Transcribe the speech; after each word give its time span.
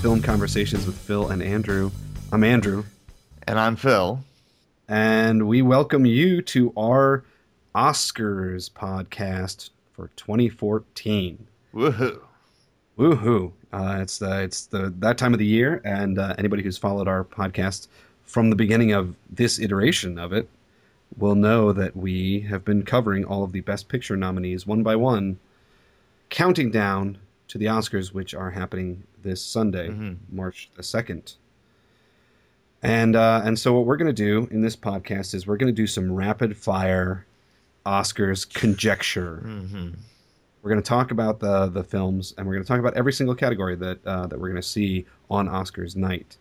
Film 0.00 0.22
Conversations 0.22 0.86
with 0.86 0.96
Phil 0.96 1.28
and 1.30 1.42
Andrew. 1.42 1.90
I'm 2.32 2.44
Andrew, 2.44 2.84
And 3.46 3.58
I'm 3.58 3.74
Phil. 3.76 4.20
and 4.88 5.48
we 5.48 5.60
welcome 5.62 6.06
you 6.06 6.40
to 6.42 6.72
our 6.76 7.24
Oscars 7.74 8.70
podcast 8.70 9.70
for 9.92 10.08
2014. 10.16 11.46
Woohoo. 11.74 12.20
Woohoo! 12.98 13.52
Uh, 13.72 13.98
it's 14.00 14.18
the 14.18 14.42
it's 14.42 14.66
the 14.66 14.92
that 14.98 15.18
time 15.18 15.32
of 15.32 15.38
the 15.38 15.46
year, 15.46 15.80
and 15.84 16.18
uh, 16.18 16.34
anybody 16.38 16.62
who's 16.62 16.78
followed 16.78 17.06
our 17.08 17.24
podcast 17.24 17.88
from 18.24 18.50
the 18.50 18.56
beginning 18.56 18.92
of 18.92 19.14
this 19.30 19.58
iteration 19.58 20.18
of 20.18 20.32
it 20.32 20.48
will 21.16 21.34
know 21.34 21.72
that 21.72 21.96
we 21.96 22.40
have 22.40 22.64
been 22.64 22.82
covering 22.82 23.24
all 23.24 23.42
of 23.44 23.52
the 23.52 23.60
Best 23.60 23.88
Picture 23.88 24.16
nominees 24.16 24.66
one 24.66 24.82
by 24.82 24.96
one, 24.96 25.38
counting 26.30 26.70
down 26.70 27.18
to 27.48 27.58
the 27.58 27.66
Oscars, 27.66 28.12
which 28.12 28.34
are 28.34 28.50
happening 28.50 29.04
this 29.22 29.42
Sunday, 29.42 29.88
Mhm. 29.88 30.16
March 30.30 30.70
the 30.76 30.82
second. 30.82 31.34
And 32.82 33.16
uh, 33.16 33.42
and 33.44 33.58
so 33.58 33.72
what 33.74 33.86
we're 33.86 33.96
going 33.96 34.14
to 34.14 34.22
do 34.22 34.46
in 34.52 34.60
this 34.60 34.76
podcast 34.76 35.34
is 35.34 35.46
we're 35.46 35.56
going 35.56 35.72
to 35.74 35.76
do 35.82 35.86
some 35.86 36.12
rapid 36.12 36.56
fire 36.56 37.26
Oscars 37.84 38.48
conjecture. 38.52 39.36
hmm 39.38 39.88
We're 40.62 40.70
going 40.70 40.82
to 40.82 40.88
talk 40.88 41.10
about 41.10 41.40
the 41.40 41.66
the 41.66 41.82
films, 41.82 42.34
and 42.38 42.46
we're 42.46 42.54
going 42.54 42.64
to 42.64 42.68
talk 42.68 42.78
about 42.78 42.94
every 42.94 43.12
single 43.12 43.34
category 43.34 43.74
that 43.76 43.98
uh, 44.06 44.26
that 44.28 44.38
we're 44.38 44.48
going 44.50 44.62
to 44.62 44.68
see 44.68 45.06
on 45.30 45.48
Oscars 45.48 45.96
night. 45.96 46.36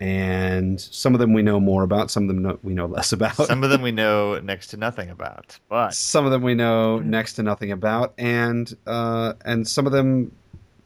And 0.00 0.80
some 0.80 1.14
of 1.14 1.20
them 1.20 1.32
we 1.32 1.42
know 1.42 1.60
more 1.60 1.84
about, 1.84 2.10
some 2.10 2.24
of 2.24 2.28
them 2.28 2.42
no, 2.42 2.58
we 2.64 2.74
know 2.74 2.86
less 2.86 3.12
about. 3.12 3.36
Some 3.36 3.62
of 3.62 3.70
them 3.70 3.80
we 3.80 3.92
know 4.02 4.40
next 4.40 4.68
to 4.68 4.76
nothing 4.76 5.08
about, 5.10 5.56
but 5.68 5.94
Some 5.94 6.24
of 6.24 6.32
them 6.32 6.42
we 6.42 6.54
know 6.54 6.98
next 6.98 7.34
to 7.34 7.42
nothing 7.42 7.70
about, 7.72 8.12
and 8.18 8.74
uh, 8.86 9.34
and 9.44 9.68
some 9.68 9.86
of 9.86 9.92
them 9.92 10.32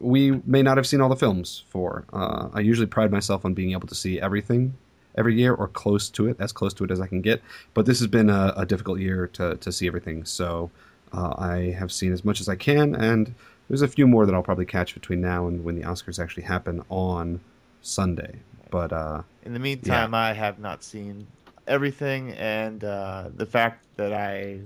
we 0.00 0.40
may 0.44 0.62
not 0.62 0.76
have 0.76 0.86
seen 0.86 1.00
all 1.00 1.08
the 1.08 1.16
films 1.16 1.64
for. 1.68 2.04
Uh, 2.12 2.48
I 2.52 2.60
usually 2.60 2.86
pride 2.86 3.10
myself 3.10 3.44
on 3.44 3.54
being 3.54 3.72
able 3.72 3.88
to 3.88 3.94
see 3.94 4.20
everything 4.20 4.74
every 5.16 5.34
year 5.34 5.52
or 5.52 5.68
close 5.68 6.08
to 6.10 6.28
it, 6.28 6.36
as 6.38 6.52
close 6.52 6.72
to 6.74 6.84
it 6.84 6.90
as 6.90 7.00
I 7.00 7.06
can 7.06 7.20
get. 7.20 7.42
But 7.74 7.86
this 7.86 7.98
has 7.98 8.06
been 8.06 8.30
a, 8.30 8.54
a 8.56 8.64
difficult 8.64 9.00
year 9.00 9.26
to, 9.34 9.56
to 9.56 9.72
see 9.72 9.86
everything, 9.86 10.24
so 10.24 10.70
uh, 11.12 11.34
I 11.36 11.74
have 11.78 11.90
seen 11.90 12.12
as 12.12 12.24
much 12.24 12.40
as 12.40 12.48
I 12.48 12.54
can, 12.54 12.94
and 12.94 13.34
there's 13.68 13.82
a 13.82 13.88
few 13.88 14.06
more 14.06 14.26
that 14.26 14.34
I'll 14.34 14.42
probably 14.42 14.66
catch 14.66 14.94
between 14.94 15.20
now 15.20 15.46
and 15.48 15.64
when 15.64 15.74
the 15.74 15.82
Oscars 15.82 16.22
actually 16.22 16.44
happen 16.44 16.82
on 16.88 17.40
Sunday. 17.82 18.36
But 18.70 18.92
uh, 18.92 19.22
in 19.44 19.52
the 19.54 19.58
meantime, 19.58 20.14
I 20.14 20.32
have 20.32 20.58
not 20.58 20.84
seen 20.84 21.26
everything, 21.66 22.32
and 22.32 22.84
uh, 22.84 23.30
the 23.34 23.46
fact 23.46 23.84
that 23.96 24.12
I 24.12 24.60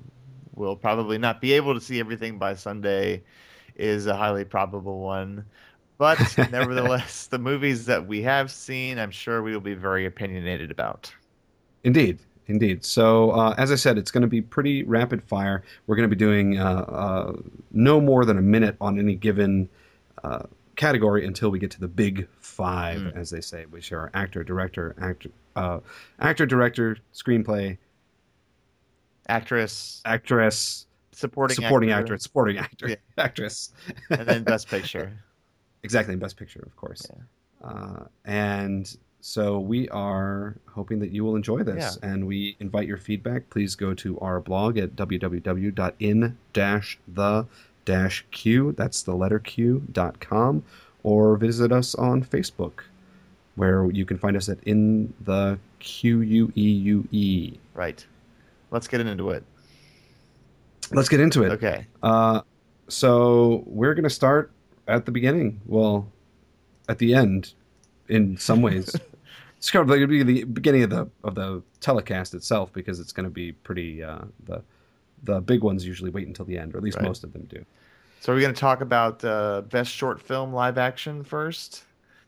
will 0.55 0.77
probably 0.77 1.17
not 1.19 1.41
be 1.41 1.53
able 1.55 1.75
to 1.75 1.81
see 1.81 1.99
everything 1.99 2.39
by 2.39 2.55
Sunday 2.55 3.23
is 3.77 4.07
a 4.07 4.17
highly 4.17 4.45
probable 4.45 5.01
one. 5.01 5.45
But 5.99 6.19
nevertheless, 6.51 7.27
the 7.27 7.39
movies 7.39 7.87
that 7.87 8.07
we 8.07 8.23
have 8.23 8.51
seen, 8.51 8.99
I'm 8.99 9.11
sure 9.11 9.43
we 9.43 9.53
will 9.53 9.61
be 9.61 9.75
very 9.75 10.07
opinionated 10.07 10.71
about. 10.71 11.13
Indeed, 11.85 12.19
indeed. 12.47 12.85
So, 12.85 13.31
uh, 13.33 13.55
as 13.59 13.71
I 13.71 13.77
said, 13.77 13.99
it's 13.99 14.11
going 14.11 14.23
to 14.23 14.29
be 14.29 14.41
pretty 14.43 14.83
rapid 14.83 15.23
fire. 15.23 15.63
We're 15.87 15.97
going 15.97 16.09
to 16.09 16.15
be 16.15 16.19
doing 16.19 16.59
uh, 16.59 16.65
uh, 16.89 17.33
no 17.71 18.01
more 18.01 18.25
than 18.25 18.39
a 18.39 18.43
minute 18.43 18.77
on 18.81 18.99
any 18.99 19.15
given 19.15 19.69
uh, 20.25 20.45
category 20.77 21.27
until 21.27 21.51
we 21.51 21.59
get 21.59 21.71
to 21.73 21.81
the 21.81 21.89
big 21.89 22.27
five, 22.41 23.01
Mm. 23.01 23.17
as 23.17 23.31
they 23.31 23.41
say, 23.41 23.67
which 23.67 23.93
are 23.93 24.11
actor, 24.15 24.43
director, 24.45 24.95
actor, 25.01 25.31
uh, 25.57 25.81
actor, 26.21 26.47
director, 26.47 26.97
screenplay, 27.15 27.79
Actress, 29.29 30.03
actress, 30.05 30.87
supporting, 31.13 31.55
supporting 31.55 31.91
actor, 31.91 32.15
actor, 32.15 32.23
supporting 32.23 32.59
actor, 32.59 32.89
Yeah. 32.89 32.97
actress. 33.19 33.73
and 34.11 34.27
then 34.29 34.43
Best 34.45 34.69
Picture. 34.69 35.13
Exactly, 35.85 36.15
Best 36.15 36.37
Picture, 36.37 36.63
of 36.65 36.77
course. 36.77 37.05
Uh, 37.61 38.05
and 38.25 38.97
so 39.21 39.59
we 39.59 39.89
are 39.89 40.55
hoping 40.69 41.01
that 41.01 41.11
you 41.11 41.25
will 41.25 41.35
enjoy 41.35 41.65
this, 41.65 41.99
and 42.05 42.25
we 42.29 42.57
invite 42.61 42.87
your 42.87 42.99
feedback. 42.99 43.51
Please 43.51 43.75
go 43.75 43.93
to 43.95 44.17
our 44.21 44.39
blog 44.41 44.79
at 44.79 44.95
www.in-the-q, 44.95 46.37
that's 48.77 49.03
the 49.03 49.15
letter 49.15 49.39
Q, 49.41 49.83
dot 49.91 50.21
com, 50.21 50.63
or 51.03 51.37
visit 51.37 51.73
us 51.73 51.97
on 51.97 52.23
Facebook, 52.23 52.83
where 53.57 53.91
you 53.91 54.05
can 54.05 54.19
find 54.19 54.37
us 54.37 54.49
at 54.49 54.59
in 54.63 55.13
the 55.21 55.59
Q 55.81 56.21
U 56.21 56.53
E 56.55 56.71
U 56.71 57.09
E. 57.11 57.59
Right. 57.75 58.07
Let's 58.71 58.87
get 58.87 59.01
into 59.01 59.31
it. 59.31 59.43
Let's 60.95 61.09
get 61.09 61.21
into 61.21 61.43
it. 61.43 61.53
Okay. 61.53 61.87
Uh, 62.03 62.43
so 62.89 63.65
we're 63.67 63.95
going 63.95 64.05
to 64.05 64.11
start 64.11 64.53
at 64.89 65.07
the 65.07 65.13
beginning. 65.13 65.61
Well, 65.67 66.11
at 66.89 66.99
the 66.99 67.15
end, 67.15 67.55
in 68.09 68.37
some 68.37 68.63
ways. 68.63 68.95
it's 69.57 69.71
kind 69.71 69.83
of 69.83 69.89
like 69.89 70.09
be 70.09 70.23
the 70.23 70.45
beginning 70.45 70.83
of 70.83 70.91
the 70.91 71.09
of 71.25 71.35
the 71.35 71.63
telecast 71.81 72.35
itself 72.35 72.73
because 72.73 73.01
it's 73.01 73.13
going 73.13 73.25
to 73.25 73.31
be 73.31 73.53
pretty. 73.53 74.03
Uh, 74.03 74.23
the 74.45 74.63
the 75.23 75.41
big 75.41 75.63
ones 75.63 75.87
usually 75.87 76.11
wait 76.11 76.27
until 76.27 76.45
the 76.45 76.59
end, 76.59 76.75
or 76.75 76.79
at 76.79 76.83
least 76.83 76.97
Right. 76.97 77.07
most 77.07 77.23
of 77.23 77.33
them 77.33 77.45
do. 77.49 77.65
So 78.21 78.33
we're 78.33 78.41
going 78.41 78.55
to 78.55 78.61
talk 78.61 78.81
about 78.81 79.25
uh, 79.25 79.63
best 79.63 79.91
short 79.93 80.21
film 80.21 80.53
live 80.53 80.79
action 80.79 81.25
first. 81.25 81.85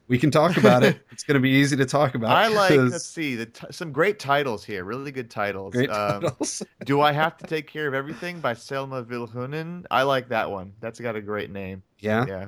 We 0.06 0.18
can 0.18 0.30
talk 0.30 0.56
about 0.58 0.82
it. 0.82 0.98
It's 1.10 1.22
going 1.22 1.34
to 1.36 1.40
be 1.40 1.50
easy 1.50 1.76
to 1.76 1.86
talk 1.86 2.14
about. 2.14 2.30
I 2.30 2.48
like. 2.48 2.70
'cause 2.70 2.92
Let's 2.92 3.04
see. 3.06 3.36
The 3.36 3.46
t- 3.46 3.66
some 3.70 3.90
great 3.92 4.18
titles 4.18 4.64
here. 4.64 4.84
Really 4.84 5.10
good 5.12 5.30
titles. 5.30 5.72
great 5.74 5.88
Um, 5.90 6.22
titles. 6.22 6.62
Do 6.84 7.00
I 7.00 7.12
have 7.12 7.36
to 7.38 7.46
take 7.46 7.66
care 7.66 7.86
of 7.88 7.94
everything 7.94 8.40
by 8.40 8.52
Selma 8.54 9.02
Vilhunen? 9.02 9.86
I 9.90 10.02
like 10.02 10.28
that 10.28 10.50
one. 10.50 10.72
That's 10.80 11.00
got 11.00 11.16
a 11.16 11.22
great 11.22 11.50
name. 11.50 11.82
yeah, 12.00 12.26
Yeah. 12.26 12.46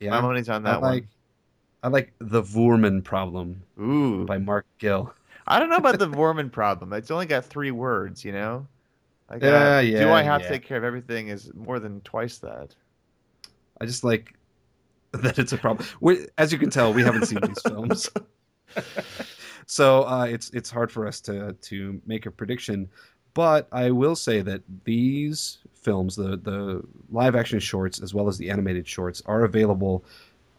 yeah. 0.00 0.10
My 0.10 0.20
money's 0.22 0.48
on 0.48 0.62
that 0.62 0.76
I 0.76 0.78
like 0.78 1.06
I 1.82 1.88
like 1.88 2.12
the 2.20 2.42
Voorman 2.42 3.04
problem. 3.04 3.62
Ooh. 3.78 4.24
by 4.24 4.38
Mark 4.38 4.64
Gill. 4.78 5.12
I 5.46 5.58
don't 5.60 5.68
know 5.68 5.76
about 5.76 5.98
the 5.98 6.08
Voorman 6.18 6.50
problem. 6.50 6.92
It's 6.94 7.10
only 7.10 7.26
got 7.26 7.44
three 7.44 7.70
words. 7.72 8.24
You 8.24 8.32
know. 8.32 8.66
Like, 9.30 9.42
uh, 9.42 9.82
Yeah, 9.84 10.00
Do 10.04 10.10
I 10.12 10.22
have 10.22 10.40
yeah. 10.40 10.46
to 10.48 10.52
take 10.54 10.64
care 10.64 10.78
of 10.78 10.84
everything? 10.84 11.28
Is 11.28 11.52
more 11.54 11.78
than 11.80 12.00
twice 12.02 12.38
that. 12.38 12.74
I 13.80 13.84
just 13.84 14.02
like 14.04 14.32
that 15.22 15.38
it's 15.38 15.52
a 15.52 15.58
problem. 15.58 15.86
We, 16.00 16.26
as 16.38 16.52
you 16.52 16.58
can 16.58 16.70
tell, 16.70 16.92
we 16.92 17.02
haven't 17.02 17.26
seen 17.26 17.40
these 17.42 17.62
films, 17.62 18.10
so 19.66 20.04
uh, 20.04 20.24
it's 20.24 20.50
it's 20.50 20.70
hard 20.70 20.90
for 20.90 21.06
us 21.06 21.20
to 21.22 21.52
to 21.52 22.00
make 22.06 22.26
a 22.26 22.30
prediction. 22.30 22.88
But 23.34 23.68
I 23.70 23.90
will 23.90 24.16
say 24.16 24.40
that 24.42 24.62
these 24.84 25.58
films, 25.74 26.16
the 26.16 26.36
the 26.36 26.82
live 27.10 27.36
action 27.36 27.60
shorts 27.60 28.00
as 28.00 28.14
well 28.14 28.28
as 28.28 28.38
the 28.38 28.50
animated 28.50 28.88
shorts, 28.88 29.22
are 29.26 29.44
available 29.44 30.04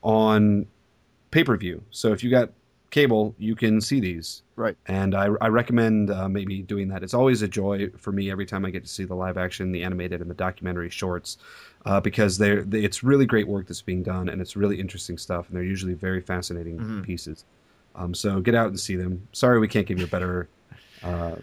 on 0.03 0.67
pay 1.31 1.43
per 1.43 1.57
view. 1.57 1.83
So 1.91 2.11
if 2.13 2.23
you 2.23 2.29
got 2.29 2.51
cable, 2.89 3.35
you 3.37 3.55
can 3.55 3.81
see 3.81 3.99
these. 3.99 4.43
Right. 4.55 4.75
And 4.87 5.13
I, 5.13 5.25
I 5.41 5.47
recommend 5.49 6.09
uh, 6.09 6.27
maybe 6.29 6.61
doing 6.61 6.87
that. 6.89 7.03
It's 7.03 7.13
always 7.13 7.41
a 7.41 7.47
joy 7.47 7.89
for 7.97 8.11
me 8.11 8.31
every 8.31 8.45
time 8.45 8.65
I 8.65 8.69
get 8.71 8.83
to 8.83 8.89
see 8.89 9.03
the 9.03 9.13
live 9.15 9.37
action, 9.37 9.71
the 9.71 9.83
animated, 9.83 10.21
and 10.21 10.29
the 10.29 10.33
documentary 10.35 10.89
shorts 10.89 11.37
uh, 11.85 11.99
because 11.99 12.37
they're 12.37 12.63
they, 12.63 12.83
it's 12.83 13.03
really 13.03 13.25
great 13.25 13.47
work 13.47 13.67
that's 13.67 13.81
being 13.81 14.03
done 14.03 14.29
and 14.29 14.41
it's 14.41 14.55
really 14.55 14.79
interesting 14.79 15.17
stuff 15.17 15.47
and 15.47 15.55
they're 15.55 15.63
usually 15.63 15.93
very 15.93 16.21
fascinating 16.21 16.79
Mhm. 16.79 17.03
pieces. 17.03 17.45
Um, 17.95 18.13
so 18.13 18.39
get 18.39 18.55
out 18.55 18.67
and 18.67 18.79
see 18.79 18.95
them. 18.95 19.27
Sorry 19.31 19.59
we 19.59 19.67
can't 19.67 19.85
give 19.85 19.99
you 19.99 20.05
a 20.05 20.09
better 20.09 20.47
uh, 21.03 21.35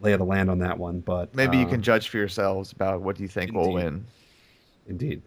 lay 0.00 0.12
of 0.12 0.18
the 0.18 0.24
land 0.24 0.50
on 0.50 0.58
that 0.58 0.78
one, 0.78 1.00
but 1.00 1.34
Maybe 1.34 1.56
you 1.58 1.66
uh, 1.66 1.70
can 1.70 1.82
judge 1.82 2.08
for 2.08 2.16
yourselves 2.18 2.72
about 2.72 3.00
what 3.02 3.20
you 3.20 3.28
think 3.28 3.52
will 3.52 3.72
win. 3.72 4.04
indeed. 4.88 5.22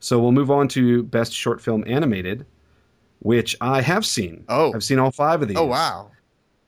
So 0.00 0.18
we'll 0.18 0.32
move 0.32 0.50
on 0.50 0.68
to 0.68 1.02
best 1.04 1.32
short 1.32 1.60
film 1.62 1.84
animated, 1.86 2.44
which 3.24 3.56
I 3.60 3.80
have 3.80 4.04
seen. 4.06 4.44
Oh. 4.48 4.72
I've 4.74 4.84
seen 4.84 4.98
all 4.98 5.10
five 5.10 5.42
of 5.42 5.48
these. 5.48 5.56
Oh 5.56 5.64
wow. 5.66 6.10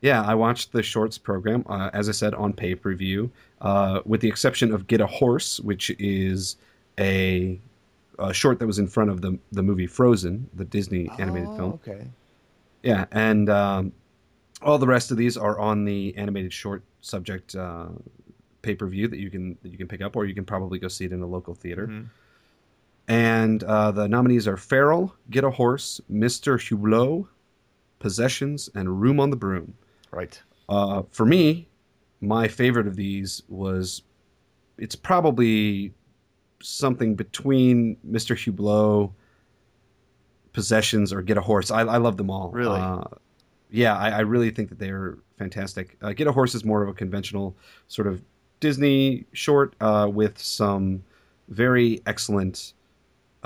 Yeah, 0.01 0.23
I 0.23 0.35
watched 0.35 0.73
the 0.73 0.83
shorts 0.83 1.17
program, 1.19 1.65
uh, 1.69 1.91
as 1.93 2.09
I 2.09 2.13
said, 2.13 2.35
on 2.35 2.53
pay 2.53 2.75
per 2.75 2.95
view, 2.95 3.31
uh, 3.61 4.01
with 4.05 4.21
the 4.21 4.29
exception 4.29 4.73
of 4.73 4.87
Get 4.87 5.01
a 5.01 5.07
Horse, 5.07 5.59
which 5.61 5.91
is 5.99 6.57
a, 6.99 7.59
a 8.19 8.33
short 8.33 8.59
that 8.59 8.67
was 8.67 8.79
in 8.79 8.87
front 8.87 9.11
of 9.11 9.21
the 9.21 9.39
the 9.53 9.63
movie 9.63 9.87
Frozen, 9.87 10.49
the 10.55 10.65
Disney 10.65 11.09
animated 11.19 11.49
Oh, 11.51 11.57
film. 11.57 11.73
Okay. 11.87 12.07
Yeah, 12.83 13.07
and 13.11 13.49
um, 13.51 13.93
all 14.63 14.79
the 14.79 14.87
rest 14.87 15.11
of 15.11 15.17
these 15.17 15.37
are 15.37 15.59
on 15.59 15.85
the 15.85 16.15
animated 16.17 16.53
short 16.53 16.83
subject 17.01 17.55
uh, 17.57 17.87
pay 18.63 18.75
per 18.75 18.87
view 18.87 19.09
that 19.09 19.19
you 19.19 19.31
can 19.31 19.57
that 19.63 19.71
you 19.71 19.79
can 19.79 19.89
pick 19.89 20.01
up, 20.03 20.15
or 20.17 20.25
you 20.25 20.35
can 20.35 20.45
probably 20.45 20.79
go 20.79 20.89
see 20.89 21.05
it 21.05 21.13
in 21.13 21.21
a 21.23 21.27
local 21.27 21.55
theater. 21.55 21.87
Mhm. 21.89 22.07
And 23.09 23.63
uh, 23.63 23.93
the 23.93 24.09
nominees 24.09 24.49
are 24.49 24.57
Feral, 24.57 25.15
Get 25.31 25.45
a 25.45 25.51
Horse, 25.51 26.01
Mr. 26.11 26.59
Hublot, 26.59 27.27
Possessions, 27.99 28.69
and 28.75 29.01
Room 29.01 29.21
on 29.21 29.31
the 29.31 29.37
Broom. 29.37 29.75
Right. 30.11 30.41
Uh, 30.69 31.03
for 31.11 31.25
me, 31.25 31.69
my 32.21 32.49
favorite 32.49 32.87
of 32.87 32.97
these 32.97 33.43
was 33.49 34.03
it's 34.79 34.97
probably 34.97 35.93
something 36.61 37.15
between 37.15 37.97
Mr. 38.09 38.35
Hublot, 38.37 39.13
Possessions, 40.53 41.13
or 41.13 41.23
Get 41.23 41.37
a 41.37 41.43
Horse. 41.43 41.71
I, 41.71 41.83
I 41.83 41.99
love 41.99 42.17
them 42.17 42.31
all. 42.31 42.51
Really? 42.51 42.81
Uh, 42.81 43.05
yeah, 43.71 43.97
I, 43.97 44.11
I 44.11 44.21
really 44.21 44.51
think 44.51 44.69
that 44.71 44.79
they're 44.79 45.19
fantastic. 45.39 45.97
Uh, 46.03 46.13
Get 46.13 46.27
a 46.27 46.33
Horse 46.33 46.55
is 46.55 46.65
more 46.65 46.83
of 46.83 46.89
a 46.89 46.95
conventional 46.95 47.57
sort 47.89 48.09
of 48.09 48.23
Disney 48.61 49.27
short 49.33 49.75
uh, 49.81 50.09
with 50.11 50.39
some 50.39 51.03
very 51.49 52.01
excellent 52.07 52.73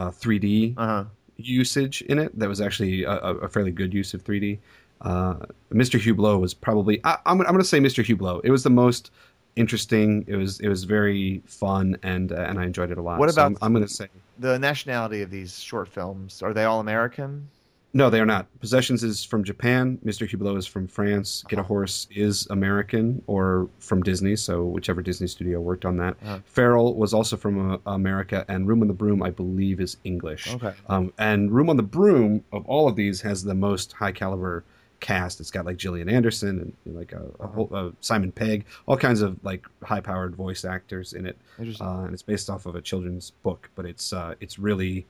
uh, 0.01 0.11
3D 0.11 0.75
Uh 0.77 0.87
huh. 0.87 1.05
usage 1.37 2.03
in 2.03 2.19
it 2.19 2.31
that 2.39 2.49
was 2.49 2.61
actually 2.61 3.05
a, 3.05 3.13
a 3.47 3.49
fairly 3.49 3.71
good 3.71 3.93
use 3.95 4.15
of 4.15 4.23
3D. 4.25 4.59
Uh, 5.01 5.35
Mr. 5.73 5.99
Hublot 5.99 6.41
was 6.41 6.53
probably 6.55 7.01
I, 7.05 7.13
am 7.27 7.41
I'm 7.41 7.55
going 7.57 7.59
to 7.59 7.65
say 7.65 7.81
Mr. 7.81 8.05
Hublot. 8.05 8.41
It 8.45 8.51
was 8.51 8.63
the 8.63 8.71
most 8.85 9.11
interesting. 9.57 10.25
It 10.27 10.37
was 10.37 10.61
it 10.61 10.69
was 10.69 10.85
very 10.85 11.43
fun 11.47 11.97
and 12.03 12.33
uh, 12.33 12.47
and 12.49 12.59
I 12.59 12.65
enjoyed 12.65 12.91
it 12.91 12.99
a 12.99 13.03
lot. 13.03 13.19
What 13.19 13.31
So 13.31 13.35
about 13.35 13.47
I'm, 13.47 13.57
I'm 13.63 13.73
going 13.73 13.87
to 13.87 13.93
say 13.93 14.09
the 14.39 14.59
nationality 14.59 15.23
of 15.23 15.31
these 15.31 15.59
short 15.59 15.89
films? 15.89 16.43
Are 16.43 16.53
they 16.53 16.65
all 16.65 16.81
American? 16.81 17.49
No, 17.93 18.09
they 18.09 18.21
are 18.21 18.27
not. 18.27 18.47
Possessions 18.61 19.03
is 19.03 19.25
from 19.25 19.43
Japan. 19.43 19.99
Mr. 20.05 20.29
Hublot 20.29 20.57
is 20.57 20.67
from 20.67 20.87
France. 20.87 21.43
Get 21.49 21.59
a. 21.59 21.63
Horse 21.63 22.07
is 22.11 22.47
American 22.51 23.23
or 23.27 23.69
from 23.79 24.03
Disney, 24.03 24.37
so 24.37 24.65
whichever 24.65 25.03
Disney 25.03 25.27
studio 25.27 25.61
worked 25.61 25.85
on 25.85 25.97
that. 25.97 26.17
Uh-huh. 26.23 26.39
Feral 26.45 26.95
was 26.95 27.13
also 27.13 27.37
from 27.37 27.73
uh, 27.73 27.79
America, 27.87 28.45
and 28.49 28.69
Room 28.69 28.83
on 28.83 28.89
the 28.89 28.95
Broom, 28.95 29.23
I 29.23 29.31
believe, 29.31 29.81
is 29.81 29.97
English. 30.05 30.55
Okay. 30.55 30.73
Um, 30.89 31.13
and 31.19 31.51
Room 31.51 31.69
on 31.69 31.77
the 31.77 31.83
Broom 31.83 32.45
of 32.53 32.65
all 32.67 32.89
of 32.89 32.95
these 32.95 33.21
has 33.23 33.43
the 33.43 33.55
most 33.55 33.93
high 33.93 34.13
caliber 34.13 34.65
cast. 35.01 35.41
It's 35.41 35.51
got 35.51 35.67
like 35.67 35.77
Gillian 35.77 36.09
Anderson 36.09 36.61
and 36.61 36.73
you 36.85 36.93
know, 36.93 36.99
like 36.99 37.13
a, 37.13 37.25
a 37.41 37.47
whole, 37.49 37.69
uh, 37.73 37.91
Simon 38.01 38.31
Pegg, 38.31 38.67
all 38.87 38.97
kinds 38.97 39.21
of 39.21 39.37
like 39.43 39.67
high 39.83 40.01
powered 40.01 40.37
voice 40.37 40.65
actors 40.65 41.13
in 41.13 41.27
it. 41.27 41.37
Interesting. 41.59 41.87
Uh, 41.87 42.03
and 42.05 42.13
it's 42.13 42.23
based 42.23 42.49
off 42.49 42.67
of 42.67 42.77
a 42.77 42.81
children's 42.81 43.31
book, 43.31 43.69
but 43.75 43.85
it's 43.85 44.13
uh, 44.13 44.35
it's 44.41 44.59
really 44.59 45.07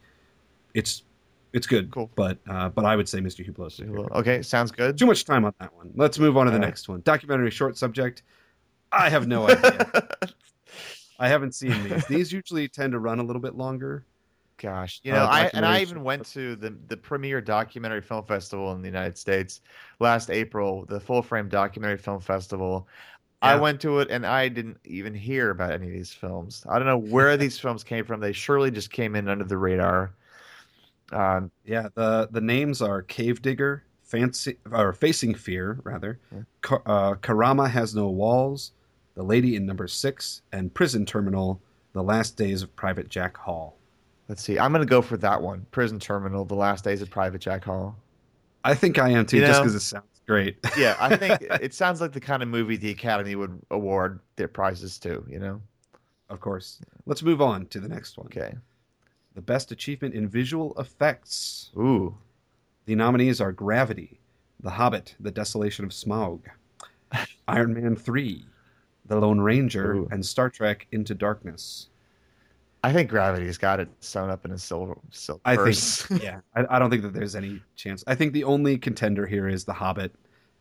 it's 0.72 1.02
it's 1.52 1.66
good. 1.66 1.90
Cool. 1.90 2.10
But 2.14 2.38
uh, 2.48 2.68
but 2.68 2.84
I 2.84 2.96
would 2.96 3.08
say 3.08 3.18
Mr. 3.20 3.46
Hublot's 3.48 3.80
okay, 4.12 4.42
sounds 4.42 4.70
good. 4.70 4.96
Too 4.98 5.06
much 5.06 5.24
time 5.24 5.44
on 5.44 5.52
that 5.60 5.74
one. 5.74 5.90
Let's 5.94 6.18
move 6.18 6.36
on 6.36 6.46
to 6.46 6.50
the 6.50 6.56
All 6.56 6.60
right. 6.60 6.66
next 6.68 6.88
one. 6.88 7.00
Documentary 7.02 7.50
short 7.50 7.76
subject. 7.76 8.22
I 8.92 9.08
have 9.08 9.26
no 9.28 9.48
idea. 9.48 10.08
I 11.18 11.28
haven't 11.28 11.54
seen 11.54 11.82
these. 11.84 12.06
These 12.06 12.32
usually 12.32 12.68
tend 12.68 12.92
to 12.92 12.98
run 12.98 13.18
a 13.18 13.22
little 13.22 13.42
bit 13.42 13.54
longer. 13.54 14.04
Gosh, 14.56 15.00
you 15.04 15.12
Uh, 15.12 15.16
know, 15.16 15.24
I 15.24 15.50
and 15.54 15.64
I 15.64 15.80
even 15.80 16.02
went 16.04 16.26
to 16.32 16.54
the 16.56 16.70
the 16.88 16.96
premier 16.96 17.40
documentary 17.40 18.02
film 18.02 18.24
festival 18.26 18.72
in 18.72 18.82
the 18.82 18.88
United 18.88 19.16
States 19.16 19.60
last 20.00 20.30
April, 20.30 20.84
the 20.86 21.00
Full 21.00 21.22
Frame 21.22 21.48
Documentary 21.48 21.98
Film 21.98 22.20
Festival. 22.20 22.86
I 23.42 23.56
went 23.56 23.80
to 23.80 24.00
it 24.00 24.10
and 24.10 24.26
I 24.26 24.48
didn't 24.48 24.76
even 24.84 25.14
hear 25.14 25.48
about 25.48 25.70
any 25.72 25.86
of 25.86 25.92
these 25.94 26.12
films. 26.12 26.62
I 26.68 26.78
don't 26.78 26.86
know 26.86 26.98
where 26.98 27.38
these 27.38 27.58
films 27.58 27.82
came 27.82 28.04
from. 28.04 28.20
They 28.20 28.32
surely 28.32 28.70
just 28.70 28.90
came 28.92 29.16
in 29.16 29.28
under 29.28 29.44
the 29.44 29.56
radar. 29.56 30.12
Um, 31.12 31.50
Yeah, 31.64 31.88
the 31.94 32.28
the 32.30 32.40
names 32.40 32.80
are 32.82 33.02
Cave 33.02 33.42
Digger, 33.42 33.84
Fancy 34.02 34.56
or 34.72 34.92
Facing 34.92 35.34
Fear 35.34 35.80
rather. 35.84 36.18
Yeah. 36.32 36.42
Ka- 36.62 36.82
uh, 36.86 37.14
Karama 37.16 37.68
has 37.70 37.94
no 37.94 38.08
walls, 38.08 38.72
The 39.14 39.22
Lady 39.22 39.56
in 39.56 39.66
Number 39.66 39.88
Six, 39.88 40.42
and 40.52 40.72
Prison 40.72 41.04
Terminal: 41.06 41.60
The 41.92 42.02
Last 42.02 42.36
Days 42.36 42.62
of 42.62 42.74
Private 42.76 43.08
Jack 43.08 43.36
Hall. 43.36 43.76
let's 44.28 44.42
see. 44.42 44.58
I'm 44.58 44.72
going 44.72 44.86
to 44.86 44.90
go 44.90 45.02
for 45.02 45.16
that 45.18 45.40
one. 45.42 45.66
Prison 45.70 45.98
Terminal: 45.98 46.44
The 46.44 46.54
Last 46.54 46.84
Days 46.84 47.02
of 47.02 47.10
Private 47.10 47.40
Jack 47.40 47.64
Hall. 47.64 47.96
I 48.62 48.74
think 48.74 48.98
I 48.98 49.08
am 49.10 49.24
too, 49.26 49.38
You 49.38 49.46
just 49.46 49.60
because 49.60 49.74
it 49.74 49.80
sounds 49.80 50.20
great. 50.26 50.58
Yeah, 50.76 50.96
I 51.00 51.16
think 51.16 51.40
it 51.62 51.72
sounds 51.74 52.00
like 52.00 52.12
the 52.12 52.20
kind 52.20 52.42
of 52.42 52.48
movie 52.48 52.76
the 52.76 52.90
Academy 52.90 53.34
would 53.34 53.58
award 53.70 54.20
their 54.36 54.48
prizes 54.48 54.98
to. 55.00 55.24
You 55.28 55.38
know? 55.38 55.62
of 56.28 56.40
course. 56.40 56.78
Let's 57.06 57.22
move 57.22 57.40
on 57.42 57.66
to 57.66 57.80
the 57.80 57.88
next 57.88 58.16
one. 58.18 58.26
Okay. 58.26 58.54
The 59.34 59.40
best 59.42 59.70
achievement 59.72 60.14
in 60.14 60.28
visual 60.28 60.74
effects. 60.78 61.70
Ooh. 61.76 62.16
The 62.86 62.94
nominees 62.94 63.40
are 63.40 63.52
Gravity, 63.52 64.20
The 64.60 64.70
Hobbit, 64.70 65.14
The 65.20 65.30
Desolation 65.30 65.84
of 65.84 65.92
Smaug, 65.92 66.40
Iron 67.48 67.74
Man 67.74 67.94
3, 67.96 68.44
The 69.06 69.16
Lone 69.16 69.40
Ranger, 69.40 69.94
Ooh. 69.94 70.08
and 70.10 70.24
Star 70.24 70.50
Trek 70.50 70.86
Into 70.90 71.14
Darkness. 71.14 71.88
I 72.82 72.92
think 72.92 73.10
Gravity's 73.10 73.58
got 73.58 73.78
it 73.78 73.88
sewn 74.00 74.30
up 74.30 74.44
in 74.46 74.52
a 74.52 74.58
silver 74.58 74.96
silk 75.10 75.40
I 75.44 75.54
purse. 75.56 76.02
think, 76.02 76.22
yeah, 76.22 76.40
I, 76.56 76.64
I 76.70 76.78
don't 76.78 76.88
think 76.90 77.02
that 77.02 77.12
there's 77.12 77.36
any 77.36 77.62
chance. 77.76 78.02
I 78.06 78.14
think 78.14 78.32
the 78.32 78.44
only 78.44 78.78
contender 78.78 79.26
here 79.26 79.46
is 79.48 79.64
The 79.64 79.74
Hobbit, 79.74 80.14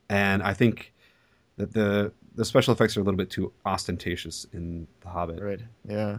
and 0.09 0.43
I 0.43 0.53
think 0.53 0.93
that 1.57 1.73
the 1.73 2.11
the 2.35 2.45
special 2.45 2.73
effects 2.73 2.95
are 2.95 3.01
a 3.01 3.03
little 3.03 3.17
bit 3.17 3.29
too 3.29 3.51
ostentatious 3.65 4.45
in 4.53 4.85
The 5.01 5.07
Hobbit. 5.09 5.41
right. 5.41 5.61
Yeah. 5.87 6.17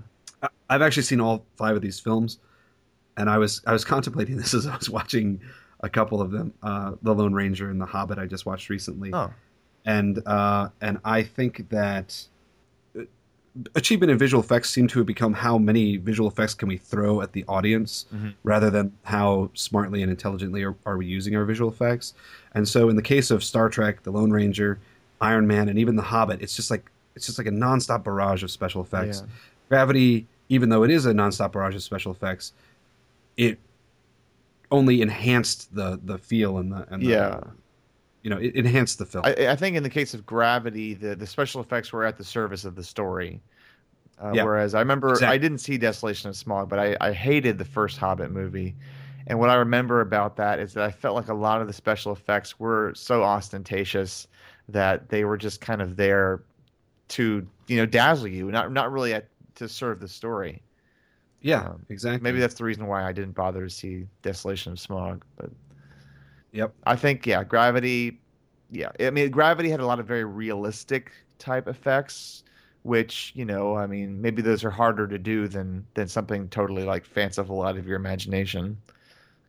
I've 0.69 0.82
actually 0.82 1.02
seen 1.02 1.20
all 1.20 1.44
five 1.56 1.76
of 1.76 1.82
these 1.82 1.98
films, 2.00 2.38
and 3.16 3.28
I 3.28 3.38
was 3.38 3.62
I 3.66 3.72
was 3.72 3.84
contemplating 3.84 4.37
this 4.42 4.54
as 4.54 4.66
I 4.66 4.76
was 4.76 4.88
watching 4.90 5.40
a 5.81 5.88
couple 5.88 6.20
of 6.20 6.31
them, 6.31 6.52
uh, 6.62 6.92
The 7.02 7.14
Lone 7.14 7.32
Ranger 7.32 7.70
and 7.70 7.81
The 7.81 7.87
Hobbit. 7.87 8.19
I 8.19 8.26
just 8.26 8.46
watched 8.46 8.69
recently, 8.69 9.12
Oh. 9.14 9.32
and 9.84 10.22
uh, 10.26 10.69
and 10.81 10.98
I 11.04 11.22
think 11.22 11.69
that 11.70 12.22
uh, 12.98 13.02
achievement 13.75 14.12
in 14.12 14.19
visual 14.19 14.42
effects 14.42 14.70
seem 14.70 14.87
to 14.88 14.98
have 15.00 15.06
become 15.06 15.32
how 15.32 15.58
many 15.58 15.96
visual 15.96 16.28
effects 16.28 16.54
can 16.54 16.69
we 16.69 16.76
throw 16.76 17.20
at 17.20 17.32
the 17.32 17.44
audience 17.48 18.06
Mhm. 18.14 18.34
rather 18.44 18.70
than 18.70 18.92
how 19.04 19.50
smartly 19.54 20.02
and 20.02 20.10
intelligently 20.10 20.62
are, 20.62 20.76
are 20.87 20.96
we 20.96 21.06
using 21.06 21.34
our 21.34 21.44
visual 21.44 21.70
effects. 21.70 22.14
And 22.54 22.69
so, 22.69 22.88
in 22.88 22.96
the 22.96 23.02
case 23.02 23.31
of 23.31 23.42
Star 23.42 23.69
Trek, 23.69 24.02
The 24.02 24.10
Lone 24.12 24.31
Ranger, 24.31 24.78
Iron 25.20 25.46
Man, 25.46 25.69
and 25.69 25.78
even 25.78 25.96
The 25.96 26.02
Hobbit, 26.02 26.40
it's 26.42 26.54
just 26.56 26.70
like 26.70 26.90
it's 27.16 27.26
just 27.26 27.38
like 27.38 27.46
a 27.48 27.50
nonstop 27.50 28.04
barrage 28.04 28.42
of 28.44 28.50
special 28.50 28.81
effects. 28.82 29.20
Yeah. 29.26 29.32
Gravity, 29.70 30.26
even 30.49 30.69
though 30.69 30.82
it 30.82 30.90
is 30.90 31.06
a 31.06 31.12
nonstop 31.12 31.52
barrage 31.52 31.75
of 31.76 31.82
special 31.82 32.12
effects, 32.12 32.52
it 33.37 33.58
only 34.70 35.00
enhanced 35.00 35.75
the 35.75 35.99
the 36.05 36.19
feel 36.19 36.58
and 36.58 36.72
the 36.72 36.87
and 36.93 37.02
the, 37.02 37.06
Yeah. 37.06 37.40
you 38.22 38.31
know 38.31 38.37
it 38.37 38.55
enhanced 38.56 38.99
the 38.99 39.06
film. 39.06 39.25
I, 39.25 39.49
I 39.49 39.56
think 39.56 39.76
in 39.76 39.82
the 39.82 39.90
case 39.90 40.12
of 40.12 40.26
Gravity, 40.26 40.94
the, 40.94 41.14
the 41.14 41.26
special 41.26 41.61
effects 41.61 41.93
were 41.93 42.05
at 42.05 42.19
the 42.19 42.25
service 42.25 42.64
of 42.64 42.75
the 42.75 42.82
story. 42.84 43.40
Uh, 44.22 44.32
Yeah. 44.34 44.44
Whereas 44.44 44.75
I 44.75 44.81
remember 44.81 45.11
Exactly. 45.11 45.34
I 45.34 45.38
didn't 45.38 45.58
see 45.58 45.78
Desolation 45.78 46.28
of 46.28 46.34
Smaug, 46.37 46.69
but 46.69 46.78
I, 46.78 46.96
I 47.00 47.12
hated 47.12 47.56
the 47.56 47.64
first 47.64 47.96
Hobbit 47.96 48.31
movie. 48.32 48.75
And 49.28 49.38
what 49.38 49.50
I 49.50 49.55
remember 49.55 50.00
about 50.00 50.37
that 50.37 50.58
is 50.58 50.75
that 50.75 50.84
I 50.84 50.90
felt 50.90 51.14
like 51.14 51.28
a 51.28 51.34
lot 51.34 51.61
of 51.61 51.69
the 51.69 51.73
special 51.73 52.11
effects 52.12 52.58
were 52.58 52.93
so 52.94 53.23
ostentatious 53.23 54.26
that 54.69 55.08
they 55.08 55.25
were 55.25 55.37
just 55.37 55.61
kind 55.61 55.81
of 55.81 55.96
there 55.96 56.43
to 57.08 57.46
you 57.66 57.76
know 57.76 57.87
dazzle 57.87 58.28
you, 58.28 58.50
not 58.50 58.73
not 58.73 58.93
really 58.93 59.14
at, 59.14 59.26
to 59.61 59.69
serve 59.71 60.01
the 60.01 60.09
story. 60.09 60.62
yeah, 61.41 61.69
um, 61.69 61.87
exactly. 61.89 62.33
Maybe 62.33 62.41
that's 62.41 62.55
the 62.55 62.65
reason 62.65 62.87
why 62.87 63.05
I 63.05 63.12
didn't 63.12 63.33
bother 63.35 63.65
to 63.65 63.71
see 63.71 64.07
Desolation 64.23 64.73
of 64.73 64.79
Smaug. 64.79 65.23
But 65.37 65.51
Yep. 66.53 66.75
I 66.85 66.97
think 66.97 67.27
yeah, 67.27 67.45
Gravity. 67.45 68.21
Yeah, 68.71 68.91
I 69.01 69.11
mean 69.11 69.31
Gravity 69.31 69.71
had 69.71 69.81
a 69.81 69.87
lot 69.87 70.01
of 70.01 70.07
very 70.07 70.25
realistic 70.25 71.12
type 71.39 71.69
effects, 71.69 72.45
which 72.83 73.33
you 73.35 73.45
know, 73.45 73.76
I 73.76 73.87
mean, 73.87 74.21
maybe 74.21 74.43
those 74.43 74.64
are 74.64 74.71
harder 74.71 75.07
to 75.09 75.19
do 75.19 75.49
than 75.49 75.87
than 75.95 76.09
something 76.09 76.49
totally 76.49 76.85
like 76.85 77.05
fanciful 77.05 77.62
out 77.62 77.76
of 77.76 77.87
your 77.87 77.97
imagination. 77.97 78.81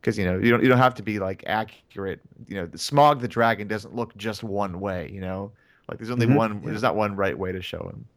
Because 0.02 0.18
you 0.18 0.26
know 0.26 0.40
you 0.40 0.52
don't 0.52 0.64
you 0.64 0.70
don't 0.70 0.78
have 0.80 0.96
to 0.96 1.04
be 1.04 1.20
like 1.20 1.44
accurate. 1.48 2.22
You 2.48 2.58
know, 2.58 2.68
the 2.68 2.78
Smaug 2.80 3.22
the 3.22 3.28
dragon 3.28 3.68
doesn't 3.68 3.96
look 3.96 4.16
just 4.18 4.44
one 4.44 4.80
way. 4.80 5.10
You 5.12 5.22
know, 5.22 5.54
like 5.90 6.00
there's 6.00 6.12
only 6.12 6.28
Mhm, 6.28 6.36
one. 6.36 6.64
yeah. 6.64 6.72
There's 6.72 6.84
not 6.84 6.96
one 6.96 7.16
right 7.16 7.38
way 7.38 7.52
to 7.54 7.62
show 7.62 7.90
him. 7.90 8.08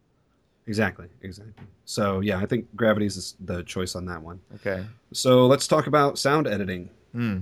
Exactly, 0.66 1.08
exactly. 1.22 1.64
So 1.84 2.20
yeah, 2.20 2.38
I 2.38 2.46
think 2.46 2.74
Gravity 2.74 3.06
is 3.06 3.36
the 3.44 3.62
choice 3.64 3.94
on 3.94 4.06
that 4.06 4.22
one. 4.22 4.40
Okay. 4.56 4.84
So 5.12 5.46
let's 5.46 5.66
talk 5.66 5.86
about 5.86 6.18
sound 6.18 6.46
editing. 6.46 6.88
Hmm. 7.12 7.40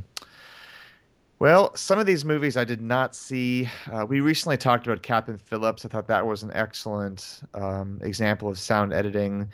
Well, 1.39 1.75
some 1.75 1.99
of 1.99 2.07
these 2.07 2.25
movies 2.25 2.57
I 2.57 2.65
did 2.65 2.81
not 2.81 3.17
see. 3.17 3.69
Uh, 3.91 4.07
we 4.07 4.21
recently 4.21 4.57
talked 4.57 4.87
about 4.87 5.03
Captain 5.03 5.37
Phillips. 5.37 5.85
I 5.85 5.89
thought 5.89 6.07
that 6.07 6.25
was 6.25 6.45
an 6.45 6.53
excellent 6.55 7.41
um, 7.55 7.99
example 8.03 8.49
of 8.49 8.59
sound 8.59 8.93
editing. 8.93 9.49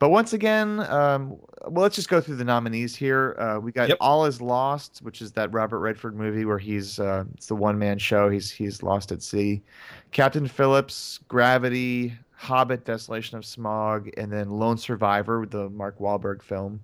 But 0.00 0.10
once 0.10 0.32
again, 0.32 0.80
um, 0.80 1.36
well, 1.62 1.82
let's 1.82 1.96
just 1.96 2.08
go 2.08 2.20
through 2.20 2.36
the 2.36 2.44
nominees 2.44 2.94
here. 2.94 3.36
Uh, 3.38 3.58
we 3.58 3.72
got 3.72 3.88
Yep. 3.88 3.98
All 4.00 4.26
Is 4.26 4.40
Lost, 4.40 4.98
which 5.02 5.20
is 5.22 5.32
that 5.32 5.52
Robert 5.52 5.80
Redford 5.80 6.16
movie 6.16 6.44
where 6.44 6.58
he's 6.58 6.98
uh, 7.00 7.24
it's 7.34 7.46
the 7.46 7.56
one 7.56 7.78
man 7.78 7.98
show. 7.98 8.28
He's 8.28 8.50
he's 8.50 8.82
lost 8.82 9.10
at 9.12 9.22
sea. 9.22 9.62
Captain 10.12 10.46
Phillips, 10.46 11.18
Gravity, 11.28 12.14
Hobbit, 12.38 12.84
Desolation 12.84 13.36
of 13.36 13.44
Smaug, 13.44 14.12
and 14.16 14.32
then 14.32 14.48
Lone 14.50 14.78
Survivor, 14.78 15.44
the 15.48 15.68
Mark 15.70 15.98
Wahlberg 15.98 16.40
film. 16.42 16.80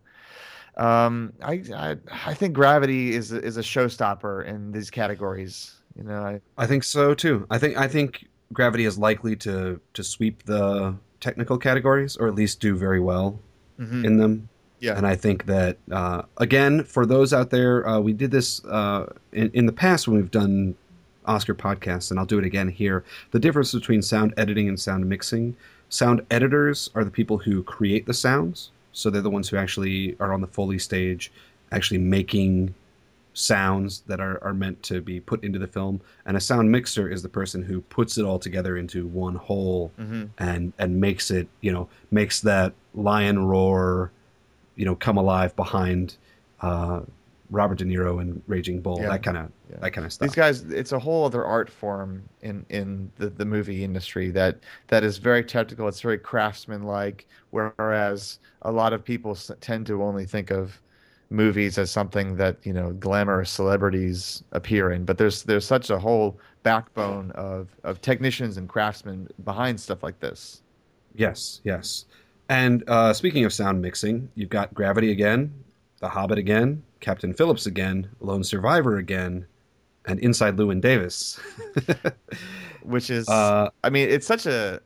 Um, 0.77 1.33
I, 1.41 1.63
I 1.75 1.97
I 2.27 2.35
think 2.35 2.53
Gravity 2.55 3.15
is 3.15 3.33
a- 3.33 3.41
is 3.41 3.57
a 3.57 3.61
showstopper 3.63 4.45
in 4.45 4.73
these 4.73 4.91
categories. 4.91 5.75
You 5.97 6.03
know, 6.03 6.21
I, 6.23 6.41
I 6.59 6.67
think 6.67 6.83
so 6.83 7.15
too. 7.15 7.47
I 7.49 7.59
think 7.59 7.77
I 7.79 7.87
think 7.87 8.27
Gravity 8.53 8.85
is 8.85 8.99
likely 8.99 9.37
to 9.37 9.81
to 9.93 10.03
sweep 10.03 10.43
the 10.43 10.97
technical 11.21 11.59
categories, 11.59 12.17
or 12.17 12.27
at 12.27 12.35
least 12.35 12.59
do 12.61 12.77
very 12.77 13.01
well 13.01 13.39
in 13.79 14.17
them. 14.19 14.49
Yeah. 14.81 14.97
And 14.97 15.07
I 15.07 15.15
think 15.17 15.47
that 15.47 15.79
uh, 15.91 16.23
again, 16.39 16.83
for 16.85 17.07
those 17.07 17.33
out 17.33 17.51
there, 17.51 17.89
uh, 17.89 18.01
we 18.01 18.13
did 18.13 18.31
this 18.33 18.63
uh, 18.65 19.07
in, 19.33 19.51
in 19.55 19.67
the 19.67 19.73
past 19.73 20.07
when 20.09 20.17
we've 20.17 20.31
done 20.31 20.75
Oscar 21.27 21.55
podcasts, 21.55 22.11
and 22.11 22.19
I'll 22.21 22.27
do 22.27 22.39
it 22.39 22.45
again 22.45 22.69
here. 22.69 23.05
The 23.31 23.39
difference 23.39 23.73
between 23.73 24.03
sound 24.03 24.35
editing 24.37 24.69
and 24.69 24.79
sound 24.79 25.09
mixing: 25.09 25.57
sound 25.89 26.25
editors 26.31 26.91
are 26.95 27.05
the 27.05 27.11
people 27.11 27.39
who 27.39 27.63
create 27.63 28.07
the 28.07 28.15
sounds, 28.15 28.71
so 28.93 29.11
they're 29.11 29.23
the 29.23 29.31
ones 29.31 29.49
who 29.49 29.57
actually 29.57 30.17
are 30.21 30.33
on 30.33 30.41
the 30.41 30.47
Foley 30.47 30.79
stage, 30.79 31.33
actually 31.73 31.99
making 31.99 32.75
sounds 33.37 34.03
that 34.07 34.21
are, 34.21 34.43
are 34.45 34.55
meant 34.55 34.81
to 34.85 35.01
be 35.01 35.19
put 35.19 35.43
into 35.43 35.59
the 35.59 35.67
film. 35.67 36.01
And 36.25 36.37
a 36.37 36.41
sound 36.41 36.71
mixer 36.71 37.09
is 37.11 37.21
the 37.23 37.29
person 37.29 37.63
who 37.65 37.81
puts 37.81 38.17
it 38.17 38.25
all 38.25 38.39
together 38.39 38.77
into 38.77 39.07
one 39.09 39.35
whole 39.35 39.91
Mhm. 39.99 40.29
and 40.39 40.73
and 40.79 41.01
makes 41.01 41.31
it 41.33 41.49
you 41.61 41.73
know 41.73 41.89
makes 42.13 42.41
that 42.43 42.75
lion 42.95 43.45
roar 43.47 44.13
you 44.77 44.85
know 44.85 44.95
come 44.95 45.17
alive 45.17 45.55
behind 45.57 46.17
uh 46.61 47.01
Robert 47.51 47.79
De 47.79 47.85
Niro 47.85 48.21
and 48.21 48.41
Raging 48.47 48.81
Bull, 48.81 48.99
Yeah. 49.01 49.09
that 49.11 49.23
kind 49.25 49.37
of 49.37 49.51
Yeah. 49.75 49.81
that 49.81 49.91
kind 49.93 50.07
of 50.07 50.13
stuff. 50.13 50.29
These 50.29 50.37
guys, 50.37 50.63
it's 50.65 50.93
a 50.93 50.99
whole 50.99 51.25
other 51.25 51.45
art 51.45 51.69
form 51.69 52.23
in 52.43 52.65
in 52.69 53.11
the, 53.17 53.29
the 53.29 53.45
movie 53.45 53.83
industry 53.85 54.31
that 54.31 54.59
that 54.89 55.03
is 55.05 55.19
very 55.19 55.43
technical. 55.45 55.89
It's 55.89 56.01
very 56.01 56.19
craftsman-like, 56.19 57.27
whereas 57.51 58.39
a 58.63 58.71
lot 58.73 58.93
of 58.93 59.05
people 59.05 59.35
tend 59.61 59.87
to 59.87 60.03
only 60.03 60.27
think 60.27 60.51
of 60.51 60.81
movies 61.31 61.79
as 61.79 61.91
something 61.91 62.37
that 62.37 62.57
you 62.63 62.73
know 62.73 62.93
glamorous 62.93 63.51
celebrities 63.51 64.45
appear 64.53 64.93
in. 64.93 65.05
But 65.05 65.19
there's 65.19 65.43
there's 65.43 65.67
such 65.67 65.91
a 65.91 65.99
whole 65.99 66.39
backbone 66.63 67.31
of 67.33 67.69
of 67.83 68.01
technicians 68.01 68.57
and 68.57 68.69
craftsmen 68.69 69.29
behind 69.45 69.81
stuff 69.81 70.03
like 70.03 70.21
this. 70.21 70.63
Yes, 71.17 71.61
yes. 71.65 72.07
And 72.49 72.85
uh, 72.89 73.13
speaking 73.13 73.45
of 73.45 73.53
sound 73.53 73.81
mixing, 73.81 74.29
you've 74.35 74.51
got 74.51 74.75
Gravity 74.75 75.11
again, 75.13 75.53
The 76.01 76.09
Hobbit 76.09 76.39
again, 76.39 76.83
Captain 77.01 77.33
Phillips 77.33 77.67
again, 77.67 78.09
Lone 78.21 78.45
Survivor 78.45 78.99
again, 78.99 79.47
and 80.07 80.19
Inside 80.21 80.57
Llewyn 80.57 80.81
Davis. 80.81 81.39
Which 82.83 83.11
is, 83.11 83.29
uh, 83.29 83.71
I 83.83 83.91
mean, 83.91 84.09
it's 84.11 84.27
such 84.27 84.47
a 84.47 84.81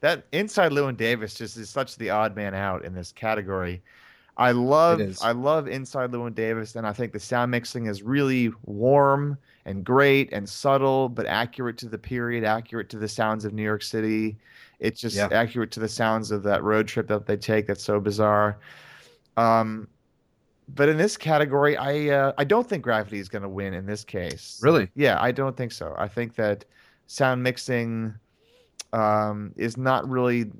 that 0.00 0.24
inside 0.32 0.72
Llewyn 0.72 0.96
Davis 0.96 1.34
just 1.34 1.56
is 1.58 1.68
such 1.68 1.96
the 1.96 2.10
odd 2.10 2.34
man 2.34 2.54
out 2.54 2.84
in 2.84 2.94
this 2.94 3.12
category. 3.12 3.82
I 4.36 4.52
love 4.52 5.00
I 5.20 5.32
love 5.32 5.68
inside 5.68 6.12
Llewyn 6.12 6.34
Davis, 6.34 6.74
and 6.76 6.86
I 6.86 6.92
think 6.94 7.12
the 7.12 7.20
sound 7.20 7.50
mixing 7.50 7.86
is 7.86 8.02
really 8.02 8.50
warm 8.64 9.36
and 9.66 9.84
great 9.84 10.32
and 10.32 10.48
subtle, 10.48 11.10
but 11.10 11.26
accurate 11.26 11.76
to 11.78 11.88
the 11.88 11.98
period, 11.98 12.44
accurate 12.44 12.88
to 12.90 12.98
the 12.98 13.08
sounds 13.08 13.44
of 13.44 13.52
New 13.52 13.62
York 13.62 13.82
City. 13.82 14.38
It's 14.78 14.98
just 14.98 15.16
Yeah. 15.16 15.28
accurate 15.30 15.70
to 15.72 15.80
the 15.80 15.88
sounds 15.88 16.30
of 16.30 16.42
that 16.44 16.62
road 16.62 16.88
trip 16.88 17.06
that 17.08 17.26
they 17.26 17.36
take. 17.36 17.66
That's 17.66 17.84
so 17.84 18.00
bizarre. 18.00 18.56
Um, 19.36 19.88
but 20.74 20.88
in 20.88 20.96
this 20.96 21.16
category, 21.16 21.76
I 21.76 22.08
uh, 22.08 22.32
I 22.38 22.44
don't 22.44 22.68
think 22.68 22.82
Gravity 22.82 23.18
is 23.18 23.28
going 23.28 23.42
to 23.42 23.48
win 23.48 23.74
in 23.74 23.86
this 23.86 24.04
case. 24.04 24.58
really? 24.62 24.88
Yeah, 24.94 25.18
I 25.20 25.32
don't 25.32 25.56
think 25.56 25.72
so. 25.72 25.94
I 25.98 26.08
think 26.08 26.34
that 26.36 26.64
sound 27.06 27.42
mixing 27.42 28.14
um, 28.92 29.52
is 29.56 29.76
not 29.76 30.08
really 30.08 30.50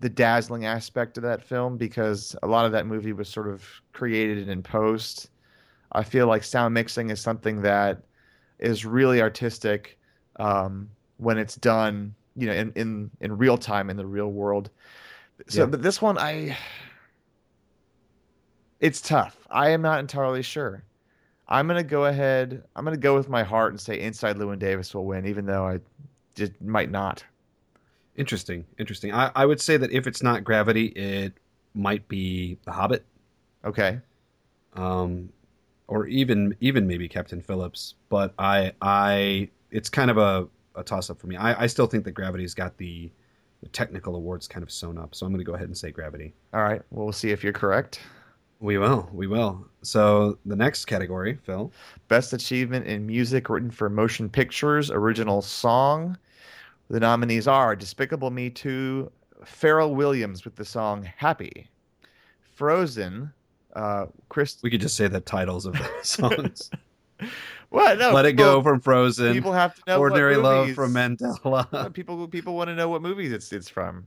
the 0.00 0.08
dazzling 0.08 0.64
aspect 0.64 1.16
of 1.16 1.22
that 1.24 1.42
film 1.42 1.76
because 1.76 2.36
a 2.42 2.46
lot 2.46 2.64
of 2.64 2.72
that 2.72 2.86
movie 2.86 3.12
was 3.12 3.28
sort 3.28 3.48
of 3.48 3.64
created 3.92 4.48
in 4.48 4.62
post. 4.62 5.30
I 5.92 6.04
feel 6.04 6.26
like 6.26 6.44
sound 6.44 6.74
mixing 6.74 7.10
is 7.10 7.20
something 7.20 7.62
that 7.62 8.02
is 8.58 8.84
really 8.84 9.20
artistic 9.20 9.98
um, 10.36 10.88
when 11.16 11.38
it's 11.38 11.56
done, 11.56 12.14
you 12.36 12.46
know, 12.46 12.52
in, 12.52 12.72
in, 12.76 13.10
in 13.20 13.36
real 13.36 13.56
time 13.58 13.90
in 13.90 13.96
the 13.96 14.06
real 14.06 14.30
world. 14.30 14.70
So, 15.48 15.62
Yeah. 15.62 15.66
but 15.66 15.82
this 15.82 16.00
one, 16.02 16.16
I, 16.18 16.56
it's 18.80 19.00
tough. 19.00 19.36
I 19.50 19.70
am 19.70 19.82
not 19.82 20.00
entirely 20.00 20.42
sure. 20.42 20.84
I'm 21.48 21.66
gonna 21.66 21.82
go 21.82 22.04
ahead. 22.06 22.62
I'm 22.76 22.84
gonna 22.84 22.96
go 22.96 23.14
with 23.14 23.28
my 23.28 23.42
heart 23.42 23.72
and 23.72 23.80
say 23.80 24.00
Inside 24.00 24.36
Llewyn 24.36 24.58
Davis 24.58 24.94
will 24.94 25.06
win, 25.06 25.26
even 25.26 25.46
though 25.46 25.66
I 25.66 25.80
just 26.34 26.60
might 26.60 26.90
not. 26.90 27.24
Interesting, 28.16 28.64
interesting. 28.78 29.12
I, 29.14 29.30
I 29.34 29.46
would 29.46 29.60
say 29.60 29.76
that 29.76 29.92
if 29.92 30.06
it's 30.06 30.22
not 30.22 30.44
Gravity, 30.44 30.86
it 30.88 31.32
might 31.74 32.06
be 32.08 32.58
The 32.64 32.72
Hobbit, 32.72 33.04
Okay. 33.64 34.00
um, 34.74 35.28
or 35.86 36.06
even 36.06 36.54
even 36.60 36.86
maybe 36.86 37.08
Captain 37.08 37.40
Phillips. 37.40 37.94
But 38.08 38.34
I 38.38 38.72
I 38.82 39.48
it's 39.70 39.88
kind 39.88 40.10
of 40.10 40.18
a, 40.18 40.48
a 40.74 40.82
toss 40.82 41.10
up 41.10 41.20
for 41.20 41.28
me. 41.28 41.36
I, 41.36 41.62
I 41.62 41.66
still 41.66 41.86
think 41.86 42.04
that 42.04 42.12
Gravity's 42.12 42.54
got 42.54 42.76
the, 42.78 43.10
the 43.62 43.68
technical 43.68 44.16
awards 44.16 44.48
kind 44.48 44.62
of 44.62 44.70
sewn 44.72 44.98
up, 44.98 45.14
so 45.14 45.24
I'm 45.26 45.32
going 45.32 45.40
to 45.40 45.44
go 45.44 45.54
ahead 45.54 45.66
and 45.68 45.76
say 45.76 45.90
Gravity. 45.90 46.34
All 46.54 46.62
right. 46.62 46.82
Well, 46.90 47.04
we'll 47.06 47.12
see 47.12 47.30
if 47.30 47.44
you're 47.44 47.52
correct. 47.52 48.00
We 48.60 48.76
will, 48.78 49.08
we 49.12 49.26
will. 49.26 49.66
So 49.82 50.38
the 50.44 50.56
next 50.56 50.86
category, 50.86 51.38
Phil. 51.44 51.72
Best 52.08 52.32
achievement 52.32 52.86
in 52.86 53.06
music 53.06 53.48
written 53.48 53.70
for 53.70 53.88
motion 53.88 54.28
pictures, 54.28 54.90
original 54.90 55.42
song. 55.42 56.18
The 56.90 56.98
nominees 56.98 57.46
are 57.46 57.76
Despicable 57.76 58.30
Me 58.30 58.50
2, 58.50 59.10
Pharrell 59.44 59.94
Williams 59.94 60.44
with 60.44 60.56
the 60.56 60.64
song 60.64 61.08
Happy, 61.16 61.68
Frozen, 62.56 63.32
uh, 63.76 64.06
Chris. 64.28 64.56
We 64.62 64.70
could 64.70 64.80
just 64.80 64.96
say 64.96 65.06
the 65.06 65.20
titles 65.20 65.64
of 65.66 65.74
the 65.74 65.88
songs. 66.02 66.70
What? 67.68 67.98
No. 67.98 68.12
Let 68.12 68.26
It 68.26 68.32
Go 68.32 68.62
from 68.62 68.80
Frozen. 68.80 69.34
People 69.34 69.52
have 69.52 69.74
to 69.74 69.82
know. 69.86 70.00
what 70.00 70.12
Ordinary 70.12 70.36
Love 70.36 70.72
from 70.72 70.94
Mandela. 70.94 71.92
People 71.94 72.26
people 72.28 72.56
want 72.56 72.68
to 72.68 72.74
know 72.74 72.88
what 72.88 73.02
movies 73.02 73.30
it's 73.30 73.52
it's 73.52 73.68
from. 73.68 74.06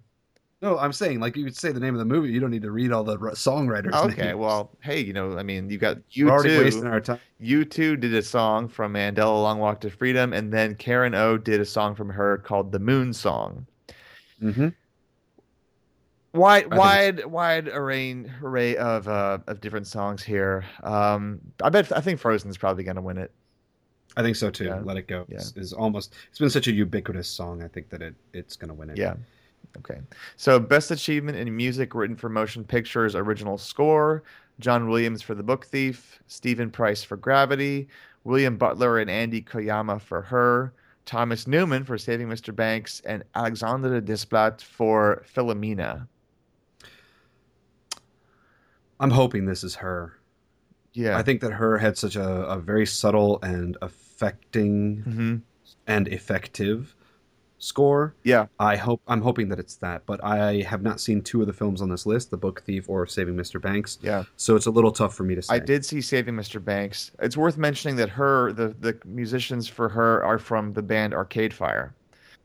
No, 0.61 0.77
I'm 0.77 0.93
saying 0.93 1.19
like 1.19 1.35
you 1.35 1.43
would 1.43 1.55
say 1.55 1.71
the 1.71 1.79
name 1.79 1.95
of 1.95 1.99
the 1.99 2.05
movie. 2.05 2.29
You 2.29 2.39
don't 2.39 2.51
need 2.51 2.61
to 2.61 2.71
read 2.71 2.91
all 2.91 3.03
the 3.03 3.17
songwriters. 3.17 3.93
Okay, 3.93 4.27
names. 4.27 4.37
well, 4.37 4.69
hey, 4.81 4.99
you 4.99 5.11
know, 5.11 5.37
I 5.37 5.41
mean, 5.43 5.69
you 5.71 5.79
got 5.79 5.97
you 6.11 6.25
we're 6.27 6.31
already 6.33 6.49
two. 6.49 6.63
wasting 6.63 6.87
our 6.87 7.01
time. 7.01 7.19
U2 7.41 7.99
did 7.99 8.13
a 8.13 8.21
song 8.21 8.67
from 8.67 8.93
Mandela 8.93 9.41
Long 9.41 9.57
Walk 9.57 9.81
to 9.81 9.89
Freedom, 9.89 10.33
and 10.33 10.53
then 10.53 10.75
Karen 10.75 11.15
O 11.15 11.37
did 11.37 11.59
a 11.59 11.65
song 11.65 11.95
from 11.95 12.09
her 12.09 12.37
called 12.37 12.71
The 12.71 12.77
Moon 12.77 13.11
Song. 13.11 13.65
Mm-hmm. 14.41 14.67
Wide, 16.33 16.73
wide, 16.73 17.25
wide 17.25 17.67
array 17.67 18.23
array 18.41 18.77
of 18.77 19.07
uh, 19.07 19.39
of 19.47 19.59
different 19.61 19.87
songs 19.87 20.23
here. 20.23 20.63
Um, 20.83 21.41
I 21.61 21.69
bet 21.69 21.91
I 21.91 21.99
think 22.01 22.19
Frozen's 22.19 22.57
probably 22.57 22.83
going 22.83 22.95
to 22.95 23.01
win 23.01 23.17
it. 23.17 23.31
I 24.15 24.21
think 24.21 24.35
so 24.35 24.49
too. 24.49 24.65
Yeah. 24.65 24.79
Let 24.83 24.97
It 24.97 25.07
Go 25.07 25.25
Yeah. 25.27 25.37
is, 25.39 25.53
is 25.57 25.73
almost. 25.73 26.13
It's 26.29 26.39
been 26.39 26.49
such 26.49 26.67
a 26.67 26.71
ubiquitous 26.71 27.27
song. 27.27 27.63
I 27.63 27.67
think 27.67 27.89
that 27.89 28.01
it 28.01 28.15
it's 28.33 28.55
going 28.55 28.69
to 28.69 28.73
win 28.75 28.91
it. 28.91 28.97
Yeah. 28.97 29.15
Okay. 29.77 29.99
So, 30.35 30.59
best 30.59 30.91
achievement 30.91 31.37
in 31.37 31.55
music 31.55 31.95
written 31.95 32.15
for 32.15 32.29
motion 32.29 32.63
pictures, 32.63 33.15
original 33.15 33.57
score: 33.57 34.23
John 34.59 34.87
Williams 34.89 35.21
for 35.21 35.35
The 35.35 35.43
Book 35.43 35.65
Thief, 35.65 36.21
Steven 36.27 36.69
Price 36.69 37.03
for 37.03 37.17
Gravity, 37.17 37.87
William 38.23 38.57
Butler 38.57 38.99
and 38.99 39.09
Andy 39.09 39.41
Koyama 39.41 40.01
for 40.01 40.21
Her, 40.21 40.73
Thomas 41.05 41.47
Newman 41.47 41.83
for 41.83 41.97
Saving 41.97 42.27
Mr. 42.27 42.55
Banks, 42.55 43.01
and 43.05 43.23
Alexandre 43.35 44.01
Desplat 44.01 44.61
for 44.61 45.23
Philomena. 45.33 46.07
I'm 48.99 49.11
hoping 49.11 49.45
this 49.45 49.63
is 49.63 49.75
her. 49.75 50.13
Yeah. 50.93 51.17
I 51.17 51.23
think 51.23 51.41
that 51.41 51.53
her 51.53 51.77
had 51.77 51.97
such 51.97 52.15
a, 52.15 52.45
a 52.45 52.59
very 52.59 52.85
subtle 52.85 53.39
and 53.41 53.77
affecting 53.81 55.01
hmm 55.01 55.35
and 55.87 56.07
effective 56.09 56.95
score. 57.61 58.15
Yeah. 58.23 58.47
I 58.59 58.75
hope 58.75 59.01
I'm 59.07 59.21
hoping 59.21 59.47
that 59.49 59.59
it's 59.59 59.75
that, 59.77 60.05
but 60.05 60.21
I 60.23 60.61
have 60.61 60.81
not 60.81 60.99
seen 60.99 61.21
two 61.21 61.41
of 61.41 61.47
the 61.47 61.53
films 61.53 61.81
on 61.81 61.89
this 61.89 62.05
list, 62.05 62.31
The 62.31 62.37
Book 62.37 62.63
Thief 62.63 62.89
or 62.89 63.05
Saving 63.05 63.35
Mr. 63.35 63.61
Banks. 63.61 63.99
Yeah. 64.01 64.23
So 64.35 64.55
it's 64.55 64.65
a 64.65 64.71
little 64.71 64.91
tough 64.91 65.13
for 65.13 65.23
me 65.23 65.35
to 65.35 65.41
say. 65.41 65.55
I 65.55 65.59
did 65.59 65.85
see 65.85 66.01
Saving 66.01 66.35
Mr. 66.35 66.63
Banks. 66.63 67.11
It's 67.19 67.37
worth 67.37 67.57
mentioning 67.57 67.95
that 67.97 68.09
her, 68.09 68.51
the 68.51 68.69
the 68.79 68.97
musicians 69.05 69.67
for 69.67 69.89
her 69.89 70.23
are 70.25 70.39
from 70.39 70.73
the 70.73 70.81
band 70.81 71.13
Arcade 71.13 71.53
Fire. 71.53 71.93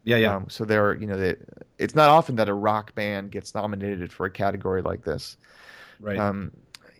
Yeah, 0.04 0.18
yeah. 0.18 0.36
Um, 0.36 0.46
so 0.48 0.64
they're, 0.64 0.94
you 0.94 1.06
know, 1.06 1.16
they, 1.16 1.34
it's 1.78 1.94
not 1.94 2.10
often 2.10 2.36
that 2.36 2.48
a 2.48 2.54
rock 2.54 2.94
band 2.94 3.32
gets 3.32 3.54
nominated 3.54 4.12
for 4.12 4.26
a 4.26 4.30
category 4.30 4.82
like 4.82 5.02
this. 5.02 5.36
right. 5.98 6.18
Um, 6.18 6.52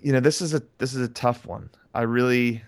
you 0.03 0.13
know, 0.13 0.21
this 0.21 0.41
is 0.41 0.55
a 0.55 0.63
this 0.79 0.95
is 0.95 1.03
a 1.03 1.09
tough 1.09 1.47
one. 1.47 1.69
I 1.95 2.03
really, 2.03 2.63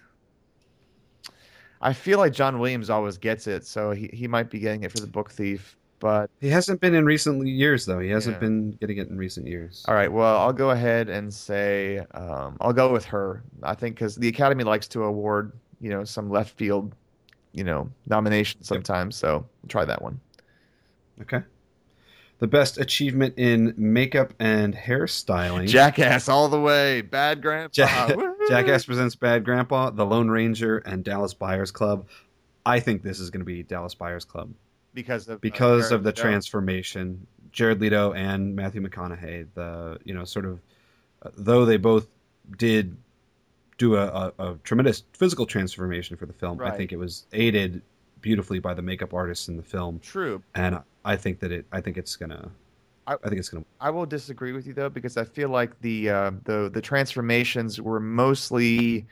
I 1.80 1.92
feel 1.92 2.18
like 2.18 2.32
John 2.32 2.58
Williams 2.58 2.90
always 2.90 3.18
gets 3.18 3.46
it, 3.46 3.64
so 3.66 3.92
he, 3.92 4.08
he 4.12 4.26
might 4.28 4.50
be 4.50 4.58
getting 4.58 4.82
it 4.82 4.92
for 4.92 5.00
the 5.00 5.06
Book 5.06 5.30
Thief. 5.30 5.76
But 6.00 6.30
he 6.40 6.48
hasn't 6.48 6.80
been 6.80 6.94
in 6.94 7.04
recent 7.04 7.44
years 7.46 7.84
though. 7.84 7.98
He 7.98 8.08
hasn't 8.08 8.36
Yeah. 8.36 8.40
been 8.40 8.70
getting 8.72 8.98
it 8.98 9.08
in 9.08 9.18
recent 9.18 9.46
years. 9.48 9.84
all 9.88 9.94
right, 9.94 10.10
well, 10.12 10.38
I'll 10.38 10.52
go 10.52 10.70
ahead 10.70 11.08
and 11.08 11.32
say 11.34 11.98
um, 12.14 12.56
I'll 12.60 12.72
go 12.72 12.92
with 12.92 13.04
her. 13.06 13.42
I 13.64 13.74
think 13.74 13.96
because 13.96 14.14
the 14.14 14.28
Academy 14.28 14.62
likes 14.62 14.86
to 14.88 15.02
award, 15.04 15.52
you 15.80 15.90
know, 15.90 16.04
some 16.04 16.30
left 16.30 16.56
field, 16.56 16.94
you 17.52 17.64
know, 17.64 17.90
nominations 18.06 18.68
sometimes. 18.68 19.16
So 19.16 19.44
try 19.68 19.84
that 19.84 20.00
one. 20.00 20.20
Okay. 21.22 21.42
The 22.38 22.46
best 22.46 22.78
achievement 22.78 23.34
in 23.36 23.74
makeup 23.76 24.32
and 24.38 24.74
hairstyling. 24.74 25.66
Jackass 25.66 26.28
all 26.28 26.48
the 26.48 26.60
way, 26.60 27.00
bad 27.00 27.42
grandpa. 27.42 27.72
Ja- 27.74 28.32
Jackass 28.48 28.84
presents 28.84 29.16
Bad 29.16 29.44
Grandpa, 29.44 29.90
The 29.90 30.06
Lone 30.06 30.28
Ranger, 30.28 30.78
and 30.78 31.02
Dallas 31.02 31.34
Buyers 31.34 31.70
Club. 31.72 32.06
I 32.64 32.78
think 32.80 33.02
this 33.02 33.18
is 33.18 33.30
going 33.30 33.40
to 33.40 33.44
be 33.46 33.62
Dallas 33.64 33.94
Buyers 33.94 34.24
Club 34.24 34.52
because 34.94 35.28
of 35.28 35.36
uh, 35.36 35.38
because 35.40 35.88
Jared 35.88 35.92
of 35.94 36.02
the 36.04 36.10
Leto. 36.10 36.22
transformation. 36.22 37.26
Jared 37.50 37.80
Leto 37.80 38.12
and 38.12 38.54
Matthew 38.54 38.82
McConaughey, 38.86 39.48
the 39.54 39.98
you 40.04 40.14
know 40.14 40.24
sort 40.24 40.44
of 40.44 40.60
uh, 41.22 41.30
though 41.36 41.64
they 41.64 41.76
both 41.76 42.06
did 42.56 42.96
do 43.78 43.96
a, 43.96 44.32
a, 44.38 44.50
a 44.50 44.54
tremendous 44.64 45.02
physical 45.12 45.46
transformation 45.46 46.16
for 46.16 46.26
the 46.26 46.32
film, 46.32 46.60
I 46.60 46.70
think 46.70 46.92
it 46.92 46.98
was 46.98 47.26
aided 47.32 47.82
beautifully 48.20 48.58
by 48.58 48.74
the 48.74 48.82
makeup 48.82 49.14
artists 49.14 49.48
in 49.48 49.56
the 49.56 49.62
film, 49.62 50.00
True, 50.00 50.42
and 50.54 50.80
I 51.04 51.16
think 51.16 51.40
that 51.40 51.52
it 51.52 51.66
I 51.72 51.80
think 51.80 51.96
it's 51.96 52.16
gonna 52.16 52.50
I- 53.06 53.14
I, 53.14 53.28
think 53.28 53.38
it's 53.38 53.48
gonna 53.48 53.64
I 53.80 53.90
will 53.90 54.04
disagree 54.06 54.52
with 54.52 54.66
you 54.66 54.74
though 54.74 54.90
because 54.90 55.16
I 55.16 55.24
feel 55.24 55.48
like 55.48 55.78
the 55.80 56.10
uh, 56.10 56.30
the 56.44 56.70
the 56.72 56.80
transformations 56.82 57.80
were 57.80 58.00
mostly 58.00 59.06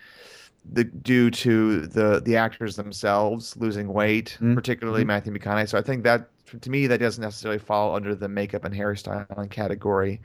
the 0.72 0.84
due 0.84 1.30
to 1.30 1.86
the 1.86 2.20
the 2.24 2.36
actors 2.36 2.76
themselves 2.76 3.56
losing 3.56 3.88
weight, 3.92 4.36
Mhm. 4.40 4.54
particularly 4.54 5.04
Mhm. 5.04 5.06
Matthew 5.06 5.32
McConaughey. 5.32 5.68
So 5.68 5.78
I 5.78 5.82
think 5.82 6.02
that 6.04 6.28
to 6.60 6.70
me 6.70 6.86
that 6.88 6.98
doesn't 6.98 7.22
necessarily 7.22 7.58
fall 7.58 7.94
under 7.96 8.14
the 8.14 8.28
makeup 8.28 8.64
and 8.64 8.74
hairstyling 8.74 9.50
category. 9.50 10.20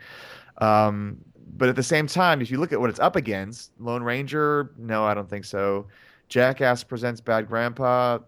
Um, 0.57 1.17
but 1.57 1.69
at 1.69 1.75
the 1.75 1.83
same 1.83 2.07
time, 2.07 2.41
if 2.41 2.51
you 2.51 2.57
look 2.59 2.71
at 2.73 2.79
what 2.79 2.89
it's 2.89 2.99
up 2.99 3.15
against, 3.15 3.71
Lone 3.79 4.03
Ranger, 4.03 4.71
no, 4.77 5.03
I 5.05 5.13
don't 5.13 5.29
think 5.29 5.45
so. 5.45 5.87
Jackass 6.29 6.83
presents 6.83 7.21
Bad 7.21 7.47
Grandpa. 7.47 8.19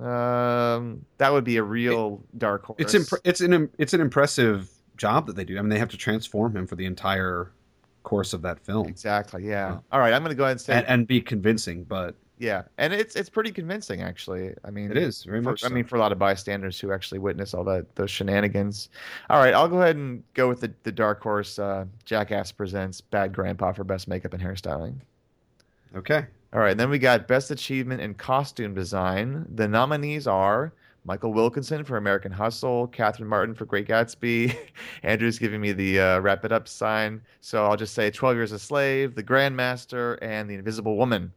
Um, 0.00 1.04
that 1.18 1.32
would 1.32 1.44
be 1.44 1.56
a 1.56 1.62
real 1.62 2.22
dark 2.36 2.64
horse. 2.64 2.76
It's 2.78 2.94
imp- 2.94 3.20
it's 3.24 3.40
an 3.40 3.70
it's 3.78 3.94
an 3.94 4.00
impressive 4.00 4.70
job 4.96 5.26
that 5.26 5.36
they 5.36 5.44
do. 5.44 5.58
I 5.58 5.62
mean, 5.62 5.70
they 5.70 5.78
have 5.78 5.88
to 5.90 5.96
transform 5.96 6.56
him 6.56 6.66
for 6.66 6.76
the 6.76 6.86
entire 6.86 7.52
course 8.02 8.32
of 8.32 8.42
that 8.42 8.58
film 8.60 8.86
exactly. 8.86 9.44
Yeah. 9.44 9.50
Yeah. 9.74 9.78
All 9.92 10.00
right, 10.00 10.12
I'm 10.12 10.22
going 10.22 10.30
to 10.30 10.36
go 10.36 10.44
ahead 10.44 10.52
and 10.52 10.60
say 10.60 10.74
and, 10.74 10.86
and 10.86 11.06
be 11.06 11.20
convincing. 11.20 11.84
But 11.84 12.14
yeah, 12.38 12.62
and 12.76 12.92
it's 12.92 13.16
it's 13.16 13.28
pretty 13.28 13.50
convincing 13.50 14.02
actually. 14.02 14.54
I 14.64 14.70
mean, 14.70 14.90
it 14.90 14.96
is 14.96 15.24
very 15.24 15.42
for- 15.42 15.50
much. 15.50 15.64
I 15.64 15.68
mean, 15.68 15.84
for 15.84 15.96
a 15.96 15.98
lot 15.98 16.12
of 16.12 16.18
bystanders 16.18 16.78
who 16.78 16.92
actually 16.92 17.18
witness 17.18 17.54
all 17.54 17.64
that 17.64 17.94
those 17.96 18.10
shenanigans. 18.10 18.90
All 19.30 19.38
right, 19.40 19.54
I'll 19.54 19.68
go 19.68 19.80
ahead 19.82 19.96
and 19.96 20.22
go 20.34 20.48
with 20.48 20.60
the, 20.60 20.72
the 20.84 20.92
dark 20.92 21.22
horse. 21.22 21.58
Uh, 21.58 21.86
Jackass 22.04 22.52
presents 22.52 23.00
Bad 23.00 23.32
Grandpa 23.32 23.72
for 23.72 23.84
best 23.84 24.06
makeup 24.08 24.34
and 24.34 24.42
hairstyling. 24.42 24.96
okay. 25.96 26.26
All 26.52 26.60
right, 26.60 26.76
then 26.76 26.88
we 26.88 26.98
got 26.98 27.28
best 27.28 27.50
achievement 27.50 28.00
in 28.00 28.14
costume 28.14 28.74
design. 28.74 29.46
The 29.54 29.68
nominees 29.68 30.26
are 30.26 30.72
Michael 31.04 31.32
Wilkinson 31.34 31.84
for 31.84 31.98
American 31.98 32.32
Hustle, 32.32 32.86
Catherine 32.86 33.28
Martin 33.28 33.54
for 33.54 33.66
Great 33.66 33.86
Gatsby. 33.86 34.56
Andrew's 35.02 35.38
giving 35.38 35.60
me 35.60 35.72
the 35.72 36.00
uh, 36.00 36.18
wrap 36.20 36.44
it 36.46 36.52
up 36.52 36.66
sign, 36.66 37.20
so 37.42 37.66
I'll 37.66 37.76
just 37.76 37.94
say 37.94 38.10
12 38.10 38.36
Years 38.36 38.52
a 38.52 38.58
Slave, 38.58 39.14
The 39.14 39.22
Grandmaster, 39.22 40.16
and 40.22 40.48
The 40.48 40.54
Invisible 40.54 40.96
Woman. 40.96 41.32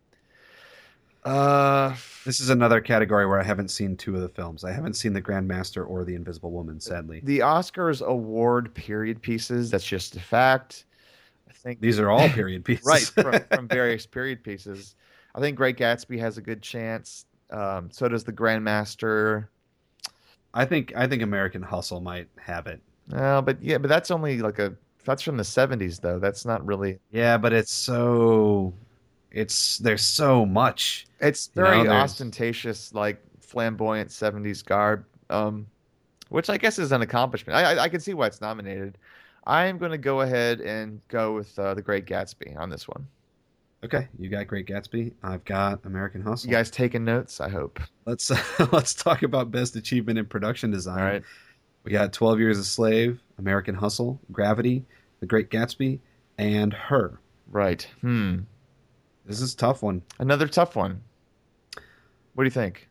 Uh, 1.25 1.93
This 2.25 2.39
is 2.39 2.49
another 2.49 2.79
category 2.81 3.25
where 3.27 3.39
I 3.39 3.43
haven't 3.43 3.69
seen 3.69 3.95
two 3.97 4.15
of 4.15 4.21
the 4.21 4.29
films. 4.29 4.63
I 4.63 4.71
haven't 4.71 4.93
seen 4.95 5.11
The 5.13 5.21
Grandmaster 5.21 5.87
or 5.87 6.03
The 6.05 6.15
Invisible 6.15 6.51
Woman, 6.51 6.79
sadly. 6.79 7.19
the 7.23 7.39
Oscars 7.39 8.01
award 8.01 8.73
period 8.73 9.21
pieces. 9.21 9.69
That's 9.71 9.85
just 9.85 10.15
a 10.15 10.19
fact. 10.21 10.85
I 11.49 11.53
think 11.53 11.79
These 11.81 11.99
are 11.99 12.09
all 12.09 12.27
period 12.29 12.63
pieces. 12.65 12.85
right 12.85 13.01
from, 13.03 13.43
from 13.55 13.67
various 13.69 14.05
period 14.05 14.41
pieces. 14.43 14.95
I 15.35 15.39
think 15.39 15.57
Great 15.57 15.77
Gatsby 15.77 16.19
has 16.19 16.37
a 16.37 16.41
good 16.41 16.61
chance. 16.61 17.25
Um, 17.49 17.89
so 17.91 18.07
does 18.07 18.23
the 18.23 18.33
Grandmaster. 18.33 19.47
I 20.53 20.65
think 20.65 20.93
I 20.95 21.07
think 21.07 21.21
American 21.21 21.61
Hustle 21.61 22.01
might 22.01 22.27
have 22.37 22.67
it. 22.67 22.81
Uh, 23.13 23.41
but 23.41 23.61
yeah, 23.61 23.77
but 23.77 23.87
that's 23.87 24.11
only 24.11 24.39
like 24.39 24.59
a 24.59 24.75
that's 25.05 25.21
from 25.21 25.37
the 25.37 25.43
'70s 25.43 25.99
though. 25.99 26.19
That's 26.19 26.45
not 26.45 26.65
really. 26.65 26.99
Yeah, 27.11 27.37
but 27.37 27.53
it's 27.53 27.71
so 27.71 28.73
it's 29.31 29.77
there's 29.79 30.03
so 30.05 30.45
much. 30.45 31.07
It's 31.19 31.49
You 31.55 31.63
know, 31.63 31.69
very 31.69 31.87
ostentatious, 31.87 32.93
like 32.93 33.21
flamboyant 33.39 34.11
'70s 34.11 34.61
garb, 34.63 35.05
um, 35.29 35.67
which 36.29 36.49
I 36.49 36.57
guess 36.57 36.79
is 36.79 36.91
an 36.91 37.01
accomplishment. 37.01 37.57
I 37.57 37.73
I, 37.75 37.83
I 37.83 37.89
can 37.89 37.99
see 38.01 38.13
why 38.13 38.27
it's 38.27 38.41
nominated. 38.41 38.97
I 39.45 39.65
am 39.65 39.77
going 39.77 39.91
to 39.91 39.97
go 39.97 40.21
ahead 40.21 40.61
and 40.61 41.01
go 41.07 41.33
with 41.33 41.57
uh, 41.57 41.73
the 41.73 41.81
Great 41.81 42.05
Gatsby 42.05 42.55
on 42.57 42.69
this 42.69 42.87
one. 42.87 43.07
Okay, 43.83 44.07
you 44.19 44.29
got 44.29 44.45
Great 44.45 44.67
Gatsby. 44.67 45.11
I've 45.23 45.43
got 45.43 45.79
American 45.85 46.21
Hustle. 46.21 46.49
You 46.49 46.55
guys 46.55 46.69
taking 46.69 47.03
notes? 47.03 47.41
I 47.41 47.49
hope. 47.49 47.79
Let's 48.05 48.31
let's 48.71 48.93
talk 48.93 49.23
about 49.23 49.49
best 49.49 49.75
achievement 49.75 50.19
in 50.19 50.25
production 50.25 50.69
design. 50.69 50.99
All 50.99 51.05
right. 51.05 51.23
We 51.83 51.91
got 51.91 52.13
12 52.13 52.39
Years 52.39 52.59
a 52.59 52.63
Slave, 52.63 53.19
American 53.39 53.73
Hustle, 53.73 54.19
Gravity, 54.31 54.85
The 55.19 55.25
Great 55.25 55.49
Gatsby, 55.49 55.99
and 56.37 56.71
Her. 56.71 57.19
Right. 57.49 57.87
Hmm. 58.01 58.39
This 59.25 59.41
is 59.41 59.55
a 59.55 59.57
tough 59.57 59.81
one. 59.81 60.03
Another 60.19 60.47
tough 60.47 60.75
one. 60.75 61.01
What 62.35 62.43
do 62.43 62.45
you 62.45 62.51
think? 62.51 62.87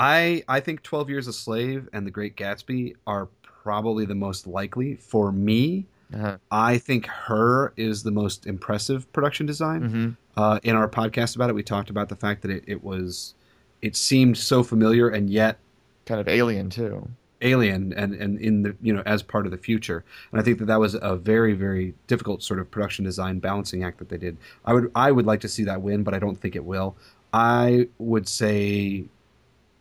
I 0.00 0.42
I 0.48 0.58
think 0.58 0.82
12 0.82 1.10
Years 1.10 1.28
a 1.28 1.32
Slave 1.32 1.88
and 1.92 2.04
The 2.04 2.10
Great 2.10 2.36
Gatsby 2.36 2.96
are 3.06 3.28
probably 3.42 4.04
the 4.04 4.16
most 4.16 4.48
likely 4.48 4.96
for 4.96 5.30
me. 5.30 5.86
Uh-huh. 6.12 6.36
I 6.50 6.78
think 6.78 7.06
Her 7.06 7.72
is 7.76 8.02
the 8.02 8.10
most 8.10 8.46
impressive 8.46 9.10
production 9.12 9.46
design. 9.46 9.82
hmm 9.82 10.08
Uh, 10.36 10.58
in 10.64 10.74
our 10.74 10.88
podcast 10.88 11.36
about 11.36 11.48
it, 11.48 11.54
we 11.54 11.62
talked 11.62 11.90
about 11.90 12.08
the 12.08 12.16
fact 12.16 12.42
that 12.42 12.50
it, 12.50 12.64
it 12.66 12.82
was 12.82 13.34
it 13.82 13.94
seemed 13.96 14.36
so 14.36 14.62
familiar 14.64 15.08
and 15.08 15.30
yet 15.30 15.58
Kind 16.06 16.20
of 16.20 16.26
alien 16.28 16.70
too. 16.70 17.08
alien 17.40 17.92
and 17.92 18.14
and 18.14 18.38
in 18.40 18.62
the 18.62 18.74
you 18.82 18.92
know 18.92 19.02
as 19.06 19.22
part 19.22 19.44
of 19.46 19.52
the 19.52 19.58
future 19.58 20.02
and 20.32 20.40
i 20.40 20.44
think 20.44 20.58
that 20.58 20.64
that 20.66 20.80
was 20.80 20.94
a 21.00 21.16
very 21.16 21.52
very 21.52 21.94
difficult 22.06 22.42
sort 22.42 22.58
of 22.60 22.70
production 22.70 23.04
design 23.04 23.38
balancing 23.38 23.84
act 23.84 23.98
that 23.98 24.08
they 24.08 24.18
did 24.18 24.36
i 24.64 24.72
would 24.74 24.90
i 24.94 25.10
would 25.12 25.26
like 25.26 25.40
to 25.40 25.48
see 25.48 25.64
that 25.64 25.80
win 25.82 26.02
but 26.02 26.14
i 26.14 26.18
don't 26.18 26.36
think 26.40 26.56
it 26.56 26.64
will 26.64 26.96
i 27.32 27.86
would 27.98 28.26
say 28.28 29.04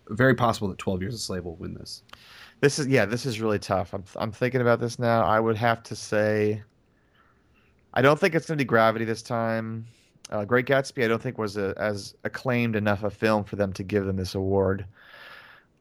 very 0.09 0.35
possible 0.35 0.67
that 0.67 0.77
12 0.77 1.01
years 1.01 1.13
a 1.15 1.17
slave 1.17 1.43
will 1.45 1.55
win 1.55 1.73
this 1.73 2.03
This 2.63 2.79
is 2.79 2.87
yeah, 2.87 3.03
this 3.05 3.25
is 3.25 3.41
really 3.41 3.59
tough. 3.59 3.93
I'm 3.93 4.05
I'm 4.15 4.31
thinking 4.31 4.61
about 4.61 4.79
this 4.79 4.97
now. 4.97 5.25
I 5.25 5.37
would 5.37 5.57
have 5.57 5.83
to 5.83 5.97
say 5.97 6.63
I 7.93 8.01
don't 8.01 8.17
think 8.17 8.35
it's 8.35 8.45
going 8.47 8.57
to 8.57 8.63
be 8.63 8.65
Gravity 8.65 9.03
this 9.03 9.21
time. 9.21 9.85
Uh, 10.29 10.45
Great 10.45 10.65
Gatsby 10.65 11.03
I 11.03 11.09
don't 11.09 11.21
think 11.21 11.37
was 11.37 11.57
a, 11.57 11.73
as 11.75 12.15
acclaimed 12.23 12.77
enough 12.77 13.03
a 13.03 13.09
film 13.09 13.43
for 13.43 13.57
them 13.57 13.73
to 13.73 13.83
give 13.83 14.05
them 14.05 14.15
this 14.15 14.33
award. 14.33 14.85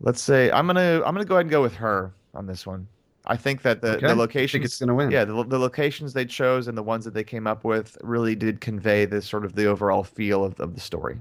Let's 0.00 0.20
say 0.20 0.50
I'm 0.50 0.66
going 0.66 0.74
to 0.74 1.06
I'm 1.06 1.14
going 1.14 1.24
to 1.24 1.28
go 1.28 1.36
ahead 1.36 1.46
and 1.46 1.52
go 1.52 1.62
with 1.62 1.76
her 1.76 2.12
on 2.34 2.46
this 2.46 2.66
one. 2.66 2.88
I 3.26 3.36
think 3.36 3.62
that 3.62 3.80
the 3.80 3.98
Okay. 3.98 4.08
the 4.08 4.16
locations 4.16 4.64
it's 4.64 4.80
going 4.80 4.88
to 4.88 4.94
win 4.94 5.12
yeah, 5.12 5.24
the, 5.24 5.44
the 5.44 5.60
locations 5.60 6.12
they 6.12 6.24
chose 6.24 6.66
and 6.66 6.76
the 6.76 6.82
ones 6.82 7.04
that 7.04 7.14
they 7.14 7.22
came 7.22 7.46
up 7.46 7.62
with 7.62 7.96
really 8.02 8.34
did 8.34 8.60
convey 8.60 9.04
this 9.04 9.24
sort 9.24 9.44
of 9.44 9.54
the 9.54 9.66
overall 9.66 10.02
feel 10.02 10.44
of, 10.44 10.58
of 10.58 10.74
the 10.74 10.80
story. 10.80 11.20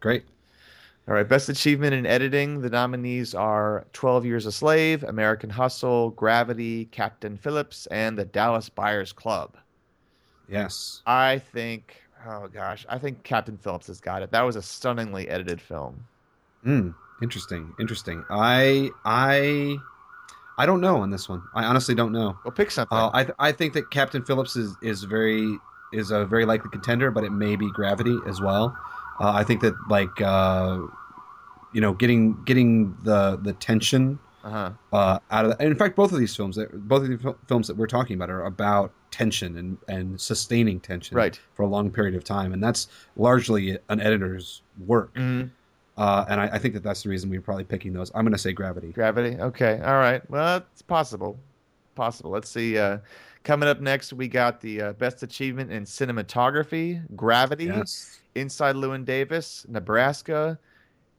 great 0.00 0.24
All 1.08 1.14
right, 1.14 1.28
best 1.28 1.48
achievement 1.48 1.94
in 1.94 2.04
editing. 2.04 2.60
The 2.62 2.70
nominees 2.70 3.32
are 3.34 3.86
12 3.92 4.24
Years 4.26 4.44
a 4.46 4.50
Slave, 4.52 5.04
American 5.04 5.50
Hustle, 5.50 6.10
Gravity, 6.10 6.86
Captain 6.86 7.36
Phillips, 7.36 7.86
and 7.92 8.18
the 8.18 8.24
Dallas 8.24 8.68
Buyers 8.68 9.12
Club. 9.12 9.56
yes 10.48 11.02
I 11.06 11.38
think, 11.38 11.96
oh 12.26 12.48
gosh, 12.48 12.84
I 12.88 12.98
think 12.98 13.22
Captain 13.22 13.56
Phillips 13.56 13.86
has 13.86 14.00
got 14.00 14.22
it. 14.22 14.32
That 14.32 14.42
was 14.42 14.56
a 14.56 14.62
stunningly 14.62 15.28
edited 15.28 15.60
film. 15.60 16.04
Hmm. 16.64 16.90
interesting 17.22 17.72
interesting 17.78 18.24
i 18.28 18.90
i 19.04 19.76
i 20.58 20.66
don't 20.66 20.80
know 20.80 20.96
on 20.96 21.10
this 21.10 21.28
one 21.28 21.40
i 21.54 21.64
honestly 21.64 21.94
don't 21.94 22.10
know 22.12 22.36
Well, 22.44 22.50
pick 22.52 22.70
something. 22.72 22.98
uh, 22.98 23.10
i 23.14 23.22
th- 23.22 23.36
i 23.38 23.52
think 23.52 23.72
that 23.74 23.90
captain 23.92 24.24
phillips 24.24 24.56
is 24.56 24.74
is 24.82 25.04
very 25.04 25.56
is 25.92 26.10
a 26.10 26.26
very 26.26 26.44
likely 26.44 26.68
contender 26.70 27.10
but 27.12 27.22
it 27.22 27.30
may 27.30 27.54
be 27.54 27.70
gravity 27.70 28.18
as 28.26 28.40
well 28.40 28.76
uh, 29.20 29.32
i 29.32 29.44
think 29.44 29.60
that 29.60 29.74
like 29.88 30.20
uh 30.20 30.78
you 31.72 31.80
know 31.80 31.92
getting 31.92 32.42
getting 32.44 32.96
the 33.02 33.36
the 33.42 33.52
tension 33.54 34.18
uh-huh. 34.46 34.70
uh, 34.92 35.18
out 35.30 35.44
of. 35.44 35.52
And 35.58 35.68
in 35.70 35.76
fact, 35.76 35.96
both 35.96 36.12
of 36.12 36.18
these 36.18 36.34
films, 36.34 36.56
that- 36.56 36.88
both 36.88 37.02
of 37.02 37.08
the 37.08 37.34
films 37.48 37.66
that 37.66 37.76
we're 37.76 37.88
talking 37.88 38.14
about, 38.14 38.30
are 38.30 38.44
about 38.44 38.92
tension 39.10 39.56
and 39.58 39.78
and 39.88 40.20
sustaining 40.20 40.78
tension 40.80 41.16
Right. 41.16 41.38
for 41.54 41.62
a 41.62 41.66
long 41.66 41.90
period 41.90 42.14
of 42.14 42.22
time, 42.22 42.52
and 42.52 42.62
that's 42.62 42.88
largely 43.16 43.78
an 43.88 44.00
editor's 44.00 44.62
work. 44.86 45.14
Mhm. 45.14 45.50
Uh, 45.96 46.24
and 46.28 46.40
I, 46.40 46.46
I 46.52 46.58
think 46.58 46.74
that 46.74 46.82
that's 46.82 47.02
the 47.02 47.08
reason 47.08 47.30
we're 47.30 47.40
probably 47.40 47.64
picking 47.64 47.92
those. 47.92 48.10
I'm 48.14 48.22
going 48.24 48.32
to 48.32 48.38
say 48.38 48.52
Gravity. 48.52 48.92
Gravity. 48.92 49.36
Okay. 49.40 49.80
All 49.82 49.94
right. 49.94 50.28
Well, 50.30 50.58
it's 50.72 50.82
possible. 50.82 51.38
Possible. 51.94 52.30
Let's 52.30 52.50
see. 52.50 52.76
Uh, 52.78 52.98
coming 53.44 53.66
up 53.68 53.80
next, 53.80 54.12
we 54.12 54.28
got 54.28 54.60
the 54.60 54.82
uh, 54.82 54.92
best 54.92 55.22
achievement 55.22 55.72
in 55.72 55.84
cinematography, 55.84 57.02
Gravity. 57.16 57.64
Yes. 57.64 58.20
Inside 58.36 58.76
Llewyn 58.76 59.04
Davis, 59.04 59.66
Nebraska. 59.68 60.58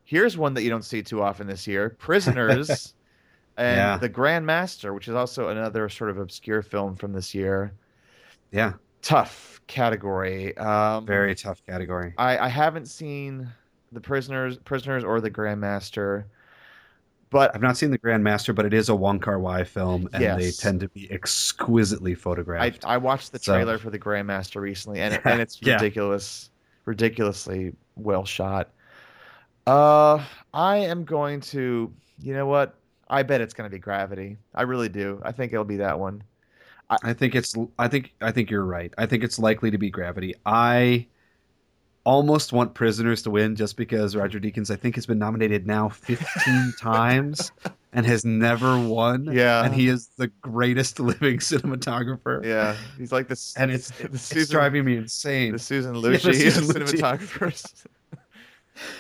Here's 0.03 0.37
one 0.37 0.53
that 0.53 0.63
you 0.63 0.69
don't 0.69 0.85
see 0.85 1.01
too 1.03 1.21
often 1.21 1.47
this 1.47 1.67
year 1.67 1.89
Prisoners 1.99 2.93
and 3.57 3.77
Yeah. 3.77 3.97
The 3.97 4.09
Grand 4.09 4.45
Master, 4.45 4.93
which 4.93 5.07
is 5.07 5.15
also 5.15 5.49
another 5.49 5.89
sort 5.89 6.09
of 6.09 6.17
obscure 6.17 6.61
film 6.61 6.95
from 6.95 7.11
this 7.13 7.35
year. 7.35 7.73
Yeah. 8.51 8.73
Tough 9.01 9.61
category. 9.67 10.55
Um, 10.57 11.05
Very 11.05 11.35
tough 11.35 11.61
category. 11.65 12.13
I, 12.17 12.37
I 12.37 12.47
haven't 12.47 12.87
seen 12.87 13.49
The 13.91 13.99
Prisoners, 14.01 14.57
Prisoners 14.59 15.03
or 15.03 15.19
The 15.21 15.29
Grand 15.29 15.59
Master, 15.61 16.27
but 17.29 17.53
I've 17.53 17.61
not 17.61 17.75
seen 17.75 17.91
the 17.91 17.97
Grandmaster, 17.99 18.55
but 18.55 18.65
it 18.65 18.73
is 18.73 18.87
a 18.87 18.95
Wong 18.95 19.19
Kar 19.19 19.37
Wai 19.37 19.65
film, 19.65 20.07
and 20.13 20.39
they 20.41 20.51
tend 20.51 20.79
to 20.79 20.87
be 20.87 21.11
exquisitely 21.11 22.13
I, 22.13 22.15
photographed. 22.15 22.85
I 22.85 22.95
watched 22.97 23.33
the 23.33 23.39
So- 23.39 23.53
trailer 23.53 23.77
for 23.77 23.89
The 23.89 23.97
Grand 23.97 24.27
Master 24.27 24.61
recently, 24.61 25.01
and, 25.01 25.19
and 25.25 25.41
it's 25.41 25.61
ridiculous, 25.65 26.49
ridiculously 26.87 27.73
well 27.95 28.25
shot. 28.25 28.71
Uh, 29.67 30.23
I 30.53 30.77
am 30.77 31.03
going 31.03 31.41
to, 31.41 31.93
you 32.19 32.33
know 32.33 32.47
what? 32.47 32.75
I 33.09 33.21
bet 33.21 33.41
it's 33.41 33.53
going 33.53 33.69
to 33.69 33.73
be 33.73 33.79
Gravity. 33.79 34.37
I 34.55 34.63
really 34.63 34.89
do. 34.89 35.21
I 35.23 35.31
think 35.31 35.53
it'll 35.53 35.65
be 35.65 35.77
that 35.77 35.99
one. 35.99 36.23
I 36.89 37.11
think 37.13 37.35
it's. 37.35 37.53
I 37.77 37.89
think. 37.89 38.13
I 38.21 38.31
think 38.31 38.49
you're 38.49 38.63
right. 38.63 38.93
I 38.97 39.05
think 39.05 39.21
it's 39.21 39.37
likely 39.37 39.71
to 39.71 39.77
be 39.77 39.89
Gravity. 39.89 40.35
I 40.45 41.07
almost 42.07 42.53
want 42.53 42.73
Prisoners 42.73 43.21
to 43.23 43.29
win 43.29 43.55
just 43.57 43.75
because 43.75 44.15
Roger 44.15 44.39
Deakins, 44.39 44.71
I 44.71 44.77
think, 44.77 44.95
has 44.95 45.05
been 45.05 45.19
nominated 45.19 45.67
now 45.67 45.89
15 45.89 46.73
times 46.79 47.51
and 47.91 48.05
has 48.05 48.23
never 48.23 48.79
won. 48.79 49.25
Yeah. 49.29 49.65
and 49.65 49.73
he 49.75 49.89
is 49.89 50.07
the 50.17 50.27
greatest 50.41 50.99
living 51.11 51.39
cinematographer. 51.39 52.45
Yeah, 52.45 52.77
he's 52.97 53.11
like 53.11 53.27
this, 53.27 53.53
and 53.57 53.69
it's 53.71 53.89
the 53.91 54.05
it's 54.05 54.21
Susan, 54.21 54.53
driving 54.53 54.85
me 54.85 54.95
insane. 54.95 55.51
the 55.51 55.59
Susan 55.59 55.93
the 55.99 55.99
Lucci 55.99 56.33
Susan 56.33 56.81
of 56.81 56.87
Lucci. 56.87 56.99
cinematographers. 57.01 57.85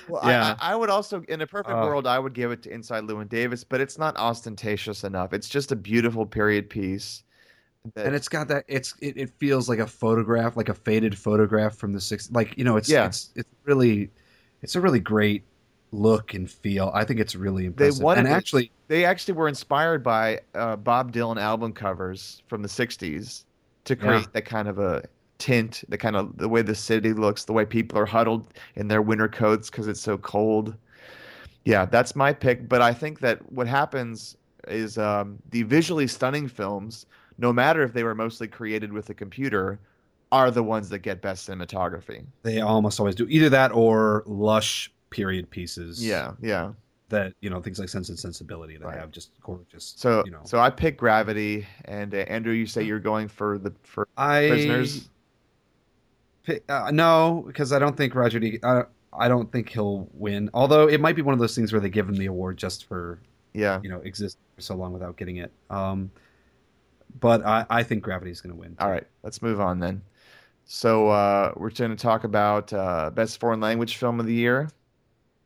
well, 0.09 0.21
Yeah. 0.25 0.55
I, 0.59 0.73
I 0.73 0.75
would 0.75 0.89
also, 0.89 1.21
in 1.29 1.39
a 1.41 1.47
perfect 1.47 1.75
Uh. 1.77 1.83
world, 1.85 2.07
I 2.07 2.19
would 2.19 2.33
give 2.33 2.51
it 2.51 2.61
to 2.63 2.69
Inside 2.73 3.03
Llewyn 3.05 3.29
Davis, 3.29 3.63
but 3.63 3.79
it's 3.79 3.97
not 3.97 4.17
ostentatious 4.17 5.03
enough. 5.05 5.31
It's 5.33 5.47
just 5.47 5.71
a 5.71 5.75
beautiful 5.77 6.25
period 6.25 6.69
piece. 6.69 7.23
That- 7.93 8.05
and 8.05 8.15
it's 8.15 8.27
got 8.27 8.47
that 8.49 8.63
it's 8.67 8.93
it, 9.01 9.17
it 9.17 9.29
feels 9.37 9.69
like 9.69 9.79
a 9.79 9.87
photograph 9.87 10.55
like 10.57 10.69
a 10.69 10.73
faded 10.73 11.17
photograph 11.17 11.75
from 11.75 11.93
the 11.93 11.99
60s 11.99 12.29
like 12.33 12.57
you 12.57 12.63
know 12.63 12.77
it's 12.77 12.89
Yeah. 12.89 13.05
it's 13.05 13.29
it's 13.35 13.49
really 13.65 14.09
it's 14.61 14.75
a 14.75 14.81
really 14.81 14.99
great 14.99 15.43
look 15.93 16.33
and 16.33 16.49
feel 16.51 16.91
i 16.93 17.05
think 17.05 17.19
it's 17.19 17.33
really 17.35 17.65
impressive 17.65 18.03
wanted 18.03 18.25
and 18.25 18.27
actually 18.27 18.71
they 18.89 19.05
actually 19.05 19.33
were 19.35 19.47
inspired 19.47 20.03
by 20.03 20.39
uh, 20.53 20.75
Bob 20.75 21.11
Dylan 21.13 21.39
album 21.39 21.71
covers 21.73 22.41
from 22.47 22.61
the 22.61 22.67
'60s 22.69 23.43
to 23.85 23.95
create 23.95 24.21
Yeah. 24.21 24.27
that 24.33 24.45
kind 24.45 24.67
of 24.67 24.79
a 24.79 25.03
tint, 25.39 25.83
the 25.89 25.97
kind 25.97 26.15
of 26.15 26.37
the 26.37 26.49
way 26.49 26.61
the 26.61 26.73
city 26.75 27.13
looks, 27.13 27.45
the 27.45 27.53
way 27.53 27.63
people 27.65 27.97
are 27.99 28.05
huddled 28.05 28.53
in 28.75 28.87
their 28.87 29.01
winter 29.01 29.27
coats 29.27 29.69
because 29.69 29.87
it's 29.87 29.99
so 30.01 30.17
cold. 30.17 30.73
Yeah, 31.65 31.85
that's 31.85 32.15
my 32.15 32.33
pick. 32.33 32.67
But 32.67 32.81
I 32.81 32.93
think 32.93 33.19
that 33.19 33.39
what 33.51 33.67
happens 33.67 34.35
is 34.67 34.97
um, 34.97 35.37
the 35.51 35.63
visually 35.63 36.07
stunning 36.07 36.47
films, 36.47 37.05
no 37.37 37.53
matter 37.53 37.83
if 37.83 37.93
they 37.93 38.03
were 38.03 38.15
mostly 38.15 38.47
created 38.47 38.91
with 38.91 39.09
a 39.09 39.13
computer, 39.13 39.79
are 40.31 40.51
the 40.51 40.63
ones 40.63 40.89
that 40.89 40.99
get 40.99 41.21
best 41.21 41.47
cinematography. 41.49 42.25
they 42.43 42.59
almost 42.61 42.99
always 42.99 43.15
do 43.15 43.25
either 43.29 43.49
that 43.49 43.71
or 43.71 44.23
lush 44.25 44.91
period 45.09 45.49
pieces 45.49 46.05
Yeah, 46.05 46.33
yeah. 46.41 46.73
that 47.09 47.31
you 47.39 47.49
know 47.49 47.61
things 47.61 47.79
like 47.79 47.87
sense 47.89 48.09
and 48.09 48.19
sensibility 48.19 48.75
that 48.77 48.85
Right. 48.85 48.99
have 48.99 49.09
just 49.11 49.31
gorgeous 49.41 49.93
So, 49.97 50.23
you 50.25 50.31
know 50.31 50.41
so 50.43 50.59
I 50.59 50.69
pick 50.69 50.97
Gravity, 50.97 51.65
and 51.85 52.13
uh, 52.13 52.17
Andrew, 52.27 52.51
you 52.53 52.65
say 52.65 52.83
you're 52.83 52.99
going 52.99 53.27
for 53.29 53.57
the 53.57 53.73
for 53.83 54.07
i 54.17 54.47
Prisoners. 54.49 55.09
pi- 56.45 56.59
uh, 56.69 56.91
no 56.91 57.43
because 57.47 57.71
i 57.71 57.79
don't 57.79 57.95
think 57.95 58.13
roger 58.15 58.39
D, 58.39 58.59
I, 58.63 58.83
I 59.13 59.27
don't 59.27 59.49
think 59.51 59.69
he'll 59.69 60.09
win 60.13 60.49
although 60.53 60.87
it 60.89 60.99
might 60.99 61.15
be 61.15 61.21
one 61.21 61.33
of 61.33 61.39
those 61.39 61.55
things 61.55 61.71
where 61.71 61.79
they 61.81 61.89
give 61.89 62.07
him 62.09 62.15
the 62.15 62.25
award 62.27 62.57
just 62.57 62.85
for 62.85 63.19
Yeah. 63.53 63.79
you 63.81 63.89
know 63.89 63.99
exist 64.01 64.37
for 64.55 64.61
so 64.61 64.75
long 64.75 64.91
without 64.93 65.15
getting 65.17 65.37
it. 65.37 65.51
Um, 65.69 66.11
but 67.19 67.45
I, 67.45 67.65
I 67.69 67.83
think 67.83 68.07
is 68.07 68.41
going 68.41 68.55
to 68.55 68.59
win. 68.59 68.75
All 68.79 68.89
right, 68.89 69.05
let's 69.23 69.41
move 69.41 69.59
on 69.59 69.79
then. 69.79 70.01
So 70.65 71.07
uh, 71.07 71.53
we're 71.55 71.69
going 71.69 71.91
to 71.91 71.97
talk 71.97 72.23
about 72.25 72.73
uh, 72.73 73.09
best 73.09 73.39
foreign 73.39 73.61
language 73.61 73.95
film 73.95 74.19
of 74.19 74.25
the 74.25 74.33
year. 74.33 74.69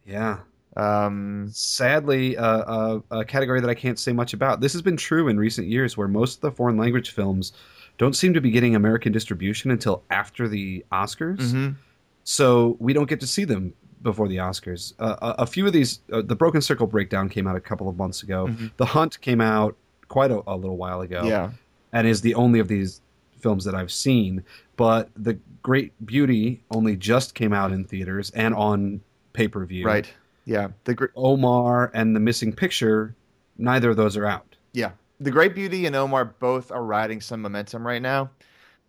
Yeah. 0.06 0.39
Um, 0.76 1.50
Sadly, 1.52 2.38
uh, 2.38 2.45
uh, 2.45 3.00
a 3.12 3.26
category 3.26 3.62
that 3.62 3.69
I 3.69 3.76
can't 3.76 4.00
say 4.00 4.13
much 4.13 4.34
about. 4.34 4.62
This 4.62 4.74
has 4.74 4.82
been 4.82 4.97
true 4.97 5.28
in 5.28 5.38
recent 5.38 5.67
years, 5.67 5.95
where 5.95 6.08
most 6.08 6.36
of 6.38 6.41
the 6.41 6.52
foreign 6.52 6.78
language 6.78 7.12
films 7.12 7.54
don't 7.97 8.15
seem 8.15 8.34
to 8.34 8.41
be 8.41 8.50
getting 8.50 8.76
American 8.76 9.12
distribution 9.12 9.69
until 9.69 10.04
after 10.10 10.47
the 10.47 10.84
Oscars. 10.91 11.38
mhm. 11.52 11.76
So 12.24 12.78
we 12.80 12.93
don't 12.93 13.10
get 13.10 13.19
to 13.19 13.28
see 13.28 13.43
them 13.43 13.74
before 14.02 14.28
the 14.28 14.38
Oscars. 14.38 14.93
Uh, 14.97 15.15
a, 15.21 15.43
a 15.43 15.45
few 15.45 15.67
of 15.67 15.74
these, 15.74 16.00
uh, 16.12 16.21
the 16.21 16.36
Broken 16.36 16.62
Circle 16.62 16.88
Breakdown 16.88 17.30
came 17.30 17.45
out 17.47 17.56
a 17.56 17.62
couple 17.62 17.88
of 17.89 17.97
months 17.97 18.24
ago. 18.24 18.47
Mhm. 18.47 18.71
The 18.78 18.86
Hunt 18.86 19.19
came 19.21 19.41
out 19.41 19.76
quite 20.12 20.30
a, 20.32 20.41
a 20.45 20.56
little 20.56 20.78
while 20.78 21.02
ago. 21.02 21.24
Yeah. 21.24 21.52
and 21.93 22.06
is 22.08 22.21
the 22.21 22.36
only 22.36 22.60
of 22.60 22.67
these 22.67 23.02
films 23.39 23.63
that 23.65 23.74
I've 23.74 23.91
seen. 23.91 24.43
But 24.76 25.10
The 25.15 25.38
Great 25.63 25.93
Beauty 26.06 26.62
only 26.71 26.95
just 26.95 27.34
came 27.34 27.54
out 27.54 27.71
in 27.71 27.86
theaters 27.86 28.30
and 28.32 28.54
on 28.54 29.02
pay 29.34 29.47
per 29.47 29.65
view. 29.65 29.86
Right. 29.86 30.12
Yeah. 30.45 30.67
The 30.84 30.93
gr- 30.95 31.06
Omar 31.15 31.91
and 31.93 32.15
The 32.15 32.19
Missing 32.19 32.54
Picture, 32.54 33.15
neither 33.58 33.89
of 33.91 33.97
those 33.97 34.15
are 34.17 34.26
out. 34.26 34.56
yeah. 34.74 34.91
The 35.19 35.30
Great 35.30 35.54
Beauty 35.54 35.86
and 35.86 35.95
Omar 35.95 36.26
both 36.26 36.71
are 36.71 36.84
riding 36.84 37.21
some 37.21 37.43
momentum 37.43 37.86
right 37.86 38.02
now. 38.02 38.32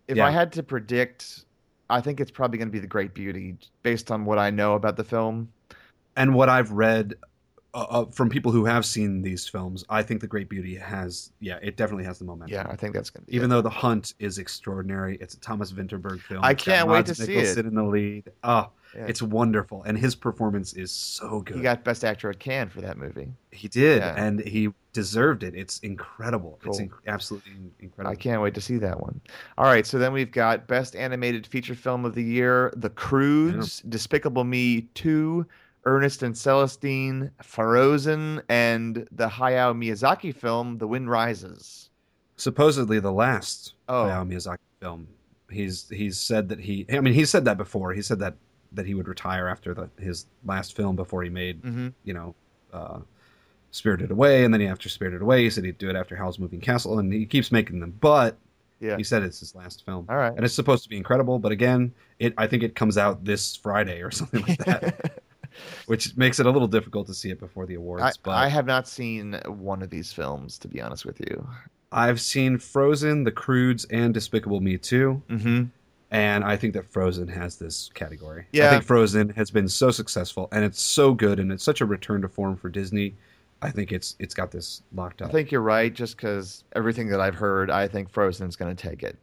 If 0.07 0.17
Yeah. 0.17 0.25
I 0.25 0.31
had 0.31 0.51
to 0.53 0.63
predict, 0.63 1.45
I 1.91 2.01
think 2.01 2.19
it's 2.19 2.31
probably 2.31 2.57
going 2.57 2.69
to 2.69 2.71
be 2.71 2.79
The 2.79 2.87
Great 2.87 3.13
Beauty 3.13 3.55
based 3.83 4.09
on 4.11 4.25
what 4.25 4.39
I 4.39 4.49
know 4.49 4.73
about 4.73 4.97
the 4.97 5.03
film. 5.03 5.49
And 6.15 6.33
what 6.33 6.49
I've 6.49 6.71
read 6.71 7.13
uh, 7.73 7.85
uh, 7.89 8.05
from 8.11 8.29
people 8.29 8.51
who 8.51 8.65
have 8.65 8.85
seen 8.85 9.21
these 9.21 9.47
films, 9.47 9.83
I 9.89 10.03
think 10.03 10.21
The 10.21 10.27
Great 10.27 10.47
Beauty 10.49 10.75
has, 10.75 11.31
yeah, 11.39 11.57
it 11.61 11.75
definitely 11.75 12.05
has 12.05 12.19
the 12.19 12.25
momentum. 12.25 12.53
Yeah, 12.53 12.67
I 12.69 12.75
think 12.75 12.93
that's 12.93 13.09
to 13.11 13.21
be 13.21 13.35
Even 13.35 13.49
it. 13.49 13.55
though 13.55 13.61
The 13.61 13.69
Hunt 13.69 14.13
is 14.19 14.37
extraordinary, 14.37 15.17
it's 15.19 15.33
a 15.33 15.39
Thomas 15.39 15.71
Vinterberg 15.71 16.19
film. 16.21 16.43
I 16.43 16.53
can't 16.53 16.87
wait 16.87 17.05
to 17.07 17.15
see 17.15 17.33
it. 17.35 17.57
in 17.57 17.73
the 17.73 17.83
lead. 17.83 18.31
Oh, 18.43 18.69
Yeah. 18.95 19.05
it's 19.07 19.23
wonderful, 19.23 19.81
and 19.83 19.97
his 19.97 20.13
performance 20.13 20.73
is 20.73 20.91
so 20.91 21.41
good. 21.41 21.55
he 21.57 21.63
got 21.63 21.83
Best 21.83 22.03
Actor 22.05 22.29
at 22.29 22.39
Cannes 22.39 22.69
for 22.69 22.81
that 22.81 22.95
movie. 22.97 23.33
He 23.51 23.67
did, 23.67 23.97
Yeah. 24.03 24.13
and 24.23 24.39
he 24.39 24.69
deserved 24.93 25.41
it. 25.41 25.55
It's 25.55 25.79
incredible. 25.79 26.59
It's 26.63 26.77
Cool. 26.77 26.87
inc- 26.89 26.93
absolutely 27.07 27.53
incredible. 27.79 28.11
I 28.11 28.15
can't 28.15 28.39
wait 28.43 28.53
to 28.53 28.61
see 28.61 28.77
that 28.77 29.01
one. 29.01 29.19
All 29.57 29.65
right, 29.65 29.87
so 29.87 29.97
then 29.97 30.13
we've 30.13 30.31
got 30.31 30.67
Best 30.67 30.95
Animated 30.95 31.47
Feature 31.47 31.73
Film 31.73 32.05
of 32.05 32.13
the 32.13 32.21
Year, 32.23 32.71
The 32.77 32.91
Croods, 32.91 33.81
Despicable 33.89 34.43
Me 34.43 34.81
2, 34.93 35.47
Ernest 35.85 36.23
and 36.23 36.35
Celestine, 36.35 37.31
Frozen, 37.41 38.41
and 38.49 39.07
the 39.11 39.27
Hayao 39.27 39.75
Miyazaki 39.75 40.33
film, 40.35 40.77
The 40.77 40.87
Wind 40.87 41.09
Rises. 41.09 41.89
Supposedly 42.37 42.99
the 42.99 43.11
last 43.11 43.73
Oh. 43.87 44.05
Hayao 44.05 44.27
Miyazaki 44.27 44.57
film. 44.81 45.07
He's 45.49 45.87
he's 45.89 46.19
said 46.19 46.49
that 46.49 46.59
he. 46.59 46.85
I 46.91 46.99
mean, 46.99 47.13
he 47.13 47.25
said 47.25 47.45
that 47.45 47.57
before. 47.57 47.93
He 47.93 48.01
said 48.01 48.19
that 48.19 48.35
that 48.71 48.85
he 48.87 48.95
would 48.95 49.07
retire 49.07 49.47
after 49.47 49.73
the, 49.75 49.89
his 49.99 50.25
last 50.45 50.75
film 50.75 50.95
before 50.95 51.21
he 51.23 51.29
made 51.29 51.61
Mm-hmm. 51.61 51.89
you 52.03 52.13
know. 52.13 52.35
Uh, 52.71 52.99
Spirited 53.71 54.11
Away, 54.11 54.43
and 54.45 54.53
then 54.53 54.61
he 54.61 54.67
after 54.67 54.87
Spirited 54.87 55.21
Away, 55.23 55.43
he 55.43 55.49
said 55.49 55.63
he'd 55.65 55.79
do 55.79 55.89
it 55.89 55.95
after 55.95 56.15
Howl's 56.15 56.37
Moving 56.37 56.61
Castle, 56.61 56.99
and 56.99 57.11
he 57.11 57.25
keeps 57.25 57.51
making 57.51 57.79
them. 57.79 57.95
But 57.99 58.37
Yeah. 58.79 58.97
he 58.97 59.03
said 59.03 59.23
it's 59.23 59.39
his 59.39 59.55
last 59.55 59.83
film, 59.83 60.05
All 60.09 60.15
right. 60.17 60.31
and 60.35 60.45
it's 60.45 60.53
supposed 60.53 60.83
to 60.83 60.89
be 60.89 60.97
incredible. 60.97 61.39
But 61.39 61.51
again, 61.51 61.91
it 62.19 62.33
I 62.37 62.45
think 62.47 62.61
it 62.61 62.75
comes 62.75 62.97
out 62.99 63.25
this 63.25 63.55
Friday 63.55 64.01
or 64.01 64.11
something 64.19 64.41
like 64.47 64.59
that. 64.65 65.22
which 65.85 66.15
makes 66.17 66.39
it 66.39 66.45
a 66.45 66.51
little 66.51 66.67
difficult 66.67 67.07
to 67.07 67.13
see 67.13 67.29
it 67.29 67.39
before 67.39 67.65
the 67.65 67.75
awards. 67.75 68.03
I, 68.03 68.11
but 68.23 68.31
I 68.31 68.47
have 68.47 68.65
not 68.65 68.87
seen 68.87 69.39
one 69.47 69.81
of 69.81 69.89
these 69.89 70.11
films, 70.13 70.57
to 70.59 70.67
be 70.67 70.81
honest 70.81 71.05
with 71.05 71.19
you. 71.19 71.47
I've 71.91 72.19
seen 72.19 72.57
Frozen, 72.57 73.23
The 73.23 73.31
Croods, 73.31 73.85
and 73.85 74.13
Despicable 74.13 74.61
Me 74.61 74.77
2. 74.77 75.21
Mm-hmm. 75.29 75.63
and 76.11 76.43
I 76.43 76.57
think 76.57 76.73
that 76.73 76.85
Frozen 76.91 77.27
has 77.27 77.57
this 77.57 77.89
category. 77.93 78.45
Yeah. 78.51 78.67
I 78.67 78.69
think 78.71 78.83
Frozen 78.83 79.29
has 79.29 79.51
been 79.51 79.67
so 79.67 79.91
successful, 79.91 80.47
and 80.51 80.63
it's 80.63 80.81
so 80.81 81.13
good, 81.13 81.39
and 81.39 81.51
it's 81.51 81.63
such 81.63 81.81
a 81.81 81.85
return 81.85 82.21
to 82.21 82.27
form 82.27 82.55
for 82.55 82.69
Disney. 82.69 83.15
I 83.61 83.71
think 83.71 83.91
it's 83.91 84.15
it's 84.19 84.33
got 84.33 84.51
this 84.51 84.81
locked 84.93 85.21
up. 85.21 85.29
I 85.29 85.31
think 85.31 85.51
you're 85.51 85.61
right, 85.61 85.93
just 85.93 86.17
because 86.17 86.63
everything 86.75 87.07
that 87.09 87.21
I've 87.21 87.35
heard, 87.35 87.71
I 87.71 87.87
think 87.87 88.11
Frozen's 88.11 88.55
going 88.55 88.75
to 88.75 88.89
take 88.89 89.03
it. 89.03 89.17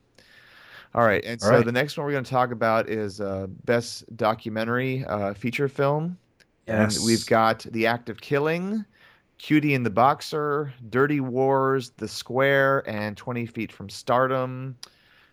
All 0.94 1.04
right, 1.04 1.24
and 1.24 1.40
All 1.42 1.48
so 1.48 1.54
right. 1.56 1.64
the 1.64 1.72
next 1.72 1.96
one 1.96 2.04
we're 2.04 2.12
going 2.12 2.24
to 2.24 2.30
talk 2.30 2.50
about 2.50 2.88
is 2.88 3.20
uh, 3.20 3.46
best 3.64 4.16
documentary 4.16 5.04
uh, 5.04 5.34
feature 5.34 5.68
film. 5.68 6.18
Yes. 6.66 6.96
And 6.96 7.06
we've 7.06 7.26
got 7.26 7.60
The 7.70 7.86
Act 7.86 8.08
of 8.10 8.20
Killing, 8.20 8.84
Cutie 9.38 9.74
and 9.74 9.86
the 9.86 9.90
Boxer, 9.90 10.72
Dirty 10.90 11.20
Wars, 11.20 11.90
The 11.96 12.08
Square, 12.08 12.88
and 12.88 13.16
20 13.16 13.46
Feet 13.46 13.72
from 13.72 13.88
Stardom. 13.88 14.76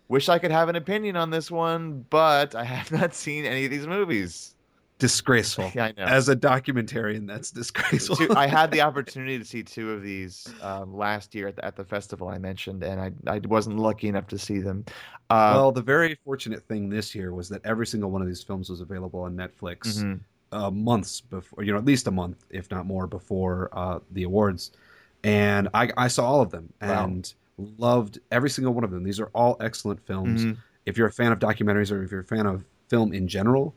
Wish 0.10 0.30
I 0.30 0.40
could 0.40 0.52
have 0.52 0.70
an 0.70 0.76
opinion 0.76 1.16
on 1.18 1.30
this 1.30 1.52
one, 1.52 2.06
but 2.10 2.56
I 2.56 2.64
have 2.64 2.92
not 3.00 3.14
seen 3.14 3.46
any 3.46 3.66
of 3.66 3.72
these 3.72 3.88
movies. 3.88 4.56
Disgraceful. 5.00 5.72
Yeah, 5.76 5.86
I 5.86 5.94
know. 5.98 6.06
As 6.06 6.30
a 6.30 6.36
documentarian, 6.36 7.28
that's 7.28 7.52
disgraceful. 7.52 8.36
I 8.38 8.48
had 8.48 8.72
the 8.72 8.82
opportunity 8.88 9.38
to 9.38 9.46
see 9.46 9.64
two 9.64 9.92
of 9.92 10.02
these 10.02 10.48
um, 10.62 10.96
last 10.96 11.36
year 11.36 11.48
at 11.48 11.56
the, 11.56 11.66
at 11.66 11.76
the 11.76 11.84
festival 11.84 12.28
I 12.28 12.38
mentioned, 12.38 12.84
and 12.84 13.00
I, 13.00 13.12
I 13.32 13.40
wasn't 13.40 13.78
lucky 13.78 14.08
enough 14.08 14.28
to 14.28 14.38
see 14.38 14.60
them. 14.60 14.86
Uh, 15.30 15.54
well, 15.56 15.72
the 15.72 15.82
very 15.82 16.18
fortunate 16.24 16.64
thing 16.68 16.90
this 16.90 17.14
year 17.14 17.34
was 17.34 17.50
that 17.50 17.66
every 17.66 17.86
single 17.88 18.12
one 18.12 18.22
of 18.22 18.28
these 18.28 18.42
films 18.42 18.70
was 18.70 18.82
available 18.82 19.22
on 19.22 19.36
Netflix 19.36 20.00
mhm. 20.00 20.20
uh, 20.52 20.72
months 20.72 21.22
before, 21.22 21.64
you 21.64 21.72
know, 21.72 21.78
at 21.78 21.86
least 21.86 22.08
a 22.08 22.12
month, 22.12 22.46
if 22.50 22.72
not 22.72 22.86
more, 22.86 23.08
before 23.08 23.70
uh, 23.74 24.00
the 24.12 24.24
awards. 24.24 24.72
And 25.24 25.68
I, 25.74 25.90
I 25.98 26.08
saw 26.08 26.26
all 26.26 26.42
of 26.42 26.52
them 26.52 26.72
Wow. 26.82 27.06
and 27.06 27.34
loved 27.58 28.20
every 28.32 28.50
single 28.50 28.74
one 28.74 28.84
of 28.84 28.92
them. 28.92 29.04
These 29.04 29.20
are 29.20 29.30
all 29.34 29.58
excellent 29.60 30.06
films. 30.06 30.46
Mhm. 30.46 30.58
If 30.86 30.98
you're 30.98 31.08
a 31.08 31.12
fan 31.12 31.32
of 31.32 31.40
documentaries 31.40 31.92
or 31.92 32.04
if 32.04 32.12
you're 32.12 32.22
a 32.22 32.26
fan 32.26 32.46
of 32.46 32.64
film 32.88 33.12
in 33.14 33.28
general, 33.28 33.76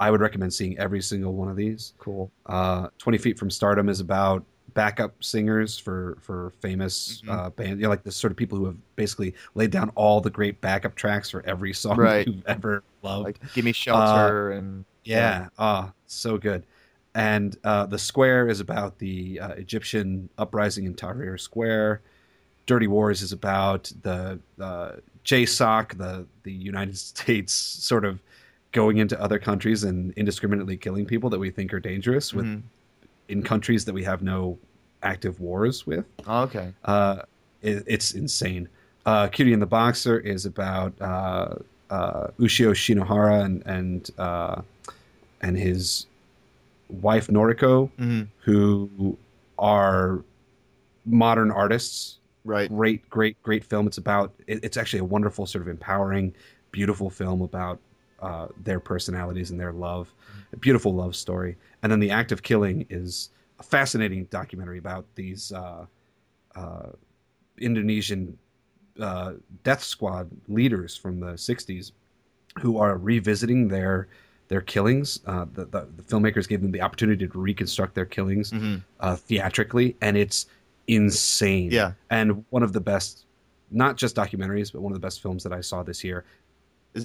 I 0.00 0.10
would 0.10 0.20
recommend 0.20 0.54
seeing 0.54 0.78
every 0.78 1.02
single 1.02 1.34
one 1.34 1.48
of 1.48 1.56
these. 1.56 1.94
Cool. 1.98 2.30
Uh, 2.46 2.88
Twenty 2.98 3.18
Feet 3.18 3.38
from 3.38 3.50
Stardom 3.50 3.88
is 3.88 4.00
about 4.00 4.44
backup 4.74 5.24
singers 5.24 5.76
for 5.78 6.18
for 6.20 6.52
famous 6.60 7.22
Mhm. 7.26 7.30
uh, 7.32 7.50
band, 7.50 7.80
you 7.80 7.84
know, 7.84 7.88
like 7.88 8.04
the 8.04 8.12
sort 8.12 8.30
of 8.30 8.36
people 8.36 8.56
who 8.58 8.66
have 8.66 8.76
basically 8.96 9.34
laid 9.54 9.70
down 9.70 9.90
all 9.96 10.20
the 10.20 10.30
great 10.30 10.60
backup 10.60 10.94
tracks 10.94 11.30
for 11.30 11.44
every 11.46 11.72
song 11.72 11.96
Right. 11.98 12.26
you've 12.26 12.46
ever 12.46 12.84
loved. 13.02 13.24
Like 13.24 13.40
Give 13.54 13.64
Me 13.64 13.72
Shelter 13.72 14.52
and 14.52 14.84
Yeah. 15.04 15.48
Ah, 15.58 15.92
so 16.06 16.38
good. 16.38 16.64
And 17.14 17.56
uh, 17.64 17.86
the 17.86 17.98
square 17.98 18.46
is 18.48 18.60
about 18.60 18.98
the 18.98 19.40
uh, 19.40 19.48
Egyptian 19.52 20.28
uprising 20.38 20.84
in 20.84 20.94
Tahrir 20.94 21.40
Square. 21.40 22.02
Dirty 22.66 22.86
Wars 22.86 23.22
is 23.22 23.32
about 23.32 23.90
the 24.02 24.38
uh, 24.60 24.92
JSOC, 25.24 25.96
the 25.96 26.26
the 26.44 26.52
United 26.52 26.96
States, 27.12 27.52
sort 27.54 28.04
of 28.04 28.22
going 28.72 28.98
into 28.98 29.20
other 29.20 29.38
countries 29.38 29.84
and 29.84 30.12
indiscriminately 30.16 30.76
killing 30.76 31.06
people 31.06 31.30
that 31.30 31.38
we 31.38 31.50
think 31.50 31.72
are 31.72 31.80
dangerous 31.80 32.34
with 32.34 32.44
Mhm. 32.46 32.62
in 33.28 33.42
countries 33.42 33.84
that 33.86 33.92
we 33.94 34.04
have 34.04 34.22
no 34.22 34.58
active 35.02 35.40
wars 35.40 35.86
with. 35.86 36.04
Oh, 36.26 36.42
okay. 36.42 36.72
Uh, 36.84 37.22
it, 37.62 37.84
it's 37.86 38.12
insane. 38.12 38.68
Uh, 39.06 39.28
Cutie 39.28 39.52
and 39.52 39.62
the 39.62 39.66
Boxer 39.66 40.18
is 40.20 40.44
about 40.44 40.92
uh, 41.00 41.54
uh, 41.90 42.26
Ushio 42.38 42.72
Shinohara 42.72 43.42
and 43.44 43.62
and 43.66 44.10
uh, 44.18 44.60
and 45.40 45.56
his 45.56 46.06
wife 46.88 47.28
Noriko, 47.28 47.90
hmm 47.98 48.22
who 48.40 49.16
are 49.58 50.22
modern 51.04 51.50
artists 51.50 52.16
Right. 52.44 52.70
great, 52.70 53.08
great, 53.10 53.42
great 53.42 53.62
film. 53.64 53.86
It's 53.86 53.98
about. 53.98 54.32
It, 54.46 54.60
it's 54.62 54.76
actually 54.78 55.00
a 55.00 55.04
wonderful, 55.04 55.44
sort 55.44 55.60
of 55.62 55.68
empowering, 55.68 56.32
beautiful 56.72 57.10
film 57.10 57.42
about 57.42 57.78
uh, 58.20 58.48
their 58.62 58.80
personalities 58.80 59.50
and 59.50 59.60
their 59.60 59.72
love. 59.72 60.12
A 60.52 60.56
beautiful 60.56 60.94
love 60.94 61.14
story. 61.14 61.56
And 61.82 61.92
then 61.92 62.00
the 62.00 62.10
act 62.10 62.32
of 62.32 62.42
killing 62.42 62.86
is 62.90 63.30
a 63.58 63.62
fascinating 63.62 64.24
documentary 64.24 64.78
about 64.78 65.04
these 65.14 65.52
uh, 65.52 65.86
uh, 66.54 66.86
Indonesian 67.58 68.38
uh, 69.00 69.34
death 69.62 69.82
squad 69.82 70.30
leaders 70.48 70.96
from 70.96 71.20
the 71.20 71.32
'60s 71.34 71.92
who 72.60 72.78
are 72.78 72.96
revisiting 72.96 73.68
their 73.68 74.08
their 74.48 74.60
killings. 74.60 75.20
Uh, 75.26 75.46
the, 75.52 75.66
the, 75.66 75.88
the 75.96 76.02
filmmakers 76.02 76.48
gave 76.48 76.62
them 76.62 76.72
the 76.72 76.80
opportunity 76.80 77.26
to 77.26 77.38
reconstruct 77.38 77.94
their 77.94 78.06
killings 78.06 78.50
hmm 78.50 78.76
uh, 79.00 79.14
theatrically, 79.14 79.96
and 80.00 80.16
it's 80.16 80.46
insane. 80.88 81.70
Yeah. 81.70 81.92
and 82.10 82.44
one 82.50 82.62
of 82.62 82.72
the 82.72 82.80
best, 82.80 83.26
not 83.70 83.96
just 83.96 84.16
documentaries, 84.16 84.72
but 84.72 84.80
one 84.82 84.92
of 84.92 84.94
the 85.00 85.06
best 85.06 85.22
films 85.22 85.44
that 85.44 85.52
I 85.52 85.60
saw 85.60 85.82
this 85.82 86.02
year, 86.02 86.24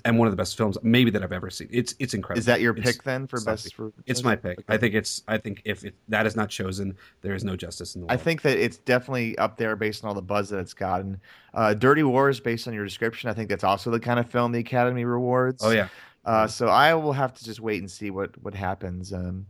and 0.06 0.18
one 0.18 0.28
of 0.28 0.32
the 0.32 0.38
best 0.38 0.58
films 0.58 0.78
maybe 0.84 1.12
that 1.12 1.24
I've 1.24 1.32
ever 1.32 1.50
seen. 1.50 1.68
It's 1.72 1.96
it's 2.00 2.14
incredible. 2.14 2.40
Is 2.40 2.46
that 2.46 2.62
your 2.62 2.76
It's- 2.78 2.96
pick 2.96 3.04
then 3.04 3.28
for 3.28 3.40
best? 3.42 3.74
For 3.76 3.92
It's 4.06 4.24
my 4.24 4.36
pick. 4.36 4.60
Okay. 4.60 4.74
I 4.74 4.78
think 4.78 4.96
it's. 4.96 5.24
I 5.28 5.38
think 5.38 5.62
if 5.66 5.84
it, 5.84 5.96
that 6.10 6.26
is 6.26 6.36
not 6.36 6.50
chosen, 6.50 6.96
there 7.22 7.34
is 7.34 7.44
no 7.44 7.56
justice 7.56 7.96
in 7.96 8.02
the 8.06 8.12
I 8.12 8.18
think 8.18 8.42
that 8.44 8.58
it's 8.58 8.78
definitely 8.78 9.38
up 9.38 9.58
there 9.58 9.76
based 9.76 10.04
on 10.04 10.10
all 10.10 10.14
the 10.16 10.22
buzz 10.22 10.50
that 10.50 10.60
it's 10.60 10.74
gotten. 10.74 11.20
Uh, 11.54 11.74
Dirty 11.74 12.04
Wars, 12.04 12.40
based 12.40 12.68
on 12.68 12.74
your 12.74 12.84
description, 12.84 13.30
I 13.30 13.34
think 13.34 13.50
that's 13.50 13.64
also 13.64 13.92
the 13.92 14.00
kind 14.00 14.20
of 14.20 14.30
film 14.30 14.52
the 14.52 14.60
Academy 14.60 15.06
rewards. 15.06 15.64
Oh 15.64 15.72
yeah. 15.72 15.88
Uh, 16.26 16.48
so 16.48 16.68
I 16.68 16.94
will 16.94 17.12
have 17.14 17.34
to 17.34 17.44
just 17.44 17.60
wait 17.60 17.80
and 17.82 17.92
see 17.92 18.10
what 18.10 18.42
what 18.42 18.54
happens, 18.54 19.12
um, 19.12 19.46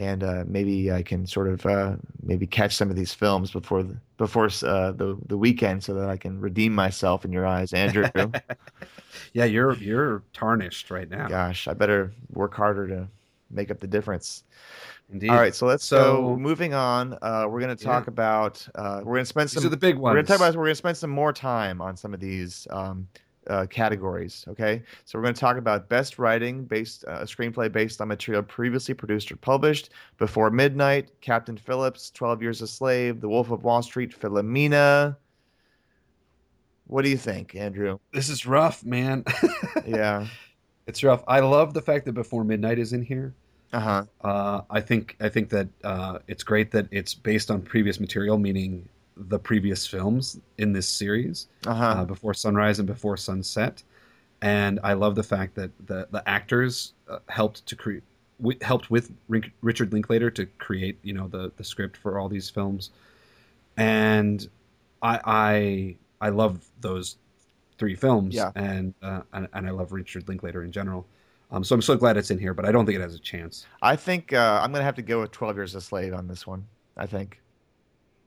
and 0.00 0.24
uh, 0.24 0.44
maybe 0.46 0.90
I 0.90 1.02
can 1.02 1.26
sort 1.26 1.46
of 1.48 1.66
uh, 1.66 1.96
maybe 2.22 2.46
catch 2.46 2.74
some 2.74 2.88
of 2.90 2.96
these 2.96 3.12
films 3.12 3.50
before 3.50 3.82
the, 3.82 3.96
before 4.16 4.46
uh, 4.46 4.92
the 4.92 5.18
the 5.26 5.36
weekend, 5.36 5.84
so 5.84 5.94
that 5.94 6.08
I 6.08 6.16
can 6.16 6.40
redeem 6.40 6.74
myself 6.74 7.24
in 7.24 7.32
your 7.32 7.46
eyes, 7.46 7.72
Andrew. 7.72 8.08
Yeah, 9.32 9.44
you're 9.44 9.74
you're 9.74 10.22
tarnished 10.32 10.90
right 10.90 11.08
now. 11.08 11.28
Gosh, 11.28 11.68
I 11.68 11.74
better 11.74 12.12
work 12.32 12.54
harder 12.54 12.88
to 12.88 13.08
make 13.50 13.70
up 13.70 13.78
the 13.78 13.86
difference. 13.86 14.42
Indeed. 15.12 15.30
All 15.30 15.36
right, 15.36 15.54
so 15.54 15.66
let's 15.66 15.84
So- 15.84 16.22
go. 16.22 16.36
Moving 16.36 16.74
on, 16.74 17.16
uh, 17.22 17.46
we're 17.48 17.60
going 17.60 17.76
to 17.76 17.84
talk 17.84 18.06
about. 18.08 18.66
Uh, 18.74 18.98
we're 19.04 19.14
going 19.14 19.22
to 19.22 19.26
spend 19.26 19.48
These 19.48 19.54
some. 19.54 19.66
are 19.66 19.68
the 19.68 19.76
big 19.76 19.96
ones. 19.96 20.12
We're 20.12 20.16
going 20.16 20.26
to 20.26 20.32
talk 20.32 20.40
about. 20.40 20.54
We're 20.56 20.64
going 20.64 20.72
to 20.72 20.76
spend 20.76 20.96
some 20.96 21.10
more 21.10 21.32
time 21.32 21.80
on 21.80 21.96
some 21.96 22.14
of 22.14 22.20
these 22.20 22.66
um, 22.70 23.06
uh, 23.48 23.66
categories. 23.66 24.44
Okay, 24.48 24.82
so 25.04 25.18
we're 25.18 25.22
going 25.22 25.34
to 25.34 25.40
talk 25.40 25.56
about 25.56 25.88
best 25.88 26.18
writing 26.18 26.64
based 26.64 27.04
uh, 27.06 27.20
a 27.20 27.24
screenplay 27.24 27.70
based 27.70 28.00
on 28.00 28.08
material 28.08 28.42
previously 28.42 28.94
produced 28.94 29.30
or 29.32 29.36
published. 29.36 29.90
Before 30.18 30.50
Midnight, 30.50 31.10
Captain 31.20 31.56
Phillips, 31.56 32.10
Twelve 32.10 32.42
Years 32.42 32.62
a 32.62 32.66
Slave, 32.66 33.20
The 33.20 33.28
Wolf 33.28 33.50
of 33.50 33.64
Wall 33.64 33.82
Street, 33.82 34.18
Philomena. 34.18 35.16
What 36.86 37.04
do 37.04 37.10
you 37.10 37.16
think, 37.16 37.54
Andrew? 37.54 37.98
This 38.12 38.28
is 38.28 38.46
rough, 38.46 38.84
man. 38.84 39.24
Yeah. 39.86 40.26
it's 40.86 41.02
rough. 41.02 41.22
I 41.26 41.40
love 41.40 41.72
the 41.72 41.80
fact 41.80 42.04
that 42.06 42.12
Before 42.12 42.44
Midnight 42.44 42.78
is 42.78 42.92
in 42.92 43.02
here. 43.02 43.32
Uh 43.72 43.80
huh. 43.80 44.04
Uh, 44.22 44.60
I 44.68 44.80
think 44.80 45.16
I 45.20 45.28
think 45.28 45.48
that 45.50 45.68
uh, 45.84 46.18
it's 46.26 46.42
great 46.42 46.72
that 46.72 46.88
it's 46.90 47.14
based 47.14 47.50
on 47.50 47.62
previous 47.62 48.00
material, 48.00 48.36
meaning 48.38 48.88
the 49.28 49.38
previous 49.38 49.86
films 49.86 50.40
in 50.58 50.72
this 50.72 50.88
series, 50.88 51.48
Uh 51.66 51.70
uh. 51.70 52.04
Before 52.04 52.32
Sunrise 52.34 52.78
and 52.78 52.86
Before 52.88 53.16
Sunset. 53.16 53.82
And 54.42 54.80
I 54.82 54.94
love 54.94 55.14
the 55.14 55.22
fact 55.22 55.54
that 55.56 55.70
the 55.86 56.08
the 56.10 56.26
actors 56.28 56.94
uh, 57.08 57.18
helped 57.28 57.66
to 57.66 57.76
create 57.76 58.02
w- 58.40 58.58
helped 58.62 58.90
with 58.90 59.12
Rink- 59.28 59.52
Richard 59.60 59.92
Linklater 59.92 60.30
to 60.30 60.46
create 60.58 60.98
you 61.02 61.12
know 61.12 61.28
the 61.28 61.52
the 61.58 61.64
script 61.64 61.96
for 61.98 62.18
all 62.18 62.28
these 62.28 62.48
films, 62.48 62.90
and 63.76 64.48
I 65.02 65.20
I 65.24 65.96
I 66.26 66.28
love 66.30 66.64
those 66.80 67.16
three 67.78 67.94
films, 67.94 68.34
Yeah. 68.34 68.50
and, 68.54 68.92
uh, 69.02 69.22
and 69.32 69.48
and 69.54 69.66
I 69.66 69.70
love 69.70 69.92
Richard 69.92 70.28
Linklater 70.28 70.64
in 70.64 70.72
general. 70.72 71.06
Um, 71.50 71.64
so 71.64 71.74
I'm 71.74 71.82
so 71.82 71.96
glad 71.96 72.16
it's 72.16 72.30
in 72.30 72.38
here, 72.38 72.54
but 72.54 72.64
I 72.66 72.72
don't 72.72 72.86
think 72.86 72.96
it 72.96 73.00
has 73.02 73.14
a 73.14 73.18
chance. 73.18 73.66
I 73.82 73.96
think 73.96 74.32
uh, 74.32 74.60
I'm 74.62 74.70
going 74.70 74.80
to 74.80 74.84
have 74.84 74.94
to 74.96 75.02
go 75.02 75.20
with 75.20 75.32
Twelve 75.32 75.56
Years 75.56 75.74
a 75.74 75.80
Slave 75.80 76.14
on 76.14 76.28
this 76.28 76.46
one. 76.46 76.66
I 76.96 77.06
think. 77.06 77.40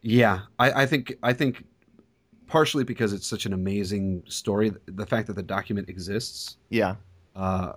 Yeah, 0.04 0.42
I, 0.60 0.84
I 0.84 0.86
think 0.86 1.18
I 1.24 1.34
think 1.34 1.63
partially 2.48 2.84
because 2.84 3.13
it's 3.13 3.26
such 3.26 3.46
an 3.46 3.54
amazing 3.54 4.22
story, 4.28 4.72
the 4.86 5.06
fact 5.06 5.28
that 5.28 5.34
the 5.34 5.42
document 5.44 5.89
exists, 5.89 6.58
Yeah. 6.70 6.96
uh, 7.36 7.74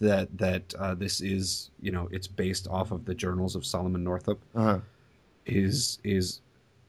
that 0.00 0.36
that 0.36 0.74
uh, 0.78 0.94
this 0.96 1.20
is 1.20 1.70
you 1.80 1.92
know 1.92 2.08
it's 2.10 2.26
based 2.26 2.66
off 2.68 2.90
of 2.90 3.04
the 3.04 3.14
journals 3.14 3.54
of 3.54 3.64
Solomon 3.64 4.02
Northup 4.04 4.40
Uh-huh. 4.56 4.80
is 5.46 5.98
is 6.04 6.40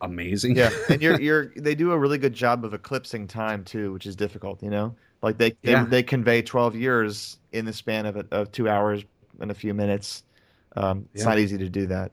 amazing. 0.02 0.56
Yeah, 0.56 0.72
and 0.90 1.02
you're 1.02 1.20
you're 1.22 1.54
they 1.56 1.76
do 1.76 1.92
a 1.92 1.98
really 1.98 2.18
good 2.18 2.34
job 2.34 2.66
of 2.66 2.74
eclipsing 2.74 3.28
time 3.28 3.64
too, 3.64 3.94
which 3.94 4.08
is 4.08 4.16
difficult. 4.16 4.64
You 4.64 4.72
know, 4.72 4.96
like 5.22 5.38
they 5.38 5.52
they, 5.62 5.72
Yeah. 5.74 5.86
they 5.86 6.02
convey 6.04 6.42
twelve 6.42 6.76
years 6.76 7.38
in 7.52 7.66
the 7.66 7.74
span 7.74 8.08
of 8.08 8.16
a, 8.18 8.26
of 8.32 8.52
two 8.52 8.68
hours 8.68 9.04
and 9.40 9.52
a 9.52 9.56
few 9.56 9.74
minutes. 9.76 10.24
Um, 10.76 11.08
it's 11.14 11.24
Yeah. 11.24 11.30
not 11.30 11.40
easy 11.40 11.58
to 11.60 11.70
do 11.70 11.86
that. 11.88 12.12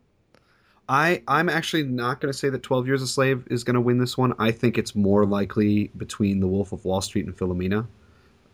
I 0.89 1.23
I'm 1.27 1.49
actually 1.49 1.83
not 1.83 2.21
going 2.21 2.33
to 2.33 2.39
say 2.39 2.49
that 2.49 2.63
Twelve 2.63 2.87
Years 2.87 3.03
a 3.03 3.07
Slave 3.07 3.47
is 3.51 3.65
going 3.65 3.75
to 3.75 3.81
win 3.81 3.99
this 3.99 4.17
one. 4.17 4.35
I 4.39 4.53
think 4.53 4.79
it's 4.79 4.95
more 4.95 5.27
likely 5.27 5.91
between 5.97 6.41
The 6.41 6.47
Wolf 6.47 6.73
of 6.73 6.85
Wall 6.85 7.01
Street 7.01 7.27
and 7.27 7.37
Philomena, 7.37 7.87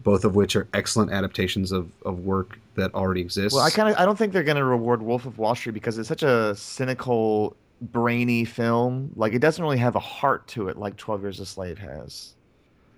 both 0.00 0.24
of 0.24 0.34
which 0.34 0.56
are 0.56 0.66
excellent 0.72 1.12
adaptations 1.12 1.72
of, 1.72 1.90
of 2.04 2.20
work 2.20 2.58
that 2.74 2.94
already 2.94 3.20
exists. 3.20 3.54
Well, 3.54 3.64
I 3.64 3.70
kind 3.70 3.90
of 3.90 3.96
I 3.98 4.04
don't 4.04 4.16
think 4.16 4.32
they're 4.32 4.42
going 4.42 4.56
to 4.56 4.64
reward 4.64 5.02
Wolf 5.02 5.26
of 5.26 5.38
Wall 5.38 5.54
Street 5.54 5.72
because 5.72 5.98
it's 5.98 6.08
such 6.08 6.22
a 6.22 6.54
cynical, 6.54 7.54
brainy 7.80 8.44
film. 8.44 9.12
Like 9.16 9.34
it 9.34 9.40
doesn't 9.40 9.62
really 9.62 9.78
have 9.78 9.96
a 9.96 10.00
heart 10.00 10.46
to 10.48 10.68
it 10.68 10.78
like 10.78 10.96
Twelve 10.96 11.22
Years 11.22 11.38
a 11.40 11.46
Slave 11.46 11.78
has. 11.78 12.34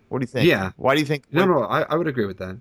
What 0.09 0.20
do 0.20 0.23
you 0.23 0.29
think? 0.29 0.47
Yeah. 0.47 0.70
Why 0.77 0.94
do 0.94 1.01
you 1.01 1.07
think? 1.07 1.25
No, 1.33 1.44
no, 1.44 1.64
I, 1.64 1.83
I 1.83 1.97
would 1.97 2.07
agree 2.07 2.27
with 2.27 2.38
that. 2.38 2.57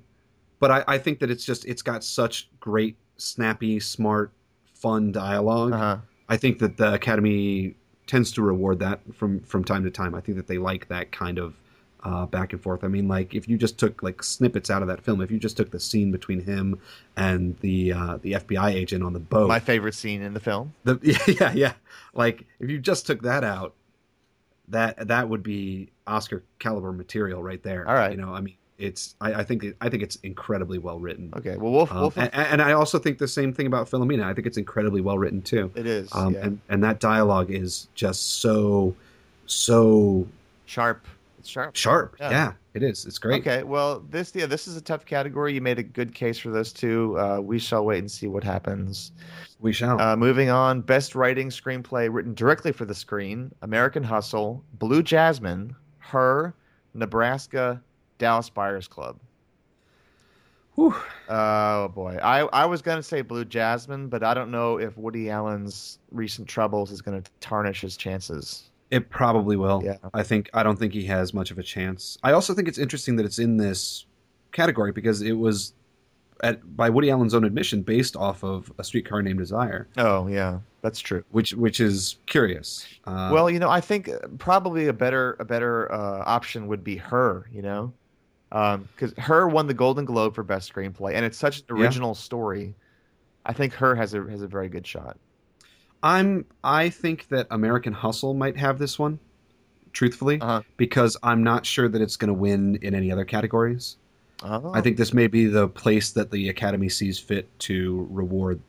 But 0.59 0.71
I, 0.71 0.83
I 0.87 0.97
think 0.97 1.19
that 1.19 1.29
it's 1.29 1.45
just 1.45 1.65
it's 1.65 1.81
got 1.81 2.03
such 2.03 2.49
great, 2.59 2.95
snappy, 3.17 3.79
smart, 3.79 4.31
fun 4.73 5.11
dialogue. 5.11 5.73
Uh-huh. 5.73 5.97
I 6.33 6.37
think 6.37 6.57
that 6.59 6.77
the 6.77 6.93
Academy 6.93 7.75
tends 8.07 8.31
to 8.31 8.41
reward 8.41 8.79
that 8.79 9.01
from 9.13 9.41
from 9.41 9.63
time 9.63 9.83
to 9.83 9.91
time. 9.91 10.15
I 10.15 10.19
think 10.19 10.35
that 10.37 10.47
they 10.47 10.57
like 10.57 10.87
that 10.87 11.11
kind 11.11 11.37
of 11.37 11.53
uh, 12.03 12.25
back 12.25 12.53
and 12.53 12.61
forth. 12.61 12.83
I 12.83 12.87
mean, 12.87 13.07
like 13.07 13.35
if 13.35 13.47
you 13.47 13.55
just 13.55 13.77
took 13.77 14.01
like 14.01 14.23
snippets 14.23 14.71
out 14.71 14.81
of 14.81 14.87
that 14.87 15.01
film, 15.01 15.21
if 15.21 15.29
you 15.29 15.37
just 15.37 15.57
took 15.57 15.69
the 15.69 15.79
scene 15.79 16.11
between 16.11 16.41
him 16.43 16.79
and 17.15 17.55
the 17.59 17.93
uh, 17.93 18.17
the 18.23 18.33
FBI 18.33 18.73
agent 18.73 19.03
on 19.03 19.13
the 19.13 19.19
boat, 19.19 19.47
My 19.47 19.59
favorite 19.59 19.93
scene 19.93 20.23
in 20.23 20.33
the 20.33 20.39
film. 20.39 20.73
the, 20.85 20.99
yeah, 21.39 21.53
yeah, 21.53 21.73
like 22.15 22.45
if 22.59 22.67
you 22.67 22.79
just 22.79 23.05
took 23.05 23.21
that 23.21 23.43
out, 23.43 23.75
that 24.69 25.07
that 25.07 25.29
would 25.29 25.43
be 25.43 25.91
Oscar 26.07 26.41
caliber 26.57 26.91
material 26.91 27.43
right 27.43 27.61
there. 27.61 27.87
All 27.87 27.93
right. 27.93 28.11
you 28.11 28.17
know, 28.17 28.33
I 28.33 28.41
mean, 28.41 28.55
it's 28.77 29.15
I, 29.21 29.33
I 29.35 29.43
think 29.43 29.63
it, 29.63 29.77
I 29.81 29.89
think 29.89 30.03
it's 30.03 30.15
incredibly 30.17 30.77
well 30.77 30.99
written. 30.99 31.33
Okay. 31.35 31.57
Well, 31.57 31.71
Wolf. 31.71 31.91
Um, 31.91 32.01
Wolf 32.01 32.17
and, 32.17 32.33
and 32.33 32.61
I 32.61 32.73
also 32.73 32.99
think 32.99 33.17
the 33.17 33.27
same 33.27 33.53
thing 33.53 33.67
about 33.67 33.89
Philomena. 33.89 34.23
I 34.23 34.33
think 34.33 34.47
it's 34.47 34.57
incredibly 34.57 35.01
well 35.01 35.17
written 35.17 35.41
too. 35.41 35.71
it 35.75 35.85
is. 35.85 36.09
Um, 36.13 36.33
yeah. 36.33 36.45
and 36.45 36.59
and 36.69 36.83
that 36.83 36.99
dialogue 36.99 37.51
is 37.51 37.87
just 37.95 38.41
so 38.41 38.95
so 39.45 40.27
sharp. 40.65 41.05
It's 41.39 41.49
sharp. 41.49 41.75
sharp. 41.75 42.15
Yeah. 42.19 42.29
Yeah, 42.29 42.53
it 42.73 42.83
is. 42.83 43.05
It's 43.05 43.17
great. 43.17 43.41
Okay, 43.41 43.63
well, 43.63 43.99
this 44.09 44.31
yeah, 44.33 44.45
this 44.45 44.67
is 44.67 44.77
a 44.77 44.81
tough 44.81 45.05
category. 45.05 45.53
You 45.53 45.61
made 45.61 45.77
a 45.77 45.83
good 45.83 46.13
case 46.13 46.39
for 46.39 46.49
those 46.49 46.71
two. 46.71 47.19
Uh, 47.19 47.39
we 47.41 47.59
shall 47.59 47.85
wait 47.85 47.99
and 47.99 48.09
see 48.09 48.27
what 48.27 48.43
happens. 48.43 49.11
We 49.59 49.73
shall. 49.73 49.99
Uh, 49.99 50.15
moving 50.15 50.49
on, 50.49 50.81
best 50.81 51.15
writing 51.15 51.49
screenplay 51.49 52.07
written 52.11 52.33
directly 52.33 52.71
for 52.71 52.85
the 52.85 52.95
screen: 52.95 53.51
American 53.61 54.03
Hustle, 54.03 54.63
Blue 54.79 55.03
Jasmine, 55.03 55.75
Her, 55.99 56.53
Nebraska, 56.93 57.81
Dallas 58.23 58.49
Buyers 58.49 58.87
Club. 58.87 59.19
Whew. 60.75 60.95
Oh 61.27 61.89
boy, 61.89 62.17
I 62.23 62.39
I 62.53 62.65
was 62.65 62.81
gonna 62.81 63.03
say 63.03 63.21
Blue 63.21 63.43
Jasmine, 63.43 64.07
but 64.07 64.23
I 64.23 64.33
don't 64.33 64.49
know 64.49 64.77
if 64.79 64.97
Woody 64.97 65.29
Allen's 65.29 65.99
recent 66.09 66.47
troubles 66.47 66.89
is 66.89 67.01
gonna 67.01 67.21
tarnish 67.41 67.81
his 67.81 67.97
chances. 67.97 68.69
It 68.89 69.09
probably 69.09 69.57
will. 69.57 69.81
Yeah. 69.83 69.97
I 70.13 70.23
think 70.23 70.49
I 70.53 70.63
don't 70.63 70.79
think 70.79 70.93
he 70.93 71.03
has 71.05 71.33
much 71.33 71.51
of 71.51 71.57
a 71.59 71.63
chance. 71.63 72.17
I 72.23 72.31
also 72.31 72.53
think 72.53 72.69
it's 72.69 72.77
interesting 72.77 73.17
that 73.17 73.25
it's 73.25 73.39
in 73.39 73.57
this 73.57 74.05
category 74.53 74.93
because 74.93 75.21
it 75.21 75.33
was 75.33 75.73
at 76.41 76.75
by 76.77 76.89
Woody 76.89 77.11
Allen's 77.11 77.33
own 77.33 77.43
admission 77.43 77.81
based 77.81 78.15
off 78.15 78.41
of 78.43 78.71
a 78.79 78.83
streetcar 78.85 79.21
named 79.21 79.39
Desire, 79.39 79.89
Oh 79.97 80.27
yeah, 80.27 80.59
that's 80.81 80.99
true. 81.01 81.23
which 81.31 81.51
which 81.53 81.79
is 81.81 82.17
curious. 82.25 82.87
Uh, 83.05 83.31
well, 83.33 83.49
you 83.49 83.59
know, 83.59 83.69
I 83.69 83.81
think 83.81 84.07
uh, 84.09 84.17
probably 84.39 84.87
a 84.87 84.93
better 84.93 85.35
a 85.39 85.45
better 85.45 85.91
uh, 85.91 86.23
option 86.25 86.67
would 86.67 86.83
be 86.83 86.95
her. 86.97 87.47
You 87.51 87.61
know, 87.61 87.93
because 88.53 89.13
her 89.17 89.47
won 89.47 89.65
the 89.67 89.73
Golden 89.73 90.05
Globe 90.05 90.35
for 90.35 90.43
best 90.43 90.71
screenplay, 90.71 91.13
and 91.15 91.25
it's 91.25 91.37
such 91.37 91.59
an 91.59 91.65
Yeah. 91.77 91.83
original 91.83 92.13
story. 92.13 92.75
I 93.45 93.51
think 93.53 93.73
her 93.73 93.95
has 93.95 94.13
a 94.13 94.21
has 94.29 94.41
a 94.43 94.47
very 94.47 94.69
good 94.69 94.85
shot. 94.85 95.17
I'm 96.03 96.45
I 96.63 96.89
think 96.89 97.27
that 97.29 97.47
American 97.49 97.93
Hustle 97.93 98.33
might 98.33 98.57
have 98.57 98.77
this 98.77 98.99
one, 98.99 99.19
truthfully, 99.91 100.39
Uh-huh. 100.39 100.61
because 100.77 101.17
I'm 101.23 101.43
not 101.43 101.65
sure 101.65 101.87
that 101.89 102.01
it's 102.01 102.15
going 102.17 102.27
to 102.29 102.33
win 102.33 102.77
in 102.81 102.93
any 102.93 103.11
other 103.11 103.25
categories. 103.25 103.97
Oh. 104.43 104.71
I 104.73 104.81
think 104.81 104.97
this 104.97 105.13
may 105.13 105.27
be 105.27 105.45
the 105.45 105.67
place 105.67 106.11
that 106.11 106.29
the 106.31 106.49
Academy 106.49 106.89
sees 106.89 107.17
fit 107.17 107.47
to 107.59 108.07
reward 108.11 108.59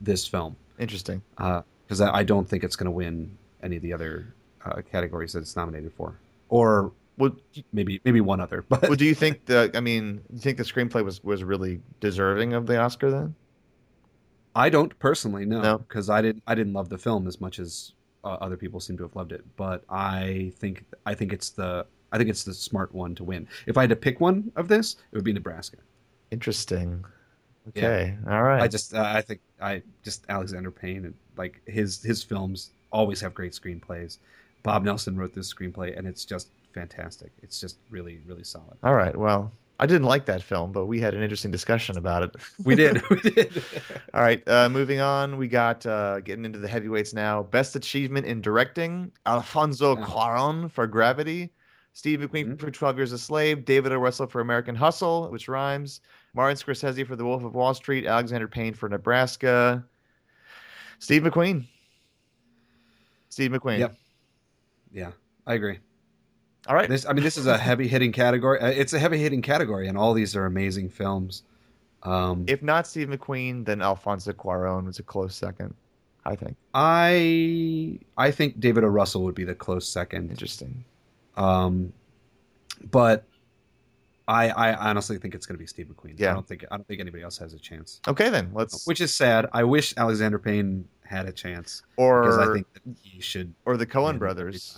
this 0.00 0.26
film. 0.26 0.56
interesting. 0.78 1.22
because 1.36 2.00
I, 2.02 2.18
I 2.18 2.22
don't 2.22 2.46
think 2.46 2.62
it's 2.64 2.76
going 2.76 2.84
to 2.86 2.90
win 2.90 3.38
any 3.62 3.76
of 3.76 3.82
the 3.82 3.92
other 3.94 4.34
uh, 4.64 4.82
categories 4.92 5.32
that 5.32 5.38
it's 5.40 5.56
nominated 5.56 5.92
for. 5.94 6.18
or 6.50 6.92
Well, 7.18 7.34
maybe 7.72 8.00
maybe 8.04 8.20
one 8.20 8.40
other. 8.40 8.62
But 8.68 8.82
well, 8.82 8.94
do 8.94 9.04
you 9.04 9.14
think 9.14 9.46
the? 9.46 9.70
I 9.74 9.80
mean, 9.80 10.16
do 10.16 10.34
you 10.34 10.40
think 10.40 10.58
the 10.58 10.64
screenplay 10.64 11.04
was 11.04 11.22
was 11.24 11.42
really 11.44 11.80
deserving 12.00 12.52
of 12.52 12.66
the 12.66 12.78
Oscar 12.78 13.10
then? 13.10 13.34
I 14.54 14.70
don't 14.70 14.98
personally 14.98 15.44
No? 15.44 15.60
know 15.60 15.78
because 15.78 16.08
I 16.10 16.22
didn't 16.22 16.42
I 16.46 16.54
didn't 16.54 16.72
love 16.72 16.88
the 16.88 16.98
film 16.98 17.26
as 17.26 17.40
much 17.40 17.58
as 17.58 17.92
uh, 18.24 18.28
other 18.40 18.56
people 18.56 18.80
seem 18.80 18.96
to 18.98 19.02
have 19.04 19.14
loved 19.16 19.32
it. 19.32 19.44
But 19.56 19.84
I 19.88 20.52
think 20.56 20.84
I 21.04 21.14
think 21.14 21.32
it's 21.32 21.50
the 21.50 21.86
I 22.12 22.18
think 22.18 22.30
it's 22.30 22.44
the 22.44 22.54
smart 22.54 22.94
one 22.94 23.14
to 23.16 23.24
win. 23.24 23.48
If 23.66 23.76
I 23.76 23.82
had 23.82 23.90
to 23.90 23.96
pick 23.96 24.20
one 24.20 24.50
of 24.56 24.68
this, 24.68 24.96
it 25.12 25.16
would 25.16 25.24
be 25.24 25.32
Nebraska. 25.32 25.78
Interesting. 26.30 27.04
Okay. 27.68 28.16
All 28.28 28.42
right. 28.42 28.62
I 28.62 28.68
just 28.68 28.94
uh, 28.94 29.02
I 29.14 29.20
think 29.20 29.40
I 29.60 29.82
just 30.04 30.24
Alexander 30.28 30.70
Payne 30.70 31.04
and 31.06 31.14
like 31.36 31.60
his 31.66 32.02
his 32.02 32.22
films 32.22 32.70
always 32.92 33.20
have 33.20 33.34
great 33.34 33.52
screenplays. 33.52 34.18
Bob 34.62 34.84
Nelson 34.84 35.16
wrote 35.16 35.34
this 35.34 35.52
screenplay 35.52 35.96
and 35.96 36.06
it's 36.06 36.24
just 36.24 36.48
fantastic. 36.76 37.32
It's 37.42 37.58
just 37.60 37.78
really 37.90 38.20
really 38.26 38.44
solid. 38.44 38.76
All 38.84 38.94
right. 38.94 39.16
Well, 39.16 39.50
I 39.80 39.86
didn't 39.86 40.04
like 40.06 40.24
that 40.26 40.42
film, 40.42 40.72
but 40.72 40.86
we 40.86 41.00
had 41.00 41.14
an 41.14 41.22
interesting 41.22 41.50
discussion 41.50 41.98
about 41.98 42.22
it. 42.22 42.30
We 42.64 42.74
did. 42.76 43.02
we 43.10 43.20
did. 43.20 43.62
All 44.14 44.22
right. 44.22 44.46
Uh, 44.48 44.68
moving 44.68 45.00
on, 45.00 45.36
we 45.36 45.48
got 45.48 45.84
uh, 45.84 46.20
getting 46.20 46.44
into 46.44 46.58
the 46.58 46.68
heavyweights 46.68 47.12
now. 47.12 47.42
Best 47.42 47.74
achievement 47.76 48.26
in 48.26 48.40
directing: 48.40 49.10
Alfonso. 49.26 49.96
Cuarón 49.96 50.70
for 50.70 50.86
Gravity, 50.86 51.50
Steve 51.92 52.20
McQueen 52.20 52.54
Mhm. 52.54 52.60
for 52.60 52.70
Twelve 52.70 52.96
Years 52.96 53.12
a 53.12 53.18
Slave, 53.18 53.64
David 53.64 53.92
O. 53.92 53.96
Russell 53.98 54.26
for 54.26 54.40
American 54.40 54.74
Hustle, 54.74 55.28
which 55.30 55.48
rhymes, 55.48 56.00
Martin 56.34 56.56
Scorsese 56.56 57.06
for 57.06 57.16
The 57.16 57.24
Wolf 57.24 57.42
of 57.44 57.54
Wall 57.54 57.74
Street, 57.74 58.06
Alexander 58.06 58.48
Payne 58.48 58.74
for 58.74 58.88
Nebraska, 58.88 59.84
Steve 60.98 61.22
McQueen. 61.22 61.64
Steve 63.28 63.50
McQueen. 63.50 63.78
Yep. 63.80 63.96
Yeah, 64.92 65.10
I 65.46 65.54
agree. 65.54 65.78
All 66.68 66.74
right. 66.74 66.88
This, 66.88 67.06
I 67.06 67.12
mean, 67.12 67.22
this 67.24 67.36
is 67.36 67.46
a 67.46 67.56
heavy 67.58 67.86
hitting 67.88 68.12
category. 68.12 68.60
Uh, 68.60 68.68
It's 68.68 68.92
a 68.92 68.98
heavy 68.98 69.18
hitting 69.18 69.42
category, 69.42 69.88
and 69.88 69.96
all 69.96 70.12
these 70.14 70.34
are 70.36 70.46
amazing 70.46 70.88
films. 70.90 71.42
Um, 72.02 72.44
If 72.48 72.62
not 72.62 72.86
Steve 72.86 73.08
McQueen, 73.08 73.64
then 73.64 73.82
Alfonso 73.82 74.32
Cuarón 74.32 74.86
was 74.86 74.98
a 74.98 75.02
close 75.02 75.34
second. 75.34 75.74
I 76.24 76.34
think. 76.34 76.56
I 76.74 77.98
I 78.18 78.30
think 78.32 78.58
David 78.58 78.82
O. 78.84 78.88
Russell 78.88 79.22
would 79.22 79.34
be 79.36 79.44
the 79.44 79.54
close 79.54 79.88
second, 79.88 80.30
Interesting. 80.30 80.84
um, 81.36 81.92
but 82.90 83.24
I 84.26 84.48
I 84.50 84.74
honestly 84.90 85.18
think 85.18 85.36
it's 85.36 85.46
going 85.46 85.54
to 85.54 85.58
be 85.60 85.66
Steve 85.68 85.86
McQueen. 85.86 86.14
Yeah. 86.18 86.30
I 86.32 86.34
don't 86.34 86.46
think 86.48 86.64
I 86.70 86.76
don't 86.76 86.86
think 86.88 87.00
anybody 87.00 87.22
else 87.22 87.38
has 87.38 87.54
a 87.54 87.58
chance. 87.60 88.00
Okay, 88.08 88.28
then 88.28 88.50
let's. 88.52 88.86
Which 88.88 89.00
is 89.00 89.14
sad. 89.14 89.46
I 89.52 89.62
wish 89.62 89.94
Alexander 89.96 90.40
Payne 90.40 90.88
had 91.04 91.26
a 91.26 91.32
chance 91.32 91.82
because 91.96 92.38
I 92.38 92.52
think 92.52 92.66
that 92.74 92.82
he 93.00 93.20
should. 93.20 93.54
or 93.64 93.76
the 93.76 93.86
Coen 93.86 94.02
win 94.06 94.08
every 94.16 94.18
brothers. 94.18 94.76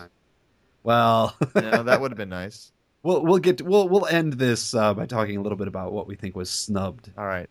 Well, 0.83 1.37
yeah, 1.57 1.83
that 1.83 2.01
would 2.01 2.11
have 2.11 2.19
been 2.19 2.29
nice. 2.29 2.73
we'll 3.03 3.23
we'll 3.23 3.39
get 3.39 3.61
we'll 3.63 3.89
we'll 3.89 4.07
end 4.07 4.35
this 4.35 4.75
uh, 4.75 4.95
by 4.95 5.07
talking 5.07 5.37
a 5.37 5.41
little 5.43 5.59
bit 5.59 5.69
about 5.69 5.93
what 5.93 6.07
we 6.07 6.15
think 6.17 6.35
was 6.37 6.51
snubbed, 6.51 7.11
All 7.19 7.27
right. 7.27 7.49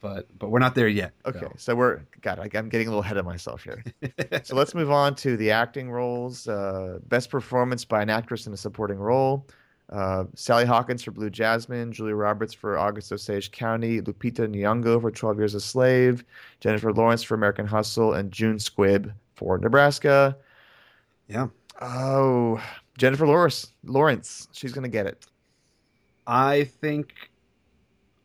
but 0.00 0.26
but 0.38 0.50
we're 0.50 0.58
not 0.58 0.74
there 0.74 0.88
yet. 0.88 1.12
Okay. 1.26 1.46
So 1.56 1.74
we're 1.74 2.00
God. 2.20 2.38
I- 2.38 2.58
I'm 2.58 2.68
getting 2.68 2.86
a 2.86 2.90
little 2.90 3.02
ahead 3.02 3.16
of 3.16 3.24
myself 3.24 3.62
here. 3.64 3.82
So 4.44 4.56
let's 4.56 4.74
move 4.74 4.90
on 4.90 5.14
to 5.16 5.36
the 5.36 5.50
acting 5.50 5.90
roles. 5.90 6.48
Uh, 6.48 6.98
best 7.08 7.30
performance 7.30 7.84
by 7.84 8.02
an 8.02 8.10
actress 8.10 8.46
in 8.46 8.52
a 8.52 8.56
supporting 8.56 8.98
role. 8.98 9.46
Uh, 9.90 10.24
Sally 10.36 10.64
Hawkins 10.64 11.02
for 11.02 11.10
Blue 11.10 11.30
Jasmine, 11.30 11.90
Julia 11.92 12.14
Roberts 12.14 12.54
for 12.54 12.78
August 12.78 13.10
Osage 13.12 13.50
County, 13.50 14.00
Lupita 14.00 14.46
Nyong'o 14.48 15.00
for 15.00 15.10
12 15.10 15.38
Years 15.38 15.54
a 15.56 15.60
Slave, 15.60 16.24
Jennifer 16.60 16.92
Lawrence 16.92 17.22
for 17.24 17.34
American 17.34 17.66
Hustle, 17.66 18.12
and 18.14 18.30
June 18.30 18.56
Squibb 18.58 19.12
for 19.34 19.58
Nebraska. 19.58 20.36
Yeah. 21.28 21.48
Oh, 21.80 22.62
Jennifer 22.98 23.26
Lawrence. 23.26 23.68
Lawrence. 23.84 24.48
She's 24.52 24.72
going 24.72 24.82
to 24.84 24.90
get 24.90 25.06
it. 25.06 25.26
I 26.26 26.64
think 26.64 27.12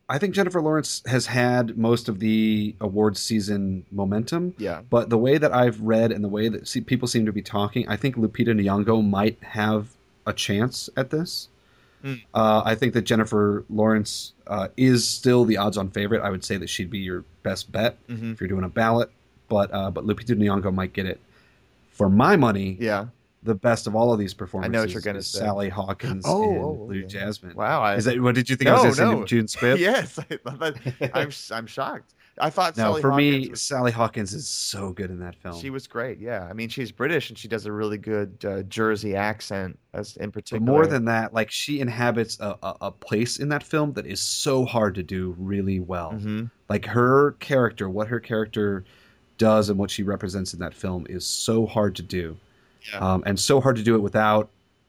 I 0.08 0.18
think 0.18 0.34
Jennifer 0.34 0.60
Lawrence 0.62 1.02
has 1.06 1.26
had 1.26 1.76
most 1.76 2.08
of 2.08 2.20
the 2.20 2.76
awards 2.80 3.20
season 3.20 3.84
momentum, 3.90 4.54
Yeah. 4.56 4.82
but 4.88 5.10
the 5.10 5.18
way 5.18 5.36
that 5.38 5.52
I've 5.52 5.80
read 5.80 6.12
and 6.12 6.22
the 6.22 6.28
way 6.28 6.48
that 6.48 6.68
see, 6.68 6.80
people 6.80 7.08
seem 7.08 7.26
to 7.26 7.32
be 7.32 7.42
talking, 7.42 7.88
I 7.88 7.96
think 7.96 8.14
Lupita 8.14 8.50
Nyong'o 8.54 9.04
might 9.04 9.42
have 9.42 9.88
a 10.24 10.32
chance 10.32 10.88
at 10.96 11.10
this. 11.10 11.48
Hmm. 12.02 12.14
Uh, 12.32 12.62
I 12.64 12.76
think 12.76 12.92
that 12.92 13.02
Jennifer 13.02 13.64
Lawrence 13.68 14.34
uh, 14.46 14.68
is 14.76 15.08
still 15.08 15.44
the 15.44 15.56
odds-on 15.56 15.90
favorite. 15.90 16.22
I 16.22 16.30
would 16.30 16.44
say 16.44 16.56
that 16.56 16.68
she'd 16.68 16.90
be 16.90 16.98
your 17.00 17.24
best 17.42 17.72
bet 17.72 17.96
hmm 18.06 18.30
if 18.32 18.40
you're 18.40 18.48
doing 18.48 18.64
a 18.64 18.68
ballot, 18.68 19.10
but 19.48 19.74
uh, 19.74 19.90
but 19.90 20.06
Lupita 20.06 20.36
Nyong'o 20.36 20.72
might 20.72 20.92
get 20.92 21.06
it. 21.06 21.20
For 21.90 22.08
my 22.08 22.36
money, 22.36 22.76
Yeah. 22.78 23.06
The 23.42 23.54
best 23.54 23.86
of 23.86 23.94
all 23.94 24.12
of 24.12 24.18
these 24.18 24.34
performances 24.34 24.70
I 24.70 24.72
know 24.72 24.82
what 24.82 24.90
you're 24.92 25.02
gonna 25.02 25.22
say. 25.22 25.38
Sally 25.40 25.68
Hawkins 25.68 26.24
Oh, 26.26 26.42
and 26.50 26.58
oh, 26.58 26.74
Blue 26.86 26.98
okay. 27.00 27.06
Jasmine. 27.06 27.54
Wow. 27.54 27.82
I, 27.82 27.94
Is 27.96 28.04
that 28.06 28.20
what 28.20 28.34
did 28.34 28.48
you 28.50 28.56
think 28.56 28.66
No, 28.70 28.76
I 28.76 28.86
was 28.86 28.98
going 28.98 29.10
to 29.10 29.16
no. 29.16 29.22
say? 29.22 29.26
June 29.28 29.48
Smith? 29.48 29.78
yes. 29.80 30.18
I, 30.46 30.72
I'm, 31.14 31.30
I'm 31.52 31.66
shocked. 31.66 32.14
I 32.38 32.50
thought 32.50 32.76
No, 32.76 32.84
Sally 32.84 33.00
for 33.00 33.14
me, 33.14 33.48
was- 33.50 33.62
Sally 33.62 33.92
Hawkins 33.92 34.34
is 34.34 34.46
so 34.48 34.90
good 34.92 35.10
in 35.10 35.20
that 35.20 35.36
film. 35.36 35.58
she 35.60 35.70
was 35.70 35.86
great. 35.86 36.18
Yeah, 36.18 36.46
I 36.50 36.52
mean 36.54 36.68
she's 36.68 36.90
British 36.92 37.30
and 37.30 37.38
she 37.38 37.46
does 37.48 37.66
a 37.66 37.72
really 37.72 37.98
good 37.98 38.44
uh, 38.44 38.62
Jersey 38.64 39.14
accent, 39.14 39.78
as 39.94 40.16
in 40.16 40.26
but 40.30 40.34
particular. 40.44 40.60
more 40.72 40.86
than 40.86 41.04
that, 41.06 41.32
like 41.32 41.50
she 41.50 41.80
inhabits 41.80 42.38
a, 42.40 42.56
a, 42.62 42.76
a 42.82 42.90
place 42.90 43.38
in 43.38 43.48
that 43.50 43.62
film 43.62 43.92
that 43.94 44.06
is 44.06 44.20
so 44.20 44.64
hard 44.66 44.94
to 44.96 45.02
do 45.02 45.34
really 45.38 45.78
well. 45.80 46.10
hmm 46.12 46.44
Like 46.68 46.84
her 46.86 47.32
character, 47.38 47.88
what 47.88 48.08
her 48.08 48.20
character 48.20 48.84
does 49.38 49.68
and 49.70 49.78
what 49.78 49.90
she 49.90 50.02
represents 50.02 50.52
in 50.52 50.60
that 50.60 50.74
film 50.74 51.06
is 51.08 51.26
so 51.26 51.64
hard 51.66 51.94
to 51.96 52.02
do, 52.02 52.36
Yeah. 52.92 52.98
um, 52.98 53.22
and 53.26 53.38
so 53.38 53.60
hard 53.60 53.76
to 53.76 53.82
do 53.82 53.94
it 53.94 54.00
without 54.00 54.48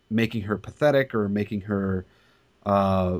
making 0.09 0.43
her 0.43 0.57
pathetic 0.57 1.13
or 1.15 1.27
making 1.29 1.61
her 1.61 2.05
uh, 2.65 3.19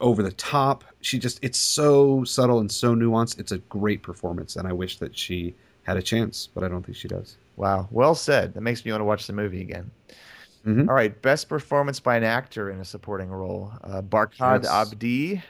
over 0.00 0.22
the 0.22 0.32
top. 0.32 0.84
She 1.00 1.18
just 1.18 1.38
it's 1.42 1.58
so 1.58 2.24
subtle 2.24 2.58
and 2.60 2.70
so 2.70 2.94
nuanced. 2.94 3.38
It's 3.38 3.52
a 3.52 3.58
great 3.58 4.02
performance, 4.02 4.56
and 4.56 4.66
I 4.68 4.72
wish 4.72 4.98
that 4.98 5.16
she 5.16 5.54
had 5.84 5.96
a 5.96 6.02
chance, 6.02 6.48
but 6.54 6.62
I 6.64 6.68
don't 6.68 6.84
think 6.84 6.96
she 6.96 7.08
does. 7.08 7.36
Wow, 7.56 7.88
well 7.90 8.14
said. 8.14 8.54
That 8.54 8.60
makes 8.62 8.84
me 8.84 8.92
want 8.92 9.00
to 9.00 9.04
watch 9.04 9.26
the 9.26 9.32
movie 9.32 9.60
again. 9.60 9.90
Mhm. 10.66 10.88
All 10.88 10.94
right, 10.94 11.20
best 11.22 11.48
performance 11.48 11.98
by 11.98 12.16
an 12.16 12.22
actor 12.24 12.70
in 12.70 12.78
a 12.80 12.84
supporting 12.84 13.30
role: 13.30 13.72
uh, 13.82 14.00
Barkhad 14.02 14.62
Yes. 14.64 14.72
Abdi. 14.72 15.42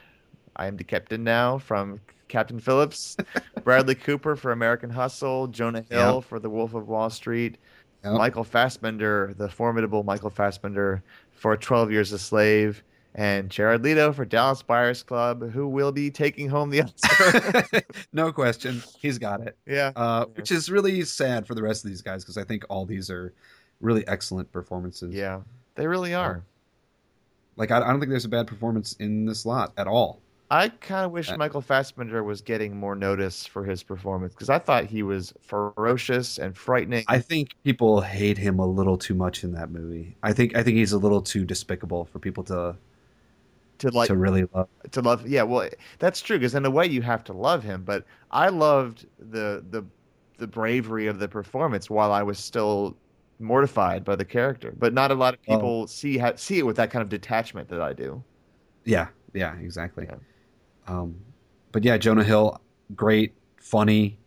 I 0.55 0.67
am 0.67 0.77
the 0.77 0.83
captain 0.83 1.23
now 1.23 1.57
from 1.59 1.99
Captain 2.27 2.59
Phillips. 2.59 3.17
Bradley 3.63 3.95
Cooper 3.95 4.35
for 4.35 4.51
American 4.51 4.89
Hustle. 4.89 5.47
Jonah 5.47 5.83
Hill 5.89 6.21
for 6.21 6.39
The 6.39 6.49
Wolf 6.49 6.73
of 6.73 6.87
Wall 6.87 7.09
Street. 7.09 7.57
Yep. 8.03 8.13
Michael 8.13 8.43
Fassbender, 8.43 9.33
the 9.37 9.49
formidable 9.49 10.03
Michael 10.03 10.29
Fassbender, 10.29 11.03
for 11.31 11.55
12 11.55 11.91
Years 11.91 12.11
a 12.11 12.19
Slave. 12.19 12.83
And 13.15 13.51
Jared 13.51 13.83
Leto 13.83 14.11
for 14.11 14.25
Dallas 14.25 14.63
Buyers 14.63 15.03
Club, 15.03 15.51
who 15.51 15.67
will 15.67 15.91
be 15.91 16.09
taking 16.09 16.49
home 16.49 16.71
the 16.71 16.81
Oscar. 16.81 17.83
no 18.13 18.31
question, 18.31 18.81
he's 18.99 19.19
got 19.19 19.41
it. 19.41 19.55
yeah. 19.67 19.91
Uh, 19.95 20.25
which 20.33 20.51
is 20.51 20.71
really 20.71 21.03
sad 21.03 21.45
for 21.45 21.53
the 21.53 21.61
rest 21.61 21.85
of 21.85 21.91
these 21.91 22.01
guys 22.01 22.23
because 22.23 22.37
I 22.37 22.43
think 22.43 22.65
all 22.69 22.85
these 22.87 23.11
are 23.11 23.31
really 23.81 24.07
excellent 24.07 24.51
performances. 24.51 25.13
Yeah. 25.13 25.41
They 25.75 25.85
really 25.85 26.15
are. 26.15 26.43
Like 27.55 27.69
I, 27.69 27.77
I 27.77 27.89
don't 27.91 27.99
think 27.99 28.09
there's 28.09 28.25
a 28.25 28.29
bad 28.29 28.47
performance 28.47 28.93
in 28.93 29.25
this 29.25 29.45
lot 29.45 29.73
at 29.77 29.85
all. 29.87 30.19
I 30.53 30.69
kind 30.69 31.05
of 31.05 31.11
wish 31.11 31.29
Uh, 31.29 31.37
Michael 31.37 31.61
Fassbender 31.61 32.23
was 32.23 32.41
getting 32.41 32.77
more 32.77 32.95
notice 32.95 33.45
for 33.45 33.63
his 33.65 33.81
performance 33.81 34.33
because 34.33 34.49
I 34.49 34.59
thought 34.59 34.85
he 34.85 35.01
was 35.03 35.33
ferocious 35.41 36.37
and 36.37 36.55
frightening. 36.55 37.05
I 37.07 37.19
think 37.19 37.55
people 37.63 38.01
hate 38.01 38.37
him 38.37 38.59
a 38.59 38.65
little 38.67 38.97
too 38.97 39.15
much 39.15 39.43
in 39.43 39.53
that 39.53 39.71
movie. 39.71 40.15
I 40.21 40.33
think 40.33 40.55
I 40.55 40.63
think 40.63 40.77
he's 40.77 40.91
a 40.91 40.97
little 40.97 41.21
too 41.21 41.45
despicable 41.45 42.05
for 42.05 42.19
people 42.19 42.43
to 42.45 42.75
to 43.79 43.89
like 43.91 44.07
to 44.07 44.15
really 44.15 44.45
love. 44.53 44.69
to 44.91 45.01
love. 45.01 45.27
Yeah, 45.27 45.43
well, 45.43 45.69
that's 45.99 46.21
true 46.21 46.37
because 46.37 46.55
in 46.55 46.65
a 46.65 46.71
way 46.71 46.85
you 46.85 47.01
have 47.01 47.23
to 47.25 47.33
love 47.33 47.63
him. 47.63 47.83
But 47.83 48.05
I 48.31 48.49
loved 48.49 49.07
the 49.19 49.63
the 49.69 49.85
the 50.37 50.47
bravery 50.47 51.07
of 51.07 51.19
the 51.19 51.27
performance 51.27 51.89
while 51.89 52.11
I 52.11 52.23
was 52.23 52.39
still 52.39 52.97
mortified 53.39 54.03
by 54.05 54.15
the 54.15 54.25
character. 54.25 54.73
But 54.77 54.93
not 54.93 55.11
a 55.11 55.15
lot 55.15 55.33
of 55.33 55.41
people 55.41 55.87
see 55.87 56.21
see 56.35 56.59
it 56.59 56.65
with 56.65 56.75
that 56.77 56.91
kind 56.91 57.01
of 57.03 57.09
detachment 57.09 57.69
that 57.69 57.81
I 57.81 57.93
do. 57.93 58.23
Yeah, 58.85 59.07
yeah, 59.33 59.55
exactly. 59.57 60.05
Yeah. 60.09 60.15
Um, 60.87 61.15
but 61.71 61.83
yeah, 61.83 61.97
Jonah 61.97 62.23
Hill, 62.23 62.59
great, 62.95 63.33
funny, 63.57 64.17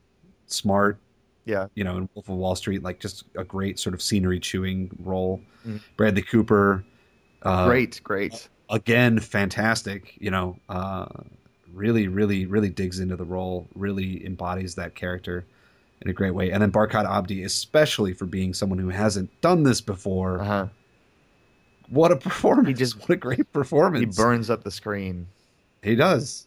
smart. 0.47 0.99
Yeah. 1.45 1.69
you 1.77 1.85
know, 1.85 1.97
in 1.99 2.09
Wolf 2.15 2.29
of 2.29 2.35
Wall 2.35 2.57
Street, 2.57 2.83
like 2.83 2.99
just 2.99 3.23
a 3.37 3.45
great 3.45 3.79
sort 3.79 3.95
of 3.95 4.03
scenery 4.03 4.41
chewing 4.41 4.91
role. 5.05 5.41
Mhm. 5.65 5.81
Bradley 5.97 6.23
Cooper, 6.23 6.85
uh, 7.43 7.69
great, 7.69 8.01
great. 8.03 8.49
again, 8.69 9.21
fantastic. 9.21 10.17
You 10.19 10.33
know, 10.33 10.59
uh, 10.69 11.07
really, 11.73 12.09
really, 12.09 12.47
really 12.47 12.69
digs 12.69 12.99
into 12.99 13.15
the 13.15 13.25
role. 13.25 13.69
Really 13.77 14.27
embodies 14.27 14.75
that 14.75 14.97
character 14.97 15.45
in 16.03 16.11
a 16.11 16.13
great 16.13 16.33
way. 16.33 16.51
And 16.51 16.61
then 16.61 16.73
Barkhad 16.73 17.09
Abdi, 17.09 17.45
especially 17.45 18.13
for 18.13 18.27
being 18.27 18.53
someone 18.53 18.81
who 18.81 18.89
hasn't 18.89 19.31
done 19.41 19.63
this 19.63 19.81
before. 19.81 20.41
Uh 20.41 20.45
huh. 20.45 20.67
What 21.91 22.11
a 22.11 22.17
performance! 22.17 22.67
He 22.67 22.75
just- 22.75 22.99
what 23.03 23.11
a 23.11 23.17
great 23.17 23.53
performance. 23.53 24.17
He 24.17 24.21
burns 24.21 24.51
up 24.51 24.65
the 24.65 24.73
screen. 24.73 25.29
He 25.83 25.95
does. 25.95 26.46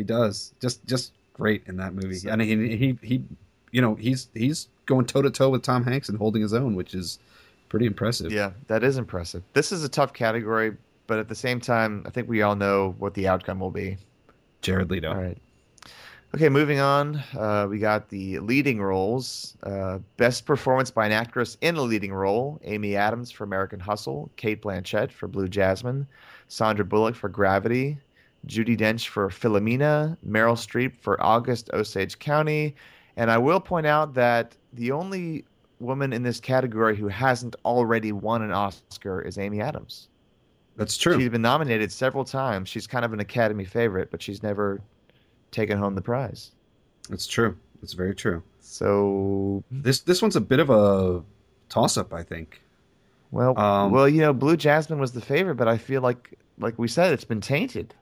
He 0.00 0.04
does. 0.04 0.54
Just 0.62 0.84
just 0.86 1.12
great 1.34 1.62
in 1.66 1.76
that 1.76 1.92
movie. 1.94 2.14
So- 2.14 2.30
and 2.30 2.40
he 2.40 2.76
he 2.76 2.98
he 3.02 3.24
you 3.70 3.82
know, 3.82 3.94
he's 3.96 4.28
he's 4.34 4.68
going 4.86 5.04
toe 5.04 5.20
to 5.22 5.30
toe 5.30 5.50
with 5.50 5.62
Tom 5.62 5.84
Hanks 5.84 6.08
and 6.08 6.16
holding 6.16 6.40
his 6.42 6.54
own, 6.54 6.74
which 6.74 6.94
is 6.94 7.18
pretty 7.68 7.84
impressive. 7.86 8.32
Yeah, 8.32 8.52
that 8.66 8.82
is 8.82 8.96
impressive. 8.96 9.42
This 9.52 9.70
is 9.72 9.84
a 9.84 9.88
tough 9.88 10.12
category, 10.14 10.76
but 11.06 11.18
at 11.18 11.28
the 11.28 11.34
same 11.34 11.60
time, 11.60 12.02
I 12.06 12.10
think 12.10 12.28
we 12.28 12.40
all 12.42 12.56
know 12.56 12.94
what 12.98 13.12
the 13.14 13.28
outcome 13.28 13.60
will 13.60 13.70
be. 13.70 13.98
Jared 14.62 14.90
Leto. 14.90 15.10
All 15.10 15.20
right. 15.20 15.38
Okay, 16.34 16.48
moving 16.48 16.78
on. 16.78 17.16
Uh, 17.36 17.66
we 17.68 17.78
got 17.78 18.08
the 18.08 18.38
leading 18.38 18.80
roles. 18.80 19.56
Uh, 19.64 19.98
best 20.16 20.46
performance 20.46 20.90
by 20.90 21.04
an 21.06 21.12
actress 21.12 21.56
in 21.60 21.76
a 21.76 21.82
leading 21.82 22.12
role: 22.14 22.58
Amy 22.64 22.96
Adams 22.96 23.30
for 23.30 23.44
American 23.44 23.78
Hustle, 23.80 24.30
Cate 24.36 24.62
Blanchett 24.62 25.10
for 25.12 25.28
Blue 25.28 25.48
Jasmine, 25.48 26.06
Sandra 26.48 26.84
Bullock 26.84 27.14
for 27.14 27.28
Gravity, 27.28 27.98
Judi 28.46 28.76
Dench 28.78 29.08
for 29.08 29.28
Philomena, 29.28 30.16
Meryl 30.26 30.56
Streep 30.56 30.96
for 31.00 31.22
August 31.22 31.70
Osage 31.72 32.18
County, 32.18 32.74
and 33.16 33.30
I 33.30 33.38
will 33.38 33.60
point 33.60 33.86
out 33.86 34.14
that 34.14 34.56
the 34.72 34.92
only 34.92 35.44
woman 35.78 36.12
in 36.12 36.22
this 36.22 36.40
category 36.40 36.96
who 36.96 37.08
hasn't 37.08 37.56
already 37.64 38.12
won 38.12 38.42
an 38.42 38.52
Oscar 38.52 39.20
is 39.22 39.38
Amy 39.38 39.60
Adams. 39.60 40.08
That's 40.76 40.96
true. 40.96 41.18
She's 41.18 41.28
been 41.28 41.42
nominated 41.42 41.92
several 41.92 42.24
times. 42.24 42.68
She's 42.68 42.86
kind 42.86 43.04
of 43.04 43.12
an 43.12 43.20
Academy 43.20 43.64
favorite, 43.64 44.10
but 44.10 44.22
she's 44.22 44.42
never 44.42 44.80
taken 45.50 45.78
home 45.78 45.94
the 45.94 46.00
prize. 46.02 46.52
That's 47.08 47.26
true. 47.26 47.56
It's 47.82 47.92
very 47.92 48.14
true. 48.14 48.42
So 48.60 49.62
This 49.70 50.00
this 50.00 50.22
one's 50.22 50.36
a 50.36 50.40
bit 50.40 50.60
of 50.60 50.70
a 50.70 51.22
toss 51.68 51.96
up, 51.96 52.12
I 52.14 52.22
think. 52.22 52.62
well, 53.30 53.58
Um, 53.58 53.90
well, 53.90 54.08
you 54.08 54.20
know, 54.20 54.32
Blue 54.32 54.56
Jasmine 54.56 54.98
was 55.00 55.12
the 55.12 55.20
favorite, 55.20 55.56
but 55.56 55.68
I 55.68 55.76
feel 55.76 56.00
like, 56.02 56.38
like 56.58 56.78
we 56.78 56.88
said, 56.88 57.12
it's 57.12 57.24
been 57.24 57.40
tainted. 57.40 57.94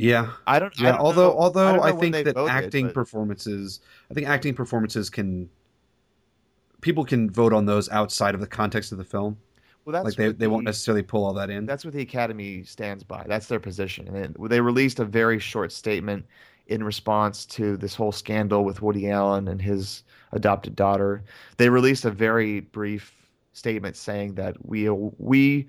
Yeah. 0.00 0.30
I 0.46 0.58
don't. 0.58 0.72
I 0.80 0.84
Yeah, 0.84 0.90
don't 0.92 1.00
although 1.00 1.28
know- 1.30 1.38
although 1.38 1.76
know 1.76 1.82
I, 1.82 1.92
think 1.92 2.14
that 2.14 2.34
voted, 2.34 2.50
acting 2.50 2.86
but- 2.86 2.94
performances, 2.94 3.80
I 4.10 4.14
think 4.14 4.26
acting 4.28 4.54
performances 4.54 5.10
can 5.10 5.48
people 6.80 7.04
can 7.04 7.30
vote 7.30 7.52
on 7.52 7.66
those 7.66 7.88
outside 7.90 8.34
of 8.34 8.40
the 8.40 8.46
context 8.46 8.92
of 8.92 8.98
the 8.98 9.04
film. 9.04 9.36
well, 9.84 9.92
that's 9.92 10.04
like 10.04 10.14
they, 10.16 10.28
what 10.28 10.38
they 10.38 10.46
won't 10.46 10.64
necessarily 10.64 11.02
pull 11.02 11.24
all 11.24 11.34
that 11.34 11.50
in. 11.50 11.66
That's 11.66 11.84
what 11.84 11.92
the 11.94 12.00
Academy 12.02 12.62
stands 12.64 13.04
by. 13.04 13.24
That's 13.28 13.46
their 13.46 13.60
position. 13.60 14.06
And 14.08 14.16
then 14.16 14.34
they 14.48 14.60
released 14.60 14.98
a 15.00 15.04
very 15.04 15.38
short 15.38 15.72
statement 15.72 16.24
in 16.68 16.82
response 16.84 17.44
to 17.46 17.76
this 17.76 17.94
whole 17.94 18.12
scandal 18.12 18.64
with 18.64 18.80
Woody 18.80 19.10
Allen 19.10 19.48
and 19.48 19.60
his 19.60 20.04
adopted 20.32 20.76
daughter. 20.76 21.22
They 21.56 21.68
released 21.68 22.04
a 22.04 22.10
very 22.10 22.60
brief 22.60 23.12
statement 23.52 23.96
saying 23.96 24.34
that 24.36 24.54
we 24.64 24.88
we 24.88 25.66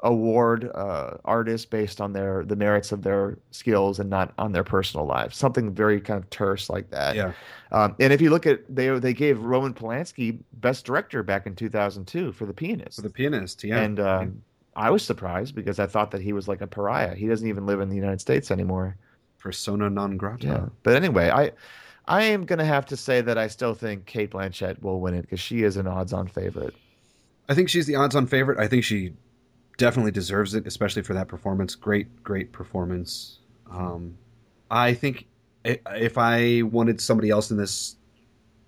award 0.00 0.70
uh, 0.74 1.16
artists 1.24 1.64
based 1.66 2.00
on 2.00 2.12
their 2.12 2.44
the 2.44 2.56
merits 2.56 2.92
of 2.92 3.02
their 3.02 3.38
skills 3.50 3.98
and 3.98 4.10
not 4.10 4.32
on 4.38 4.52
their 4.52 4.64
personal 4.64 5.06
lives. 5.06 5.36
Something 5.36 5.74
very 5.74 6.00
kind 6.00 6.22
of 6.22 6.28
terse 6.30 6.68
like 6.68 6.90
that. 6.90 7.16
yeah. 7.16 7.32
Um, 7.72 7.96
and 7.98 8.12
if 8.12 8.20
you 8.20 8.30
look 8.30 8.46
at 8.46 8.62
they 8.74 8.88
they 8.98 9.14
gave 9.14 9.40
Roman 9.40 9.74
Polanski 9.74 10.38
best 10.54 10.84
director 10.84 11.22
back 11.22 11.46
in 11.46 11.54
2002 11.54 12.32
for 12.32 12.46
The 12.46 12.54
Pianist. 12.54 12.96
For 12.96 13.02
the 13.02 13.10
pianist, 13.10 13.64
yeah. 13.64 13.80
And 13.80 14.00
um, 14.00 14.42
I 14.76 14.90
was 14.90 15.02
surprised 15.02 15.54
because 15.54 15.78
I 15.78 15.86
thought 15.86 16.10
that 16.10 16.20
he 16.20 16.32
was 16.32 16.46
like 16.46 16.60
a 16.60 16.66
pariah. 16.66 17.14
He 17.14 17.26
doesn't 17.26 17.48
even 17.48 17.66
live 17.66 17.80
in 17.80 17.88
the 17.88 17.96
United 17.96 18.20
States 18.20 18.50
anymore. 18.50 18.96
Persona 19.38 19.88
non 19.88 20.16
grata. 20.16 20.46
Yeah. 20.46 20.66
But 20.82 20.94
anyway, 20.96 21.30
I 21.30 21.52
I 22.06 22.24
am 22.24 22.44
gonna 22.44 22.64
have 22.64 22.86
to 22.86 22.96
say 22.96 23.22
that 23.22 23.38
I 23.38 23.48
still 23.48 23.74
think 23.74 24.04
Cate 24.06 24.30
Blanchett 24.30 24.82
will 24.82 25.00
win 25.00 25.14
it 25.14 25.22
because 25.22 25.40
she 25.40 25.62
is 25.62 25.76
an 25.76 25.86
odds-on 25.86 26.28
favorite. 26.28 26.74
I 27.48 27.54
think 27.54 27.68
she's 27.68 27.86
the 27.86 27.96
odds-on 27.96 28.26
favorite. 28.26 28.58
I 28.58 28.68
think 28.68 28.84
she 28.84 29.14
definitely 29.76 30.10
deserves 30.12 30.54
it, 30.54 30.66
especially 30.66 31.02
for 31.02 31.14
that 31.14 31.28
performance. 31.28 31.74
Great, 31.74 32.22
great 32.24 32.52
performance. 32.52 33.38
Um, 33.70 34.16
I 34.70 34.94
think 34.94 35.26
if 35.64 36.16
I 36.18 36.62
wanted 36.62 37.00
somebody 37.00 37.30
else 37.30 37.50
in 37.50 37.56
this 37.56 37.96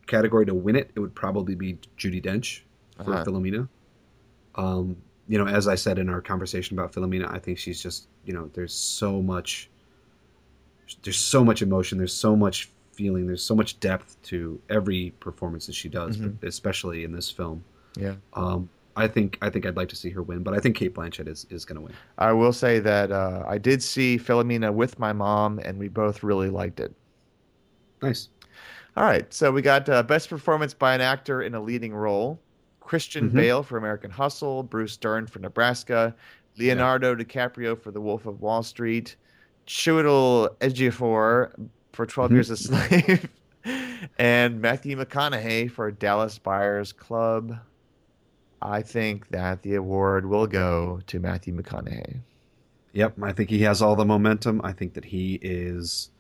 category 0.06 0.46
to 0.46 0.54
win 0.54 0.76
it, 0.76 0.90
it 0.94 1.00
would 1.00 1.14
probably 1.14 1.54
be 1.54 1.78
Judi 1.96 2.22
Dench 2.22 2.61
for 3.04 3.14
Uh-huh. 3.14 3.24
Philomena. 3.24 3.68
Um, 4.54 4.96
you 5.28 5.38
know, 5.38 5.46
as 5.46 5.68
I 5.68 5.74
said 5.74 5.98
in 5.98 6.09
our 6.09 6.20
conversation 6.20 6.78
about 6.78 6.92
Philomena, 6.92 7.30
I 7.32 7.38
think 7.38 7.59
she's 7.59 7.82
just 7.82 8.09
you 8.24 8.32
know, 8.34 8.50
there's 8.52 8.74
so 8.74 9.22
much, 9.22 9.70
there's 11.02 11.18
so 11.18 11.42
much 11.44 11.62
emotion, 11.62 11.96
there's 11.96 12.12
so 12.12 12.36
much 12.36 12.70
feeling, 12.92 13.26
there's 13.26 13.42
so 13.42 13.54
much 13.54 13.78
depth 13.80 14.20
to 14.24 14.61
every 14.68 15.14
performance 15.20 15.64
that 15.66 15.74
she 15.74 15.88
does, 15.88 16.16
Mhm. 16.18 16.36
but 16.40 16.48
especially 16.48 17.04
in 17.04 17.12
this 17.12 17.30
film. 17.30 17.64
Yeah. 17.96 18.16
Um, 18.34 18.68
I 18.99 19.09
think 19.09 19.38
I 19.40 19.49
think 19.51 19.64
I'd 19.66 19.76
like 19.76 19.88
to 19.90 19.96
see 19.96 20.11
her 20.11 20.22
win, 20.22 20.42
but 20.42 20.55
I 20.55 20.59
think 20.61 20.76
Cate 20.76 20.94
Blanchett 20.94 21.28
is, 21.28 21.46
is 21.51 21.64
going 21.64 21.76
to 21.76 21.82
win. 21.82 21.92
I 22.18 22.32
will 22.32 22.53
say 22.53 22.78
that 22.80 23.11
uh, 23.12 23.44
I 23.46 23.57
did 23.59 23.82
see 23.82 24.18
Philomena 24.18 24.72
with 24.72 24.99
my 24.99 25.12
mom, 25.12 25.59
and 25.61 25.78
we 25.78 25.88
both 25.88 26.22
really 26.22 26.51
liked 26.51 26.80
it. 26.80 26.92
Nice. 28.03 28.28
All 28.96 29.05
right, 29.05 29.32
so 29.32 29.53
we 29.53 29.62
got 29.62 29.88
uh, 29.88 30.03
best 30.03 30.28
performance 30.28 30.74
by 30.74 30.94
an 30.94 31.01
actor 31.01 31.42
in 31.42 31.55
a 31.55 31.61
leading 31.61 31.94
role: 31.94 32.40
Christian 32.80 33.30
Mhm. 33.30 33.34
Bale 33.34 33.62
for 33.62 33.78
American 33.78 34.11
Hustle, 34.11 34.62
Bruce 34.64 34.96
Dern 34.96 35.26
for 35.26 35.38
Nebraska, 35.38 36.14
Leonardo 36.59 37.14
DiCaprio 37.14 37.80
for 37.80 37.90
The 37.92 38.01
Wolf 38.01 38.26
of 38.26 38.40
Wall 38.40 38.62
Street, 38.64 39.14
Chiwetel 39.66 40.57
Ejiofor 40.59 41.53
for 41.92 42.07
12 42.07 42.30
Mhm. 42.30 42.34
Years 42.34 42.51
a 42.51 42.57
Slave, 42.57 43.28
and 44.18 44.61
Matthew 44.61 44.96
McConaughey 44.96 45.70
for 45.70 45.90
Dallas 45.92 46.38
Buyers 46.38 46.92
Club. 46.92 47.57
I 48.61 48.82
think 48.82 49.28
that 49.28 49.62
the 49.62 49.74
award 49.76 50.26
will 50.26 50.46
go 50.46 51.00
to 51.06 51.20
Matthew 51.20 51.56
McConaughey. 51.56 52.20
Yep, 52.92 53.14
I 53.22 53.32
think 53.32 53.50
he 53.50 53.62
has 53.62 53.80
all 53.82 53.94
the 53.94 54.04
momentum. 54.04 54.61
I 54.64 54.72
think 54.72 54.94
that 54.94 55.04
he 55.04 55.38
is 55.42 56.11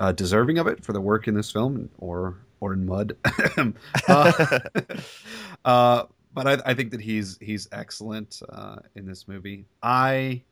uh, 0.00 0.12
deserving 0.12 0.58
of 0.58 0.66
it 0.66 0.84
for 0.84 0.92
the 0.92 1.00
work 1.00 1.28
in 1.28 1.34
this 1.34 1.50
film, 1.52 1.88
or 1.98 2.38
or 2.60 2.72
in 2.72 2.86
Mud. 2.86 3.16
uh, 4.08 4.60
uh, 5.64 6.04
but 6.32 6.46
I, 6.46 6.70
I 6.70 6.74
think 6.74 6.90
that 6.90 7.00
he's 7.00 7.38
he's 7.40 7.68
excellent 7.70 8.40
uh, 8.48 8.76
in 8.94 9.06
this 9.06 9.28
movie. 9.28 9.66
I 9.82 10.42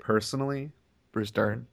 personally 0.00 0.70
Bruce 1.12 1.30
Dern. 1.30 1.66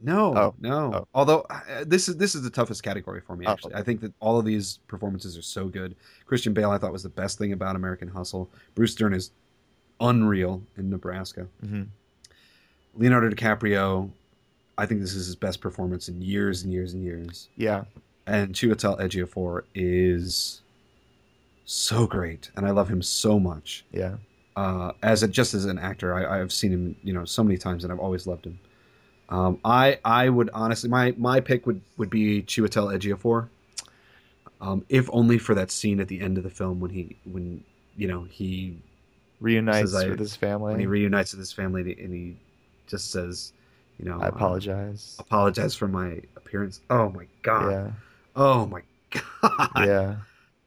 No, 0.00 0.34
Oh. 0.36 0.54
no. 0.60 0.92
Oh. 0.94 1.08
Although 1.14 1.40
uh, 1.50 1.84
this 1.86 2.08
is 2.08 2.16
this 2.16 2.34
is 2.34 2.42
the 2.42 2.50
toughest 2.50 2.82
category 2.82 3.20
for 3.20 3.34
me. 3.36 3.46
Oh, 3.46 3.52
Actually, 3.52 3.72
okay. 3.74 3.80
I 3.80 3.84
think 3.84 4.00
that 4.02 4.12
all 4.20 4.38
of 4.38 4.44
these 4.44 4.78
performances 4.86 5.36
are 5.36 5.42
so 5.42 5.66
good. 5.66 5.96
Christian 6.26 6.52
Bale, 6.54 6.70
I 6.70 6.78
thought 6.78 6.92
was 6.92 7.02
the 7.02 7.08
best 7.08 7.36
thing 7.38 7.52
about 7.52 7.74
American 7.76 8.08
Hustle. 8.08 8.48
Bruce 8.76 8.94
Dern 8.94 9.12
is 9.12 9.32
unreal 10.00 10.62
in 10.76 10.88
Nebraska. 10.90 11.48
hmm 11.60 11.82
Leonardo 12.94 13.28
DiCaprio, 13.30 14.10
I 14.76 14.86
think 14.86 15.00
this 15.00 15.14
is 15.14 15.26
his 15.26 15.36
best 15.36 15.60
performance 15.60 16.08
in 16.08 16.20
years 16.22 16.62
and 16.64 16.72
years 16.72 16.92
and 16.94 17.02
years. 17.04 17.48
Yeah, 17.56 17.84
And 18.26 18.54
Chiwetel 18.54 18.98
Ejiofor 19.00 19.62
is 19.74 20.62
so 21.64 22.06
great, 22.06 22.50
and 22.56 22.66
I 22.66 22.70
love 22.70 22.88
him 22.88 23.02
so 23.02 23.38
much. 23.38 23.84
yeah. 23.92 24.16
uh, 24.56 24.92
as 25.02 25.22
a, 25.22 25.28
just 25.28 25.54
as 25.54 25.64
an 25.66 25.78
actor, 25.78 26.14
I, 26.14 26.40
I've 26.40 26.52
seen 26.52 26.72
him, 26.72 26.96
you 27.04 27.12
know, 27.12 27.24
so 27.24 27.44
many 27.44 27.56
times, 27.58 27.84
and 27.84 27.92
I've 27.92 28.00
always 28.00 28.26
loved 28.26 28.46
him. 28.46 28.58
Um, 29.28 29.58
I 29.64 29.98
I 30.04 30.28
would 30.28 30.50
honestly, 30.54 30.88
my 30.88 31.14
my 31.18 31.40
pick 31.40 31.66
would 31.66 31.80
would 31.98 32.08
be 32.10 32.42
Chiwetel 32.42 32.96
Ejiofor, 32.96 33.48
um, 34.60 34.84
if 34.88 35.08
only 35.12 35.38
for 35.38 35.54
that 35.54 35.70
scene 35.70 36.00
at 36.00 36.08
the 36.08 36.20
end 36.20 36.38
of 36.38 36.44
the 36.44 36.50
film 36.50 36.80
when 36.80 36.90
he 36.90 37.16
when 37.24 37.62
you 37.96 38.08
know 38.08 38.22
he 38.24 38.78
Reunites 39.40 39.92
Says 39.92 39.94
I- 40.04 40.08
with 40.08 40.18
his 40.18 40.34
family. 40.34 40.72
when 40.72 40.80
he 40.80 40.86
reunites 40.86 41.32
with 41.32 41.38
his 41.38 41.52
family 41.52 41.82
and 42.02 42.12
he, 42.12 42.36
just 42.88 43.12
says, 43.12 43.52
you 43.98 44.06
know, 44.06 44.18
I 44.20 44.26
uh, 44.26 44.28
apologize. 44.30 45.14
apologize 45.20 45.74
for 45.76 45.86
my 45.86 46.22
appearance. 46.36 46.80
Oh 46.90 47.10
my 47.10 47.26
god. 47.42 47.70
yeah, 47.70 47.90
Oh 48.34 48.66
my 48.66 48.80
god. 49.42 49.70
yeah. 49.76 50.16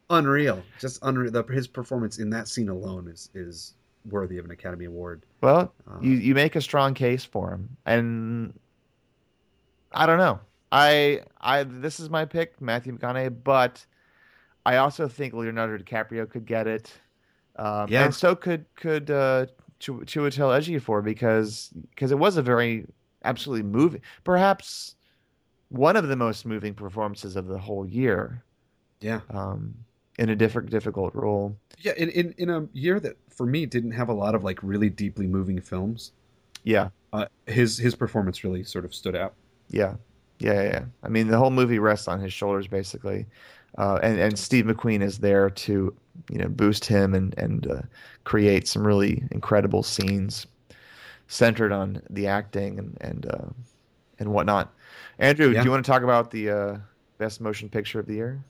Unreal. 0.09 0.61
Just 0.79 0.99
unreal. 1.01 1.31
The, 1.31 1.43
his 1.51 1.67
performance 1.67 2.19
in 2.19 2.29
that 2.29 2.47
scene 2.47 2.69
alone 2.69 3.07
is 3.07 3.29
is 3.33 3.73
worthy 4.09 4.37
of 4.37 4.45
an 4.45 4.51
Academy 4.51 4.85
Award. 4.85 5.23
Well, 5.41 5.73
Uh, 5.89 5.99
you 6.01 6.11
you 6.13 6.35
make 6.35 6.55
a 6.55 6.61
strong 6.61 6.93
case 6.93 7.23
for 7.25 7.51
him, 7.51 7.77
and 7.85 8.53
I 9.91 10.05
don't 10.05 10.17
know. 10.17 10.39
I 10.71 11.21
I 11.39 11.63
this 11.63 11.99
is 11.99 12.09
my 12.09 12.25
pick, 12.25 12.59
Matthew 12.61 12.97
McConaughey, 12.97 13.43
but 13.43 13.85
I 14.65 14.77
also 14.77 15.07
think 15.07 15.33
Leonardo 15.33 15.77
DiCaprio 15.83 16.29
could 16.29 16.45
get 16.45 16.67
it. 16.67 16.91
Um, 17.57 17.87
Yeah. 17.89 18.05
and 18.05 18.15
so 18.15 18.35
could 18.35 18.65
could 18.75 19.11
uh, 19.11 19.47
Ch- 19.79 19.89
Chiwetel 20.05 20.57
Ejiofor 20.57 21.03
because 21.03 21.69
because 21.89 22.11
it 22.11 22.17
was 22.19 22.37
a 22.37 22.41
very 22.41 22.85
absolutely 23.23 23.63
moving, 23.63 24.01
perhaps 24.23 24.95
one 25.69 25.95
of 25.95 26.07
the 26.07 26.15
most 26.15 26.45
moving 26.45 26.73
performances 26.73 27.35
of 27.35 27.47
the 27.47 27.57
whole 27.57 27.85
year. 27.85 28.43
yeah. 28.99 29.21
Um, 29.29 29.73
in 30.21 30.29
a 30.29 30.37
different 30.37 30.71
difficult 30.71 31.15
role. 31.15 31.57
Yeah, 31.77 31.93
in, 31.97 32.09
in 32.09 32.33
in 32.37 32.49
a 32.49 32.67
year 32.73 32.99
that 32.99 33.17
for 33.29 33.45
me 33.45 33.65
didn't 33.65 33.91
have 33.91 34.09
a 34.09 34.13
lot 34.13 34.35
of 34.35 34.43
like 34.43 34.59
really 34.61 34.89
deeply 34.89 35.27
moving 35.27 35.59
films, 35.61 36.11
Yeah, 36.63 36.89
uh, 37.13 37.27
his 37.47 37.77
his 37.77 37.95
performance 37.95 38.43
really 38.43 38.63
sort 38.63 38.85
of 38.85 38.95
stood 38.95 39.15
out. 39.15 39.35
Yeah, 39.69 39.95
yeah, 40.39 40.53
yeah. 40.53 40.63
yeah. 40.63 40.85
I 41.03 41.09
mean, 41.09 41.27
the 41.27 41.37
whole 41.37 41.49
movie 41.51 41.79
rests 41.79 42.07
on 42.07 42.19
his 42.19 42.33
shoulders, 42.33 42.67
basically, 42.67 43.25
uh, 43.77 43.99
and 44.03 44.19
and 44.19 44.37
Steve 44.37 44.65
McQueen 44.65 45.01
is 45.01 45.19
there 45.19 45.49
to 45.49 45.95
you 46.29 46.37
know 46.37 46.47
boost 46.49 46.85
him 46.85 47.13
and 47.13 47.37
and 47.37 47.67
uh, 47.67 47.81
create 48.23 48.67
some 48.67 48.85
really 48.85 49.23
incredible 49.31 49.83
scenes 49.83 50.47
centered 51.27 51.71
on 51.73 52.01
the 52.09 52.27
acting 52.27 52.79
and 52.79 52.97
and 53.01 53.27
uh, 53.27 53.49
and 54.19 54.33
whatnot. 54.33 54.73
Andrew, 55.19 55.53
Yeah. 55.53 55.61
do 55.61 55.65
you 55.65 55.71
want 55.71 55.85
to 55.85 55.91
talk 55.91 56.03
about 56.03 56.31
the 56.31 56.51
uh, 56.51 56.77
best 57.19 57.41
motion 57.41 57.69
picture 57.69 57.99
of 57.99 58.07
the 58.07 58.15
year? 58.15 58.43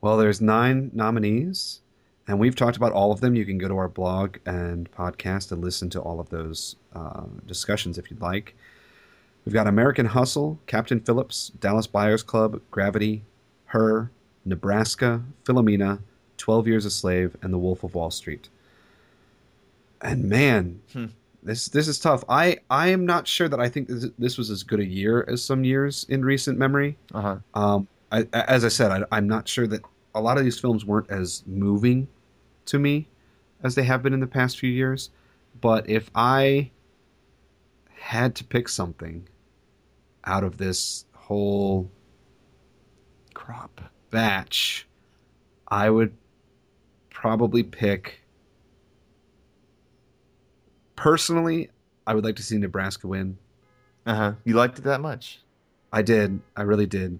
Well, 0.00 0.16
there's 0.16 0.40
nine 0.40 0.90
nominees. 0.94 1.80
And 2.26 2.38
we've 2.38 2.54
talked 2.54 2.76
about 2.76 2.92
all 2.92 3.10
of 3.10 3.20
them. 3.20 3.34
You 3.34 3.46
can 3.46 3.56
go 3.56 3.68
to 3.68 3.76
our 3.78 3.88
blog 3.88 4.36
and 4.44 4.90
podcast 4.92 5.50
and 5.50 5.62
listen 5.64 5.88
to 5.90 6.00
all 6.00 6.20
of 6.20 6.28
those 6.28 6.76
uh, 6.94 7.22
discussions 7.46 7.96
if 7.96 8.10
you'd 8.10 8.20
like. 8.20 8.54
We've 9.46 9.54
got 9.54 9.66
American 9.66 10.04
Hustle, 10.06 10.58
Captain 10.66 11.00
Phillips, 11.00 11.48
Dallas 11.58 11.86
Buyers 11.86 12.22
Club, 12.22 12.60
Gravity, 12.70 13.22
Her, 13.66 14.10
Nebraska, 14.44 15.22
Philomena, 15.44 16.00
12 16.36 16.66
Years 16.68 16.84
a 16.84 16.90
Slave, 16.90 17.34
and 17.40 17.50
The 17.52 17.56
Wolf 17.58 17.82
of 17.82 17.94
Wall 17.94 18.10
Street. 18.10 18.50
And 20.02 20.24
man, 20.28 20.80
Hmm. 20.92 21.06
this 21.42 21.66
this 21.68 21.88
is 21.88 21.98
tough. 21.98 22.24
I, 22.28 22.58
I 22.70 22.88
am 22.88 23.06
not 23.06 23.26
sure 23.26 23.48
that 23.48 23.58
I 23.58 23.68
think 23.70 23.88
this, 23.88 24.06
this 24.18 24.36
was 24.38 24.50
as 24.50 24.62
good 24.62 24.80
a 24.80 24.84
year 24.86 25.24
as 25.28 25.42
some 25.42 25.64
years 25.64 26.04
in 26.10 26.24
recent 26.24 26.58
memory. 26.58 26.96
Uh 27.14 27.20
huh. 27.22 27.36
Um, 27.54 27.88
I, 28.10 28.26
as 28.32 28.64
I 28.64 28.68
said, 28.68 28.90
I, 28.90 29.16
I'm 29.16 29.28
not 29.28 29.48
sure 29.48 29.66
that 29.66 29.82
a 30.14 30.20
lot 30.20 30.38
of 30.38 30.44
these 30.44 30.58
films 30.58 30.84
weren't 30.84 31.10
as 31.10 31.42
moving 31.46 32.08
to 32.66 32.78
me 32.78 33.08
as 33.62 33.74
they 33.74 33.84
have 33.84 34.02
been 34.02 34.12
in 34.12 34.20
the 34.20 34.26
past 34.26 34.58
few 34.58 34.70
years. 34.70 35.10
But 35.60 35.88
if 35.88 36.10
I 36.14 36.70
had 37.94 38.34
to 38.36 38.44
pick 38.44 38.68
something 38.68 39.28
out 40.24 40.44
of 40.44 40.58
this 40.58 41.04
whole 41.12 41.90
Crop. 43.34 43.80
batch, 44.10 44.86
I 45.68 45.90
would 45.90 46.14
probably 47.10 47.62
pick. 47.62 48.20
Personally, 50.96 51.70
I 52.06 52.14
would 52.14 52.24
like 52.24 52.36
to 52.36 52.42
see 52.42 52.58
Nebraska 52.58 53.06
win. 53.06 53.38
Uh 54.06 54.14
huh. 54.14 54.32
You 54.44 54.54
liked 54.54 54.78
it 54.78 54.84
that 54.84 55.00
much? 55.00 55.40
I 55.92 56.02
did. 56.02 56.40
I 56.56 56.62
really 56.62 56.86
did. 56.86 57.18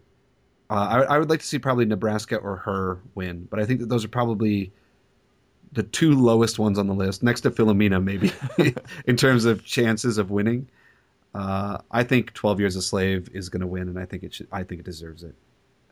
Uh, 0.71 1.05
I, 1.09 1.15
I 1.15 1.19
would 1.19 1.31
like 1.31 1.41
to 1.41 1.47
see 1.47 1.59
probably 1.59 1.87
Nebraska 1.87 2.37
or 2.37 2.57
her 2.57 3.01
win, 3.15 3.47
but 3.51 3.59
I 3.59 3.65
think 3.65 3.81
that 3.81 3.89
those 3.89 4.05
are 4.05 4.09
probably 4.09 4.73
the 5.73 5.83
two 5.83 6.13
lowest 6.15 6.59
ones 6.59 6.79
on 6.79 6.87
the 6.87 6.95
list, 6.95 7.23
next 7.23 7.43
to 7.43 7.51
Philomena, 7.51 8.03
maybe, 8.03 8.33
in 9.07 9.17
terms 9.17 9.45
of 9.45 9.65
chances 9.65 10.19
of 10.19 10.31
winning. 10.31 10.69
Uh, 11.35 11.79
I 11.91 12.05
think 12.05 12.33
Twelve 12.35 12.59
Years 12.61 12.77
a 12.77 12.83
Slave 12.83 13.29
is 13.33 13.49
going 13.49 13.61
to 13.61 13.67
win, 13.67 13.89
and 13.89 13.99
I 13.99 14.05
think 14.05 14.23
it 14.23 14.35
should. 14.35 14.49
I 14.53 14.63
think 14.63 14.81
it 14.81 14.85
deserves 14.85 15.23
it. 15.23 15.35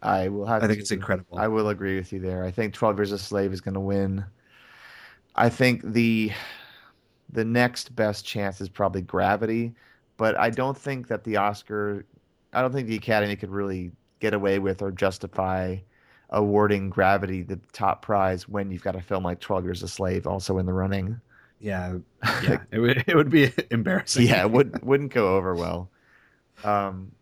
I 0.03 0.29
will 0.29 0.47
have. 0.47 0.63
I 0.63 0.67
think 0.67 0.79
to- 0.79 0.83
it's 0.83 0.91
incredible. 0.91 1.39
I 1.39 1.49
will 1.49 1.69
agree 1.69 1.97
with 1.97 2.13
you 2.13 2.21
there. 2.21 2.45
I 2.45 2.51
think 2.51 2.75
Twelve 2.75 2.99
Years 2.99 3.13
a 3.13 3.19
Slave 3.19 3.53
is 3.53 3.61
going 3.61 3.75
to 3.75 3.81
win. 3.81 4.25
I 5.35 5.49
think 5.49 5.83
the 5.93 6.33
the 7.33 7.45
next 7.45 7.95
best 7.95 8.25
chance 8.25 8.61
is 8.61 8.69
probably 8.69 9.03
Gravity, 9.03 9.75
but 10.17 10.39
I 10.39 10.51
don't 10.51 10.77
think 10.77 11.09
that 11.09 11.25
the 11.25 11.37
Oscar, 11.37 12.07
I 12.53 12.63
don't 12.63 12.73
think 12.73 12.89
the 12.89 12.97
Academy 12.97 13.37
could 13.37 13.51
really 13.51 13.93
get 14.21 14.35
away 14.35 14.59
with 14.59 14.83
or 14.83 14.91
justify 14.91 15.77
awarding 16.31 16.91
Gravity 16.91 17.43
the 17.43 17.59
top 17.73 18.03
prize 18.03 18.49
when 18.49 18.71
you've 18.71 18.83
got 18.83 18.97
a 18.97 19.01
film 19.03 19.23
like 19.25 19.41
Twelve 19.41 19.65
Years 19.65 19.83
a 19.83 19.89
Slave 19.89 20.27
also 20.27 20.59
in 20.59 20.67
the 20.67 20.73
running. 20.73 21.21
yeah, 21.61 21.97
yeah, 22.43 22.59
it 22.73 22.79
would. 22.81 23.05
It 23.07 23.15
would 23.17 23.31
be 23.31 23.53
embarrassing. 23.71 24.27
yeah, 24.27 24.43
it 24.43 24.51
would 24.51 24.83
wouldn't 24.85 25.13
go 25.13 25.37
over 25.37 25.55
well. 25.55 25.89
Um, 26.65 27.13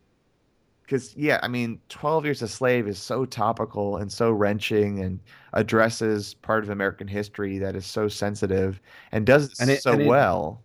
because 0.83 1.17
yeah, 1.17 1.41
I 1.43 1.49
mean, 1.49 1.81
Twelve 1.89 2.25
Years 2.25 2.43
a 2.43 2.49
Slave 2.49 2.87
is 2.89 2.99
so 2.99 3.25
topical 3.25 3.97
and 3.97 4.13
so 4.13 4.31
wrenching, 4.31 5.01
and 5.01 5.19
addresses 5.55 6.35
part 6.35 6.63
of 6.63 6.71
American 6.71 7.09
history 7.09 7.59
that 7.59 7.75
is 7.75 7.87
so 7.87 8.07
sensitive 8.09 8.81
and 9.13 9.25
does 9.27 9.47
it 9.53 9.61
And 9.61 9.71
it- 9.71 9.83
so 9.83 9.93
and 9.93 10.03
it- 10.03 10.07
well. 10.07 10.63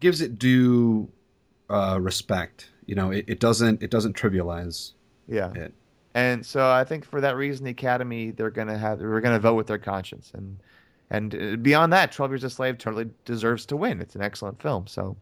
gives 0.00 0.20
it 0.20 0.38
due 0.38 1.08
uh, 1.70 1.98
respect. 2.00 2.70
You 2.84 2.94
know, 2.96 3.10
it, 3.10 3.24
it 3.28 3.40
doesn't. 3.40 3.82
It 3.82 3.90
doesn't 3.90 4.14
trivialize. 4.16 4.92
Yeah, 5.28 5.52
and 6.14 6.44
so 6.46 6.68
I 6.70 6.84
think 6.84 7.04
for 7.04 7.20
that 7.20 7.36
reason, 7.36 7.64
the 7.64 7.70
Academy 7.70 8.30
they're 8.30 8.50
gonna 8.50 8.78
have 8.78 9.00
we're 9.00 9.20
gonna 9.20 9.38
vote 9.40 9.54
with 9.54 9.66
their 9.66 9.78
conscience, 9.78 10.30
and 10.34 10.58
and 11.10 11.34
uh, 11.34 11.56
beyond 11.56 11.92
that, 11.92 12.12
Twelve 12.12 12.30
Years 12.30 12.44
a 12.44 12.50
Slave 12.50 12.78
totally 12.78 13.08
deserves 13.24 13.66
to 13.66 13.76
win. 13.76 14.00
It's 14.00 14.14
an 14.14 14.22
excellent 14.22 14.60
film, 14.62 14.86
so 14.86 15.16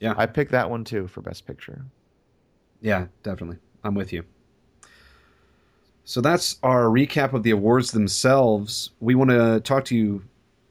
Yeah. 0.00 0.14
I 0.16 0.26
picked 0.26 0.50
that 0.52 0.68
one 0.70 0.84
too 0.84 1.06
for 1.08 1.20
Best 1.22 1.46
Picture. 1.46 1.84
Yeah, 2.80 3.06
definitely. 3.22 3.58
I'm 3.84 3.94
with 3.94 4.12
you. 4.12 4.24
So 6.04 6.20
that's 6.20 6.58
our 6.62 6.84
recap 6.84 7.32
of 7.34 7.42
the 7.42 7.50
awards 7.50 7.92
themselves. 7.92 8.90
We 9.00 9.14
want 9.14 9.30
to 9.30 9.60
talk 9.60 9.84
to 9.86 9.96
you 9.96 10.22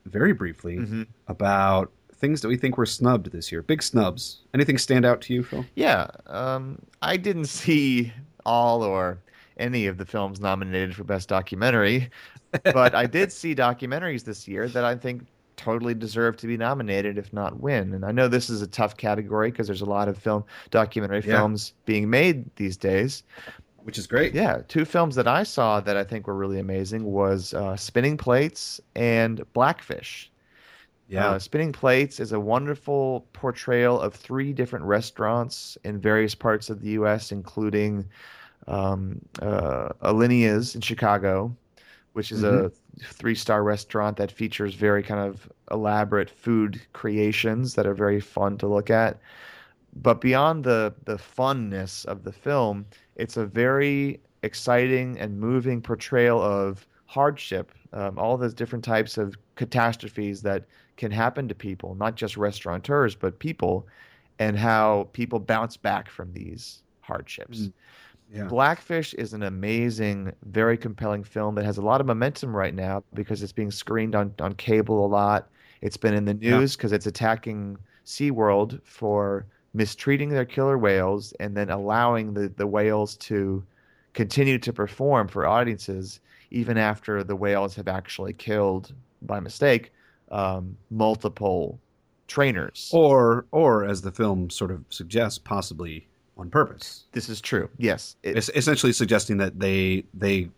very 0.06 0.34
briefly 0.34 0.78
Mhm. 0.78 1.08
about 1.28 1.92
things 2.16 2.42
that 2.42 2.48
we 2.50 2.58
think 2.58 2.78
were 2.78 2.86
snubbed 2.86 3.32
this 3.32 3.52
year. 3.52 3.62
Big 3.62 3.82
snubs. 3.82 4.42
Anything 4.54 4.78
stand 4.78 5.06
out 5.06 5.22
to 5.22 5.34
you, 5.34 5.44
Phil? 5.44 5.66
Yeah, 5.76 6.08
um, 6.28 6.80
I 7.02 7.16
didn't 7.16 7.46
see 7.62 8.12
all 8.46 8.84
or 8.84 9.20
any 9.58 9.88
of 9.88 9.98
the 9.98 10.06
films 10.06 10.40
nominated 10.40 10.96
for 10.96 11.04
Best 11.04 11.28
Documentary, 11.30 12.10
but 12.64 12.96
I 12.96 13.06
did 13.06 13.32
see 13.32 13.54
documentaries 13.54 14.24
this 14.24 14.48
year 14.48 14.68
that 14.70 14.86
I 14.86 14.96
think 14.96 15.26
totally 15.58 15.94
deserve 15.94 16.38
to 16.38 16.48
be 16.48 16.56
nominated, 16.56 17.18
if 17.18 17.34
not 17.34 17.60
win. 17.60 17.94
And 17.94 18.06
I 18.06 18.12
know 18.14 18.30
this 18.30 18.50
is 18.50 18.62
a 18.62 18.68
tough 18.68 18.96
category 18.96 19.52
because 19.52 19.68
there's 19.68 19.82
a 19.82 19.86
lot 19.86 20.08
of 20.08 20.18
film 20.18 20.46
documentary 20.72 21.18
Yeah. 21.20 21.38
films 21.40 21.74
being 21.86 22.10
made 22.10 22.46
these 22.56 22.78
days. 22.78 23.24
Which 23.84 23.98
is 23.98 24.08
great. 24.08 24.34
Yeah, 24.34 24.62
two 24.68 24.86
films 24.86 25.16
that 25.16 25.28
I 25.28 25.44
saw 25.44 25.80
that 25.82 25.98
I 25.98 26.04
think 26.04 26.28
were 26.28 26.36
really 26.36 26.60
amazing 26.60 27.04
was 27.04 27.54
uh, 27.54 27.76
Spinning 27.76 28.18
Plates 28.18 28.80
and 28.96 29.42
Blackfish. 29.54 30.32
Yeah. 31.10 31.32
Uh, 31.32 31.40
Spinning 31.40 31.72
Plates 31.72 32.20
is 32.20 32.34
a 32.34 32.40
wonderful 32.40 33.26
portrayal 33.34 34.00
of 34.00 34.14
three 34.14 34.54
different 34.54 34.86
restaurants 34.86 35.76
in 35.84 36.00
various 36.00 36.36
parts 36.36 36.70
of 36.70 36.82
the 36.82 36.90
U.S., 36.92 37.32
including 37.32 38.06
um, 38.68 39.20
uh, 39.42 39.90
Alinea's 40.02 40.76
in 40.76 40.82
Chicago, 40.82 41.56
which 42.14 42.32
is 42.32 42.44
a 42.44 42.72
three-star 43.02 43.64
restaurant 43.64 44.18
that 44.18 44.32
features 44.32 44.76
very 44.76 45.02
kind 45.02 45.20
of 45.20 45.52
elaborate 45.72 46.30
food 46.30 46.80
creations 46.94 47.74
that 47.74 47.88
are 47.88 47.96
very 47.96 48.20
fun 48.20 48.58
to 48.60 48.68
look 48.68 48.92
at. 48.92 49.20
But 49.96 50.22
beyond 50.22 50.64
the 50.64 50.94
the 51.06 51.18
funness 51.18 52.06
of 52.06 52.24
the 52.24 52.32
film, 52.32 52.86
it's 53.16 53.38
a 53.38 53.46
very 53.48 54.20
exciting 54.44 55.18
and 55.20 55.40
moving 55.40 55.82
portrayal 55.82 56.40
of 56.40 56.86
hardship, 57.08 57.72
um, 57.94 58.20
all 58.20 58.38
those 58.38 58.54
different 58.54 58.86
types 58.86 59.18
of 59.18 59.36
catastrophes 59.60 60.42
that 60.42 60.64
can 60.96 61.12
happen 61.12 61.46
to 61.50 61.54
people, 61.54 61.94
not 61.96 62.16
just 62.16 62.38
restaurateurs, 62.38 63.14
but 63.14 63.40
people, 63.40 63.86
and 64.40 64.58
how 64.58 65.10
people 65.12 65.38
bounce 65.38 65.76
back 65.76 66.10
from 66.10 66.32
these 66.32 66.82
hardships. 67.02 67.60
Mm. 67.60 67.74
yeah. 68.34 68.44
Blackfish 68.46 69.14
is 69.16 69.34
an 69.34 69.44
amazing, 69.44 70.32
very 70.46 70.78
compelling 70.78 71.26
film 71.26 71.56
that 71.56 71.66
has 71.66 71.78
a 71.78 71.82
lot 71.82 72.00
of 72.00 72.08
momentum 72.08 72.56
right 72.56 72.74
now 72.74 73.04
because 73.14 73.44
it's 73.44 73.52
being 73.52 73.70
screened 73.70 74.16
on, 74.16 74.34
on 74.40 74.54
cable 74.54 75.06
a 75.06 75.08
lot. 75.08 75.50
It's 75.82 75.98
been 75.98 76.14
in 76.14 76.24
the 76.24 76.36
news 76.36 76.78
because 76.78 76.94
it's 76.94 77.06
attacking 77.06 77.78
SeaWorld 78.06 78.82
for 78.86 79.46
mistreating 79.74 80.30
their 80.30 80.46
killer 80.46 80.78
whales 80.78 81.34
and 81.42 81.56
then 81.56 81.70
allowing 81.70 82.34
the, 82.34 82.48
the 82.56 82.66
whales 82.66 83.18
to 83.18 83.62
continue 84.14 84.58
to 84.58 84.72
perform 84.72 85.28
for 85.28 85.46
audiences 85.46 86.22
even 86.50 86.78
after 86.78 87.26
the 87.26 87.36
whales 87.36 87.76
have 87.76 87.90
actually 87.90 88.34
killed 88.34 88.94
by 89.22 89.40
mistake 89.40 89.92
um, 90.32 90.78
multiple 90.92 91.80
trainers. 92.28 92.90
Or, 92.94 93.46
or 93.52 93.86
as 93.86 94.02
the 94.02 94.12
film 94.12 94.50
sort 94.50 94.72
of 94.72 94.84
suggests, 94.90 95.40
possibly 95.40 96.08
on 96.38 96.50
purpose. 96.50 97.06
This 97.12 97.28
is 97.30 97.42
true. 97.42 97.70
Yes. 97.78 98.16
It- 98.24 98.38
It's 98.38 98.50
essentially 98.56 98.94
suggesting 98.94 99.38
that 99.38 99.60
they 99.60 100.06
they 100.14 100.50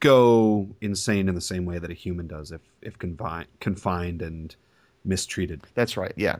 go 0.00 0.68
insane 0.82 1.28
in 1.28 1.34
the 1.34 1.40
same 1.40 1.64
way 1.64 1.78
that 1.78 1.90
a 1.90 1.94
human 1.94 2.26
does 2.26 2.52
if 2.52 2.60
if 2.82 2.98
confined 2.98 3.48
confined 3.60 4.22
and 4.22 4.54
mistreated. 5.04 5.62
That's 5.74 5.96
right. 5.96 6.12
Yeah, 6.16 6.36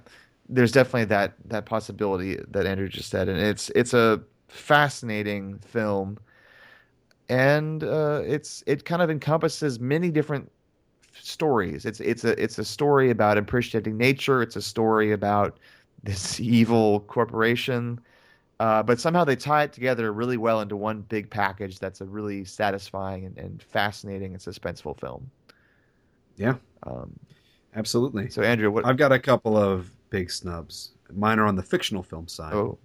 there's 0.49 0.73
definitely 0.73 1.07
that 1.07 1.35
that 1.47 1.65
possibility 1.67 2.39
that 2.51 2.67
Andrew 2.67 2.89
just 2.89 3.09
said, 3.11 3.29
and 3.29 3.41
it's 3.41 3.71
it's 3.71 3.95
a 3.95 4.21
fascinating 4.49 5.59
film, 5.59 6.19
and 7.29 7.83
uh, 7.83 8.23
it's 8.27 8.63
it 8.67 8.85
kind 8.85 9.03
of 9.03 9.11
encompasses 9.11 9.81
many 9.81 10.11
different 10.11 10.51
stories. 11.21 11.85
It's 11.87 12.01
it's 12.01 12.25
a 12.25 12.41
it's 12.43 12.59
a 12.59 12.65
story 12.65 13.11
about 13.11 13.39
appreciating 13.39 13.97
nature. 13.97 14.43
It's 14.43 14.57
a 14.57 14.63
story 14.63 15.13
about 15.13 15.59
this 16.03 16.41
evil 16.57 17.01
corporation. 17.01 18.01
Uh, 18.59 18.83
but 18.83 18.99
somehow 18.99 19.23
they 19.23 19.37
tie 19.37 19.65
it 19.65 19.73
together 19.75 20.13
really 20.13 20.39
well 20.39 20.63
into 20.63 20.77
one 20.77 21.03
big 21.03 21.29
package 21.29 21.79
that's 21.79 22.01
a 22.01 22.07
really 22.07 22.43
satisfying 22.43 23.27
and, 23.27 23.37
and 23.37 23.63
fascinating 23.63 24.33
and 24.33 24.41
suspenseful 24.41 24.99
film. 24.99 25.31
Yeah. 26.37 26.55
Um, 26.85 27.19
Absolutely. 27.75 28.31
so 28.31 28.41
Andrew, 28.43 28.71
what? 28.71 28.87
I've 28.87 28.97
got 28.97 29.13
a 29.13 29.19
couple 29.19 29.59
of 29.59 29.91
big 30.09 30.31
snubs. 30.31 30.93
Mine 31.13 31.39
are 31.39 31.45
on 31.47 31.55
the 31.55 31.63
fictional 31.63 32.03
film 32.03 32.27
side. 32.29 32.55
oh, 32.55 32.79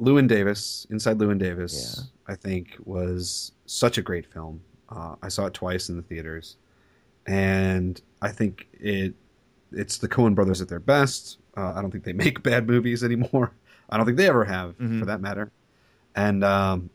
Llewyn 0.00 0.26
Davis, 0.28 0.86
Inside 0.90 1.18
Llewyn 1.18 1.38
Davis, 1.38 1.96
Yeah. 1.98 2.32
I 2.34 2.36
think 2.36 2.76
was 2.84 3.52
such 3.66 3.96
a 3.96 4.02
great 4.02 4.26
film. 4.26 4.60
Uh, 4.94 5.16
I 5.22 5.28
saw 5.28 5.46
it 5.46 5.54
twice 5.54 5.88
in 5.88 5.96
the 5.96 6.02
theaters, 6.02 6.56
and 7.26 8.00
I 8.22 8.30
think 8.30 8.68
it 8.74 9.14
it's 9.72 9.98
the 9.98 10.08
Coen 10.08 10.34
Brothers 10.34 10.60
at 10.60 10.68
their 10.68 10.78
best. 10.80 11.38
Uh, 11.56 11.72
I 11.74 11.82
don't 11.82 11.90
think 11.90 12.04
they 12.04 12.12
make 12.24 12.42
bad 12.42 12.66
movies 12.68 13.02
anymore. 13.02 13.52
I 13.90 13.96
don't 13.96 14.06
think 14.06 14.16
they 14.18 14.28
ever 14.28 14.44
have, 14.44 14.78
Mhm. 14.78 15.00
for 15.00 15.06
that 15.06 15.20
matter. 15.20 15.50
And 16.14 16.44
um, 16.44 16.90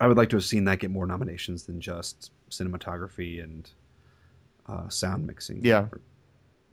I 0.00 0.06
would 0.06 0.16
like 0.16 0.28
to 0.30 0.36
have 0.36 0.44
seen 0.44 0.64
that 0.64 0.78
get 0.78 0.90
more 0.90 1.06
nominations 1.06 1.64
than 1.64 1.80
just 1.80 2.30
cinematography 2.50 3.42
and 3.42 3.68
uh, 4.68 4.88
sound 4.88 5.26
mixing. 5.26 5.64
Yeah. 5.64 5.86
Or, 5.92 6.00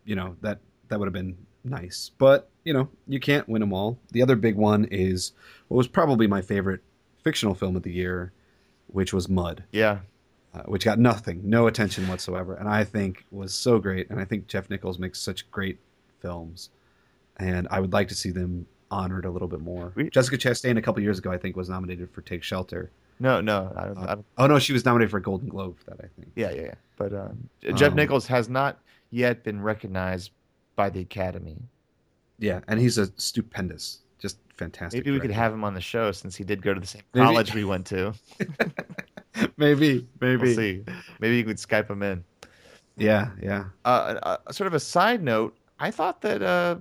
you 0.06 0.16
know 0.16 0.36
that 0.42 0.60
that 0.90 1.00
would 1.00 1.06
have 1.08 1.14
been 1.14 1.38
nice, 1.64 2.12
but 2.18 2.50
you 2.66 2.74
know 2.74 2.90
you 3.08 3.20
can't 3.20 3.48
win 3.48 3.62
them 3.62 3.74
all. 3.74 3.98
The 4.12 4.22
other 4.22 4.36
big 4.36 4.56
one 4.56 4.86
is 4.92 5.32
what 5.70 5.78
was 5.78 5.88
probably 5.88 6.28
my 6.28 6.42
favorite 6.42 6.82
fictional 7.24 7.56
film 7.56 7.76
of 7.78 7.84
the 7.84 7.92
year, 7.94 8.34
which 8.88 9.14
was 9.14 9.30
Mud, 9.30 9.64
Yeah. 9.72 10.00
Uh, 10.54 10.62
which 10.64 10.86
got 10.86 11.00
nothing, 11.00 11.42
no 11.44 11.68
attention 11.68 12.08
whatsoever, 12.08 12.56
and 12.56 12.68
I 12.70 12.84
think 12.84 13.26
was 13.32 13.54
so 13.54 13.80
great. 13.80 14.10
And 14.10 14.20
I 14.20 14.26
think 14.26 14.48
Jeff 14.48 14.70
Nichols 14.70 15.00
makes 15.00 15.20
such 15.20 15.50
great 15.52 15.80
films, 16.20 16.70
and 17.38 17.68
I 17.72 17.80
would 17.80 17.94
like 17.94 18.08
to 18.10 18.16
see 18.16 18.30
them 18.32 18.66
honored 18.92 19.26
a 19.26 19.30
little 19.32 19.48
bit 19.48 19.62
more. 19.62 19.92
We- 19.96 20.10
Jessica 20.10 20.38
Chastain 20.38 20.78
a 20.78 20.82
couple 20.82 21.02
years 21.02 21.18
ago, 21.18 21.32
I 21.32 21.38
think, 21.38 21.56
was 21.56 21.70
nominated 21.70 22.12
for 22.12 22.22
Take 22.22 22.44
Shelter. 22.44 22.92
No, 23.20 23.42
no. 23.42 23.72
I 23.76 23.86
don't, 23.86 23.98
Uh, 23.98 24.02
I 24.02 24.16
don't, 24.16 24.26
Oh 24.38 24.48
no, 24.48 24.60
she 24.60 24.74
was 24.74 24.86
nominated 24.86 25.10
for 25.12 25.18
a 25.18 25.22
Golden 25.22 25.48
Globe 25.50 25.78
for 25.80 25.86
that, 25.92 26.00
I 26.04 26.08
think. 26.16 26.32
yeah, 26.36 26.52
yeah, 26.52 26.62
yeah. 26.62 26.74
But 26.98 27.14
um, 27.14 27.50
Jeff 27.76 27.90
Um, 27.92 27.96
Nichols 27.96 28.28
has 28.28 28.50
not 28.50 28.80
yet 29.12 29.44
been 29.44 29.62
recognized 29.62 30.32
by 30.76 30.90
the 30.90 31.00
Academy. 31.02 31.58
Yeah, 32.40 32.60
and 32.68 32.80
he's 32.80 32.98
a 32.98 33.08
stupendous, 33.18 34.00
just 34.20 34.38
fantastic. 34.58 35.00
Maybe 35.06 35.12
we 35.12 35.20
could 35.20 35.32
have 35.32 35.54
him 35.54 35.64
on 35.64 35.74
the 35.74 35.82
show 35.82 36.12
since 36.12 36.36
he 36.36 36.44
did 36.44 36.62
go 36.62 36.74
to 36.74 36.80
the 36.80 36.86
same 36.88 37.02
Maybe. 37.14 37.24
college 37.26 37.54
we 37.54 37.64
went 37.64 37.86
to. 37.88 38.14
maybe, 39.58 40.08
maybe. 40.22 40.42
We'll 40.42 40.56
see. 40.56 40.84
Maybe 41.20 41.38
you 41.38 41.44
could 41.44 41.58
Skype 41.58 41.90
him 41.90 42.04
in. 42.04 42.24
Yeah, 42.98 43.32
yeah. 43.42 43.66
Uh, 43.86 44.20
uh, 44.24 44.52
sort 44.52 44.68
of 44.68 44.74
a 44.74 44.80
side 44.80 45.24
note, 45.24 45.58
I 45.80 45.92
thought 45.92 46.22
that 46.22 46.42
uh, 46.42 46.78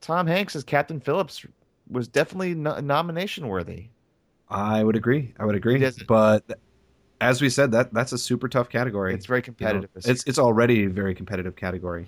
Tom 0.00 0.26
Hanks 0.26 0.54
as 0.54 0.64
Captain 0.64 1.00
Phillips 1.00 1.44
was 1.90 2.08
definitely 2.08 2.54
no- 2.54 2.78
nomination 2.80 3.48
worthy. 3.48 3.88
I 4.48 4.84
would 4.84 4.96
agree. 4.96 5.32
I 5.38 5.44
would 5.44 5.56
agree. 5.56 5.84
But 6.06 6.44
as 7.20 7.40
we 7.40 7.48
said, 7.48 7.72
that 7.72 7.92
that's 7.92 8.12
a 8.12 8.18
super 8.18 8.48
tough 8.48 8.68
category. 8.68 9.14
It's 9.14 9.26
very 9.26 9.40
You 9.40 9.42
know, 9.42 9.54
competitive. 9.56 9.90
it's 10.04 10.24
it's 10.26 10.38
already 10.38 10.84
a 10.84 10.88
very 10.90 11.14
competitive 11.14 11.56
category. 11.56 12.06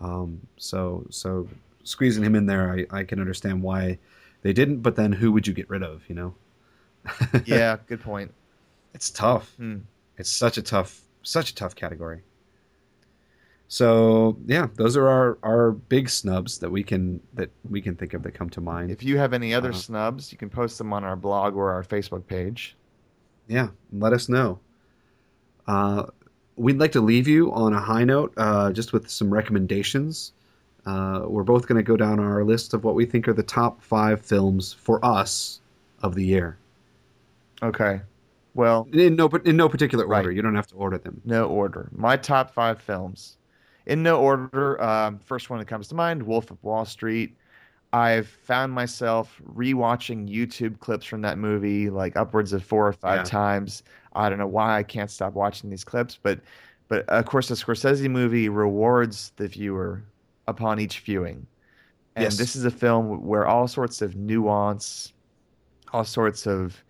Um, 0.00 0.40
so 0.56 1.06
so 1.10 1.48
squeezing 1.84 2.24
him 2.24 2.34
in 2.34 2.46
there, 2.46 2.72
I, 2.72 2.98
I 3.00 3.04
can 3.04 3.20
understand 3.20 3.62
why 3.62 3.98
they 4.42 4.52
didn't. 4.52 4.80
But 4.80 4.96
then 4.96 5.12
who 5.12 5.32
would 5.32 5.46
you 5.46 5.52
get 5.52 5.68
rid 5.68 5.82
of? 5.82 6.02
You 6.08 6.14
know. 6.14 6.34
yeah, 7.44 7.76
good 7.86 8.00
point. 8.00 8.32
It's 8.96 9.10
tough. 9.10 9.54
Hmm. 9.56 9.78
It's 10.18 10.30
such 10.30 10.56
a 10.58 10.62
tough 10.62 11.00
such 11.22 11.50
a 11.50 11.54
tough 11.54 11.74
category. 11.76 12.22
So 13.68 14.36
yeah, 14.46 14.68
those 14.76 14.96
are 14.96 15.08
our, 15.08 15.38
our 15.42 15.72
big 15.72 16.08
snubs 16.08 16.58
that 16.58 16.70
we 16.70 16.82
can 16.84 17.20
that 17.34 17.50
we 17.68 17.80
can 17.82 17.96
think 17.96 18.14
of 18.14 18.22
that 18.22 18.32
come 18.32 18.48
to 18.50 18.60
mind. 18.60 18.90
If 18.90 19.02
you 19.02 19.18
have 19.18 19.32
any 19.32 19.52
other 19.54 19.70
Uh-huh. 19.70 19.78
snubs, 19.78 20.30
you 20.32 20.38
can 20.38 20.50
post 20.50 20.78
them 20.78 20.92
on 20.92 21.02
our 21.04 21.16
blog 21.16 21.56
or 21.56 21.72
our 21.72 21.82
Facebook 21.82 22.26
page. 22.26 22.76
yeah, 23.48 23.68
let 23.92 24.12
us 24.12 24.28
know. 24.28 24.58
Uh, 25.68 26.06
we'd 26.56 26.78
like 26.78 26.92
to 26.92 27.00
leave 27.00 27.28
you 27.28 27.52
on 27.52 27.72
a 27.74 27.80
high 27.80 28.02
note, 28.04 28.32
uh, 28.36 28.72
just 28.72 28.92
with 28.92 29.08
some 29.10 29.32
recommendations. 29.32 30.32
Uh, 30.84 31.22
we're 31.26 31.42
both 31.44 31.66
going 31.68 31.76
to 31.76 31.82
go 31.82 31.96
down 31.96 32.18
our 32.20 32.44
list 32.44 32.72
of 32.74 32.82
what 32.84 32.94
we 32.96 33.04
think 33.04 33.26
are 33.28 33.32
the 33.32 33.42
top 33.42 33.82
five 33.82 34.20
films 34.20 34.72
for 34.72 35.04
us 35.04 35.60
of 36.02 36.14
the 36.14 36.24
year. 36.24 36.56
Okay. 37.62 38.00
Well, 38.56 38.88
In 38.92 39.16
no 39.16 39.28
in 39.44 39.56
no 39.56 39.68
particular 39.68 40.04
order. 40.04 40.28
Right. 40.28 40.36
You 40.36 40.42
don't 40.42 40.54
have 40.54 40.66
to 40.68 40.74
order 40.76 40.98
them. 40.98 41.20
no 41.24 41.46
order. 41.46 41.90
My 41.94 42.16
top 42.16 42.50
five 42.52 42.80
films. 42.80 43.38
In 43.86 44.02
no 44.02 44.20
order, 44.20 44.82
um, 44.82 45.18
first 45.20 45.48
one 45.50 45.58
that 45.60 45.66
comes 45.66 45.88
to 45.88 45.94
mind 45.94 46.22
Wolf 46.22 46.50
of 46.50 46.62
Wall 46.64 46.84
Street. 46.84 47.36
I've 47.92 48.26
found 48.28 48.72
myself 48.72 49.40
rewatching 49.54 50.28
YouTube 50.28 50.80
clips 50.80 51.06
from 51.06 51.20
that 51.22 51.38
movie 51.38 51.88
like 51.88 52.16
upwards 52.16 52.52
of 52.52 52.64
four 52.64 52.86
or 52.88 52.92
five 52.92 53.18
Yeah. 53.20 53.24
times. 53.24 53.82
I 54.14 54.28
don't 54.28 54.38
know 54.38 54.46
why 54.46 54.76
I 54.78 54.82
can't 54.82 55.10
stop 55.10 55.34
watching 55.34 55.70
these 55.70 55.84
clips, 55.84 56.18
but 56.20 56.40
but 56.88 57.08
of 57.08 57.24
course 57.26 57.48
the 57.48 57.54
Scorsese 57.54 58.08
movie 58.10 58.48
rewards 58.48 59.32
the 59.36 59.48
viewer 59.48 60.02
upon 60.48 60.80
each 60.80 61.00
viewing. 61.00 61.46
And 62.16 62.24
Yes. 62.24 62.36
this 62.38 62.56
is 62.56 62.64
a 62.64 62.70
film 62.70 63.24
where 63.26 63.46
all 63.46 63.68
sorts 63.68 64.02
of 64.02 64.16
nuance, 64.16 65.12
all 65.92 66.04
sorts 66.04 66.46
of 66.46 66.82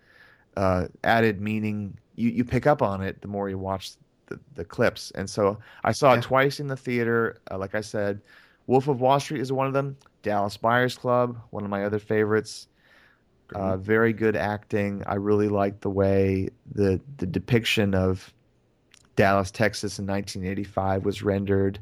uh, 0.57 0.87
added 1.03 1.39
meaning 1.39 1.97
you, 2.15 2.29
you 2.29 2.43
pick 2.43 2.65
up 2.67 2.81
on 2.81 3.01
it 3.01 3.21
the 3.21 3.27
more 3.27 3.47
you 3.49 3.57
watch 3.57 3.91
the, 4.25 4.39
the 4.55 4.65
clips. 4.65 5.11
And 5.11 5.29
so 5.29 5.57
I 5.83 5.91
saw 5.93 6.11
Yeah. 6.11 6.19
it 6.19 6.23
twice 6.23 6.59
in 6.59 6.67
the 6.67 6.75
theater. 6.75 7.37
Uh, 7.49 7.57
like 7.57 7.75
I 7.75 7.81
said, 7.81 8.19
Wolf 8.65 8.87
of 8.89 8.99
Wall 8.99 9.19
Street 9.19 9.39
is 9.41 9.51
one 9.51 9.67
of 9.67 9.73
them. 9.73 9.95
Dallas 10.23 10.57
Buyers 10.57 10.97
Club, 10.97 11.37
one 11.51 11.63
of 11.63 11.69
my 11.69 11.85
other 11.85 11.99
favorites. 11.99 12.67
Uh, 13.55 13.77
very 13.77 14.11
good 14.11 14.35
acting. 14.35 15.01
I 15.07 15.15
really 15.15 15.47
like 15.47 15.79
the 15.79 15.89
way 15.89 16.49
the 16.73 16.99
the 17.17 17.25
depiction 17.25 17.95
of 17.95 18.33
Dallas, 19.15 19.51
Texas 19.51 19.99
in 19.99 20.05
1985 20.05 21.05
was 21.05 21.23
rendered. 21.23 21.79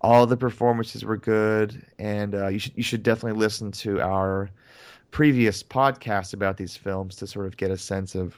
All 0.00 0.26
the 0.26 0.36
performances 0.36 1.04
were 1.04 1.16
good, 1.16 1.86
and 2.00 2.34
uh, 2.34 2.48
you 2.48 2.58
should 2.58 2.72
you 2.74 2.82
should 2.82 3.04
definitely 3.04 3.38
listen 3.38 3.70
to 3.72 4.00
our 4.00 4.50
previous 5.10 5.62
podcast 5.62 6.34
about 6.34 6.56
these 6.56 6.76
films 6.76 7.16
to 7.16 7.26
sort 7.26 7.46
of 7.46 7.56
get 7.56 7.70
a 7.70 7.76
sense 7.78 8.14
of 8.14 8.36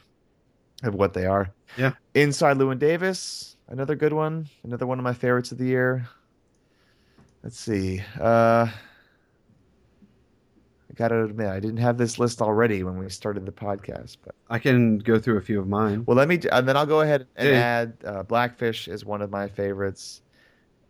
of 0.83 0.95
what 0.95 1.13
they 1.15 1.27
are. 1.27 1.53
Yeah. 1.77 1.93
Inside 2.15 2.57
Llewyn 2.59 2.79
Davis, 2.79 3.57
another 3.69 3.95
good 3.95 4.13
one, 4.13 4.49
another 4.65 4.87
one 4.87 4.99
of 4.99 5.05
my 5.05 5.13
favorites 5.15 5.53
of 5.53 5.59
the 5.59 5.67
year. 5.67 6.09
Let's 7.45 7.59
see. 7.59 8.03
Uh, 8.21 8.67
I 10.91 10.95
gotta 10.95 11.25
admit, 11.25 11.47
I 11.49 11.59
didn't 11.61 11.79
have 11.79 11.97
this 11.97 12.19
list 12.19 12.43
already 12.43 12.83
when 12.83 12.99
we 12.99 13.09
started 13.09 13.47
the 13.47 13.53
podcast, 13.53 14.19
but 14.25 14.35
I 14.51 14.59
can 14.59 14.99
go 14.99 15.19
through 15.19 15.39
a 15.39 15.41
few 15.41 15.59
of 15.59 15.67
mine. 15.67 16.05
well, 16.07 16.17
let 16.17 16.29
me, 16.29 16.39
and 16.51 16.69
then 16.69 16.77
I'll 16.77 16.85
go 16.87 17.01
ahead 17.01 17.27
and 17.37 17.49
Yeah. 17.49 17.55
add 17.61 17.97
uh, 18.05 18.23
Blackfish 18.25 18.89
is 18.89 19.05
one 19.05 19.23
of 19.23 19.31
my 19.31 19.49
favorites, 19.49 20.21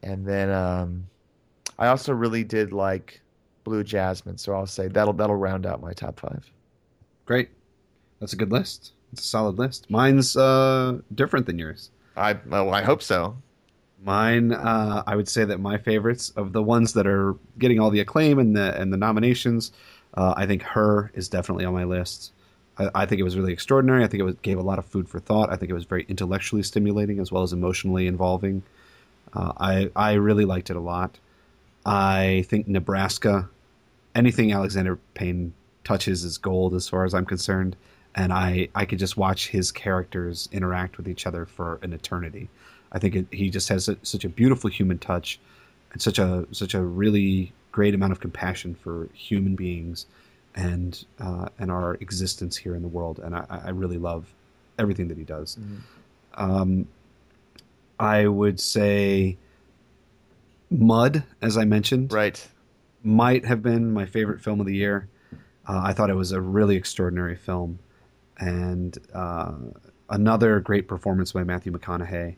and 0.03 0.27
then 0.27 0.51
um, 0.51 1.07
I 1.79 1.87
also 1.89 2.13
really 2.13 2.43
did 2.45 2.73
like 2.73 3.21
Blue 3.65 3.85
Jasmine, 3.85 4.39
so 4.39 4.55
I'll 4.55 4.67
say 4.67 4.89
that'll 4.89 5.13
that'll 5.15 5.37
round 5.37 5.67
out 5.67 5.81
my 5.81 5.93
top 5.93 6.19
five. 6.19 6.51
Great. 7.27 7.51
That's 8.21 8.33
a 8.33 8.37
good 8.37 8.53
list. 8.53 8.93
It's 9.13 9.23
a 9.23 9.29
solid 9.29 9.59
list. 9.59 9.91
Mine's 9.91 10.37
uh, 10.37 10.99
different 11.15 11.47
than 11.47 11.59
yours. 11.59 11.91
I 12.17 12.39
well, 12.47 12.73
I 12.73 12.83
hope 12.83 13.03
so. 13.03 13.37
Mine, 14.05 14.53
uh, 14.53 15.05
I 15.07 15.15
would 15.15 15.29
say 15.29 15.45
that 15.45 15.61
my 15.61 15.79
favorites 15.79 16.31
of 16.31 16.53
the 16.53 16.63
ones 16.63 16.93
that 16.95 17.07
are 17.07 17.37
getting 17.59 17.79
all 17.79 17.91
the 17.91 18.01
acclaim 18.01 18.39
and 18.39 18.57
the 18.57 18.79
and 18.81 18.93
the 18.93 18.97
nominations, 18.97 19.71
uh, 20.15 20.35
I 20.37 20.47
think 20.47 20.63
her 20.63 21.13
is 21.15 21.29
definitely 21.29 21.65
on 21.65 21.73
my 21.73 21.85
list. 21.85 22.33
I, 22.79 22.91
I 22.95 23.07
think 23.07 23.21
it 23.21 23.25
was 23.25 23.37
really 23.37 23.53
extraordinary. 23.53 24.03
I 24.03 24.09
think 24.09 24.21
it 24.21 24.25
was, 24.25 24.35
gave 24.43 24.59
a 24.59 24.63
lot 24.63 24.79
of 24.79 24.87
food 24.87 25.09
for 25.09 25.21
thought. 25.21 25.51
I 25.51 25.57
think 25.57 25.71
it 25.71 25.75
was 25.75 25.85
very 25.85 26.05
intellectually 26.09 26.63
stimulating 26.65 27.21
as 27.21 27.31
well 27.31 27.45
as 27.45 27.53
emotionally 27.53 28.07
involving. 28.07 28.65
Uh, 29.35 29.53
I 29.59 29.91
I 29.95 30.15
really 30.15 30.45
liked 30.45 30.71
it 30.71 30.77
a 30.77 30.81
lot. 30.81 31.19
I 31.85 32.45
think 32.49 32.69
Nebraska, 32.69 33.49
anything 34.15 34.53
Alexander 34.53 34.97
Payne 35.15 35.53
touches 35.85 36.25
is 36.25 36.39
gold 36.39 36.75
as 36.75 36.89
far 36.89 37.05
as 37.05 37.15
I'm 37.15 37.27
concerned, 37.27 37.77
and 38.15 38.33
I 38.33 38.69
I 38.75 38.85
could 38.85 38.99
just 38.99 39.17
watch 39.17 39.49
his 39.49 39.73
characters 39.73 40.49
interact 40.53 40.97
with 40.97 41.09
each 41.09 41.27
other 41.27 41.47
for 41.47 41.79
an 41.83 41.93
eternity. 41.93 42.49
I 42.93 42.99
think 42.99 43.17
it, 43.17 43.27
he 43.31 43.51
just 43.51 43.69
has 43.71 43.89
a, 43.89 43.97
such 44.03 44.25
a 44.25 44.29
beautiful 44.29 44.71
human 44.71 44.99
touch, 44.99 45.41
and 45.93 46.01
such 46.01 46.19
a 46.19 46.47
such 46.53 46.75
a 46.75 46.83
really 46.83 47.53
great 47.73 47.95
amount 47.95 48.13
of 48.13 48.21
compassion 48.21 48.75
for 48.75 49.09
human 49.15 49.57
beings, 49.57 50.07
and 50.55 51.05
uh, 51.19 51.49
and 51.59 51.71
our 51.71 51.95
existence 51.95 52.57
here 52.57 52.77
in 52.77 52.83
the 52.83 52.89
world. 52.89 53.19
And 53.19 53.35
I, 53.35 53.45
I 53.51 53.71
really 53.71 53.99
love 53.99 54.33
everything 54.79 55.09
that 55.09 55.19
he 55.19 55.25
does. 55.25 55.57
Um, 56.35 56.87
I 57.99 58.27
would 58.27 58.61
say 58.61 59.37
Mud, 60.79 61.25
as 61.41 61.57
I 61.57 61.65
mentioned, 61.65 62.13
Right. 62.13 62.47
might 63.03 63.45
have 63.45 63.63
been 63.63 63.93
my 63.93 64.07
favorite 64.07 64.41
film 64.41 64.61
of 64.61 64.67
the 64.67 64.75
year. 64.77 65.09
Uh, 65.69 65.81
I 65.85 65.93
thought 65.93 66.11
it 66.11 66.15
was 66.17 66.33
a 66.33 66.41
really 66.41 66.77
extraordinary 66.77 67.37
film, 67.37 67.79
and 68.39 68.97
uh, 69.15 69.53
another 70.11 70.61
great 70.61 70.89
performance 70.89 71.33
by 71.33 71.45
Matthew 71.45 71.73
McConaughey. 71.73 72.37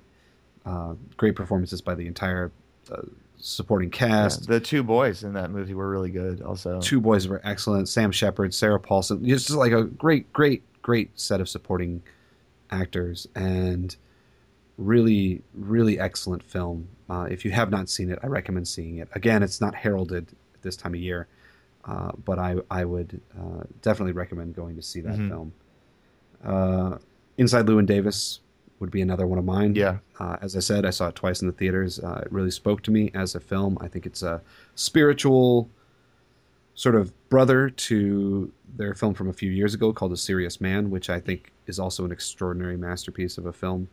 Uh, 0.67 0.95
great 1.17 1.37
performances 1.37 1.81
by 1.81 1.95
the 1.95 2.07
entire 2.07 2.51
uh, 2.91 3.03
supporting 3.39 3.91
Yeah, 3.93 3.99
cast. 4.09 4.47
the 4.47 4.61
two 4.61 4.83
boys 4.83 5.23
in 5.23 5.35
that 5.35 5.51
movie 5.51 5.75
were 5.75 5.89
really 5.91 6.11
good. 6.11 6.41
Also, 6.43 6.81
Two 6.81 7.01
boys 7.01 7.29
were 7.29 7.41
excellent. 7.45 7.89
Sam 7.89 8.11
Shepard, 8.13 8.55
Sarah 8.55 8.81
Paulson, 8.81 9.25
just 9.27 9.51
like 9.51 9.73
a 9.73 9.85
great, 9.85 10.33
great, 10.33 10.63
great 10.83 11.19
set 11.19 11.41
of 11.41 11.49
supporting 11.49 12.03
actors, 12.71 13.27
and 13.35 13.95
really, 14.77 15.43
really 15.55 15.99
excellent 15.99 16.43
film. 16.43 16.89
Uh, 17.09 17.27
if 17.31 17.45
you 17.45 17.51
have 17.51 17.71
not 17.71 17.89
seen 17.89 18.11
it, 18.11 18.19
I 18.23 18.27
recommend 18.27 18.67
seeing 18.67 18.99
it. 18.99 19.09
Again, 19.15 19.43
it's 19.43 19.61
not 19.61 19.75
heralded 19.75 20.29
this 20.63 20.77
time 20.77 20.95
of 20.95 21.01
year, 21.01 21.29
uh, 21.85 22.13
but 22.25 22.39
I, 22.39 22.57
I 22.71 22.85
would 22.85 23.21
uh, 23.39 23.65
definitely 23.83 24.13
recommend 24.13 24.55
going 24.55 24.77
to 24.77 24.83
see 24.83 25.01
that 25.03 25.17
Mhm. 25.19 25.29
film. 25.29 25.53
Uh, 26.43 26.99
Inside 27.37 27.67
Llewyn 27.67 27.87
Davis 27.87 28.41
would 28.81 28.91
be 28.91 29.01
another 29.03 29.27
one 29.27 29.39
of 29.39 29.45
mine. 29.45 29.75
yeah, 29.75 29.99
Uh, 30.19 30.37
as 30.41 30.57
I 30.57 30.61
said, 30.61 30.85
I 30.85 30.91
saw 30.91 31.09
it 31.09 31.15
twice 31.15 31.41
in 31.43 31.47
the 31.49 31.53
theaters. 31.55 31.99
Uh, 31.99 32.23
it 32.25 32.33
really 32.33 32.51
spoke 32.51 32.83
to 32.83 32.91
me 32.91 33.11
as 33.15 33.35
a 33.35 33.41
film. 33.41 33.77
I 33.81 33.89
think 33.89 34.07
it's 34.07 34.23
a 34.23 34.41
spiritual 34.75 35.69
sort 36.75 36.95
of 36.97 37.13
brother 37.29 37.71
to 37.71 38.53
their 38.77 38.95
film 38.95 39.15
from 39.15 39.29
a 39.29 39.33
few 39.33 39.51
years 39.51 39.75
ago 39.75 39.93
called 39.93 40.13
A 40.13 40.17
Serious 40.17 40.61
Man, 40.61 40.91
which 40.91 41.09
I 41.09 41.21
think 41.21 41.53
is 41.67 41.79
also 41.79 42.05
an 42.05 42.11
extraordinary 42.13 42.77
masterpiece 42.77 43.39
of 43.39 43.47
a 43.47 43.53
film. 43.53 43.89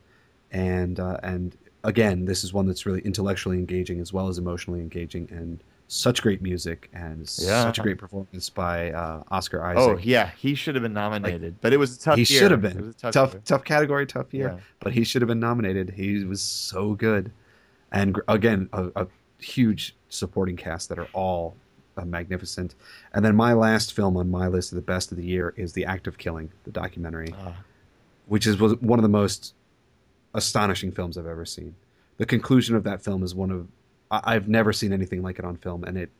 And 0.52 1.00
uh, 1.00 1.18
and 1.24 1.56
again, 1.84 2.26
this 2.26 2.44
is 2.44 2.54
one 2.54 2.66
that's 2.68 2.86
really 2.86 3.02
intellectually 3.02 3.58
engaging 3.58 4.00
as 4.00 4.12
well 4.14 4.28
as 4.28 4.38
emotionally 4.38 4.80
engaging, 4.82 5.28
and 5.32 5.64
such 5.88 6.22
great 6.22 6.42
music 6.42 6.90
and 6.94 7.20
Yeah. 7.40 7.64
such 7.64 7.80
a 7.80 7.82
great 7.82 7.98
performance 7.98 8.50
by 8.50 8.92
uh, 8.92 9.24
Oscar 9.30 9.64
Isaac. 9.64 9.82
Oh 9.82 9.98
yeah, 10.02 10.32
he 10.38 10.56
should 10.56 10.76
have 10.76 10.82
been 10.84 10.94
nominated, 10.94 11.56
but 11.62 11.74
it 11.74 11.78
was 11.78 11.98
a 11.98 12.00
tough. 12.00 12.16
he 12.18 12.24
year. 12.24 12.40
should 12.40 12.52
have 12.52 12.64
It 12.66 12.76
been 12.76 12.86
was 12.88 12.96
a 12.96 12.98
tough. 13.00 13.14
tough, 13.14 13.44
tough, 13.46 13.64
category, 13.64 14.06
tough 14.06 14.34
year. 14.34 14.54
Yeah. 14.56 14.60
But 14.80 14.94
he 14.94 15.04
should 15.04 15.22
have 15.22 15.28
been 15.30 15.40
nominated. 15.40 15.90
He 15.92 16.24
was 16.24 16.42
so 16.42 16.94
good, 16.94 17.32
and 17.92 18.20
again, 18.28 18.70
a, 18.74 18.90
a 18.96 19.08
huge 19.40 19.96
supporting 20.10 20.56
cast 20.56 20.88
that 20.90 21.00
are 21.00 21.08
all 21.14 21.56
uh, 21.98 22.06
magnificent. 22.06 22.76
And 23.14 23.24
then 23.26 23.36
my 23.36 23.54
last 23.54 23.94
film 23.94 24.16
on 24.18 24.30
my 24.30 24.48
list 24.48 24.72
of 24.72 24.76
the 24.78 24.82
best 24.82 25.12
of 25.12 25.18
the 25.18 25.26
year 25.26 25.54
is 25.58 25.74
The 25.74 25.86
Act 25.86 26.08
of 26.08 26.18
Killing, 26.18 26.52
the 26.64 26.72
documentary, 26.72 27.34
Ah, 27.38 27.54
which 28.28 28.46
is 28.48 28.58
was 28.60 28.76
one 28.82 29.00
of 29.00 29.04
the 29.04 29.10
most 29.10 29.56
astonishing 30.34 30.92
films 30.92 31.18
I've 31.18 31.28
ever 31.28 31.46
seen. 31.46 31.76
The 32.18 32.26
conclusion 32.26 32.76
of 32.76 32.84
that 32.84 33.02
film 33.02 33.24
is 33.24 33.34
one 33.34 33.52
of 33.52 33.68
I, 34.12 34.36
I've 34.36 34.48
never 34.48 34.74
seen 34.74 34.94
anything 34.94 35.24
like 35.24 35.40
it 35.40 35.46
on 35.46 35.56
film, 35.58 35.84
and 35.84 35.98
it 35.98 36.12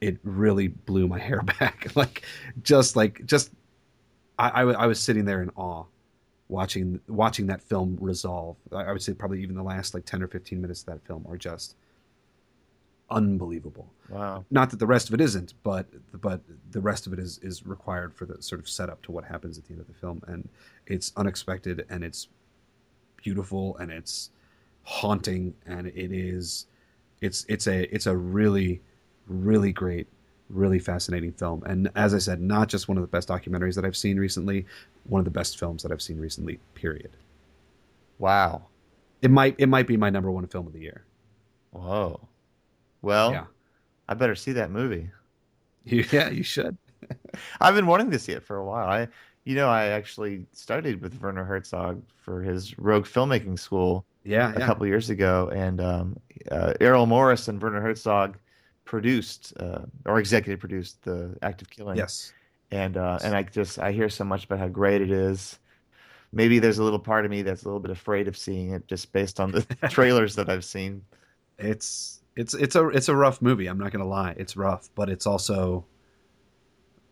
it 0.00 0.18
really 0.22 0.68
blew 0.68 1.08
my 1.08 1.18
hair 1.28 1.42
back. 1.42 1.94
like 1.94 2.22
just 2.62 2.96
like 2.96 3.24
just 3.26 3.50
I, 4.38 4.62
I, 4.62 4.86
was 4.86 5.00
sitting 5.00 5.24
there 5.24 5.40
in 5.42 5.50
awe 5.56 5.84
watching 6.48 7.00
watching 7.08 7.46
that 7.46 7.62
film 7.62 7.96
resolve. 8.00 8.56
I, 8.72 8.84
I 8.84 8.92
would 8.92 9.02
say 9.02 9.14
probably 9.14 9.42
even 9.42 9.56
the 9.56 9.62
last 9.62 9.94
like 9.94 10.04
ten 10.04 10.22
or 10.22 10.28
fifteen 10.28 10.60
minutes 10.60 10.80
of 10.80 10.86
that 10.86 11.06
film 11.06 11.26
are 11.28 11.36
just 11.36 11.76
unbelievable. 13.08 13.88
wow. 14.10 14.44
Not 14.50 14.70
that 14.70 14.78
the 14.78 14.86
rest 14.86 15.08
of 15.08 15.14
it 15.14 15.20
isn't, 15.20 15.54
but 15.62 15.86
but 16.20 16.40
the 16.70 16.80
rest 16.80 17.06
of 17.06 17.12
it 17.12 17.18
is 17.18 17.38
is 17.38 17.66
required 17.66 18.14
for 18.14 18.26
the 18.26 18.40
sort 18.42 18.60
of 18.60 18.68
setup 18.68 19.02
to 19.02 19.12
what 19.12 19.24
happens 19.24 19.58
at 19.58 19.64
the 19.64 19.72
end 19.72 19.80
of 19.80 19.86
the 19.86 19.94
film, 19.94 20.22
and 20.26 20.48
it's 20.86 21.12
unexpected 21.16 21.86
and 21.88 22.04
it's 22.04 22.28
beautiful 23.26 23.76
and 23.78 23.90
it's 23.90 24.30
haunting 24.84 25.52
and 25.66 25.88
it 25.88 26.12
is 26.12 26.66
it's 27.20 27.44
it's 27.48 27.66
a 27.66 27.92
it's 27.94 28.06
a 28.06 28.16
really 28.16 28.80
really 29.26 29.72
great 29.72 30.06
really 30.48 30.78
fascinating 30.78 31.32
film 31.32 31.60
and 31.66 31.90
as 31.96 32.14
i 32.14 32.18
said 32.18 32.40
not 32.40 32.68
just 32.68 32.86
one 32.86 32.96
of 32.96 33.02
the 33.02 33.08
best 33.16 33.28
documentaries 33.28 33.74
that 33.74 33.84
i've 33.84 33.96
seen 33.96 34.16
recently 34.16 34.64
one 35.08 35.18
of 35.18 35.24
the 35.24 35.38
best 35.40 35.58
films 35.58 35.82
that 35.82 35.90
i've 35.90 36.02
seen 36.02 36.20
recently 36.20 36.60
period 36.74 37.10
Wow. 38.18 38.62
it 39.22 39.30
might 39.30 39.56
it 39.58 39.66
might 39.68 39.88
be 39.88 39.96
my 39.96 40.08
number 40.10 40.30
one 40.30 40.46
film 40.46 40.66
of 40.68 40.72
the 40.72 40.80
year 40.80 41.02
Whoa. 41.72 42.20
Well, 43.02 43.32
yeah 43.32 43.44
I 44.08 44.14
better 44.14 44.36
see 44.36 44.52
that 44.52 44.70
movie. 44.70 45.10
yeah 45.84 46.28
you 46.30 46.44
should 46.44 46.76
I've 47.60 47.74
been 47.74 47.86
wanting 47.88 48.10
to 48.12 48.18
see 48.20 48.32
it 48.32 48.44
for 48.44 48.56
a 48.56 48.64
while. 48.64 48.88
I, 48.88 49.08
you 49.46 49.56
know, 49.56 49.70
I 49.70 49.88
actually 49.88 50.46
studied 50.52 51.02
with 51.02 51.20
Werner 51.22 51.44
Herzog 51.46 52.04
for 52.18 52.42
his 52.42 52.78
Rogue 52.78 53.06
Filmmaking 53.06 53.58
School 53.60 54.06
yeah 54.24 54.52
a 54.54 54.60
yeah 54.60 54.66
couple 54.66 54.86
years 54.86 55.10
ago, 55.10 55.50
and 55.54 55.80
um, 55.80 56.18
uh, 56.50 56.74
Errol 56.80 57.06
Morris 57.06 57.48
and 57.48 57.62
Werner 57.62 57.82
Herzog 57.82 58.38
produced 58.84 59.54
uh, 59.60 59.86
or 60.06 60.18
executive 60.20 60.60
produced 60.60 61.02
the 61.04 61.36
Act 61.42 61.62
of 61.62 61.70
Killing. 61.70 61.96
yes 61.96 62.34
and 62.70 62.96
uh, 62.98 63.20
and 63.22 63.34
I 63.36 63.44
just 63.44 63.78
I 63.78 63.92
hear 63.92 64.10
so 64.10 64.24
much 64.24 64.44
about 64.46 64.60
how 64.60 64.68
great 64.68 65.02
it 65.02 65.10
is. 65.10 65.58
Maybe 66.32 66.58
there's 66.60 66.78
a 66.78 66.84
little 66.84 67.00
part 67.00 67.24
of 67.26 67.32
me 67.32 67.42
that's 67.42 67.64
a 67.64 67.66
little 67.66 67.80
bit 67.80 67.92
afraid 67.92 68.28
of 68.28 68.36
seeing 68.38 68.72
it 68.72 68.88
just 68.88 69.12
based 69.12 69.40
on 69.40 69.52
the 69.52 69.62
trailers 69.90 70.36
that 70.36 70.50
I've 70.50 70.64
seen. 70.64 71.04
it's 71.58 72.22
it's 72.36 72.54
it's 72.54 72.76
a 72.76 72.88
it's 72.90 73.08
a 73.10 73.16
rough 73.16 73.42
movie 73.42 73.66
i'm 73.68 73.78
not 73.78 73.92
gonna 73.92 74.06
lie 74.06 74.34
it's 74.38 74.56
rough 74.56 74.90
but 74.94 75.10
it's 75.10 75.26
also 75.26 75.86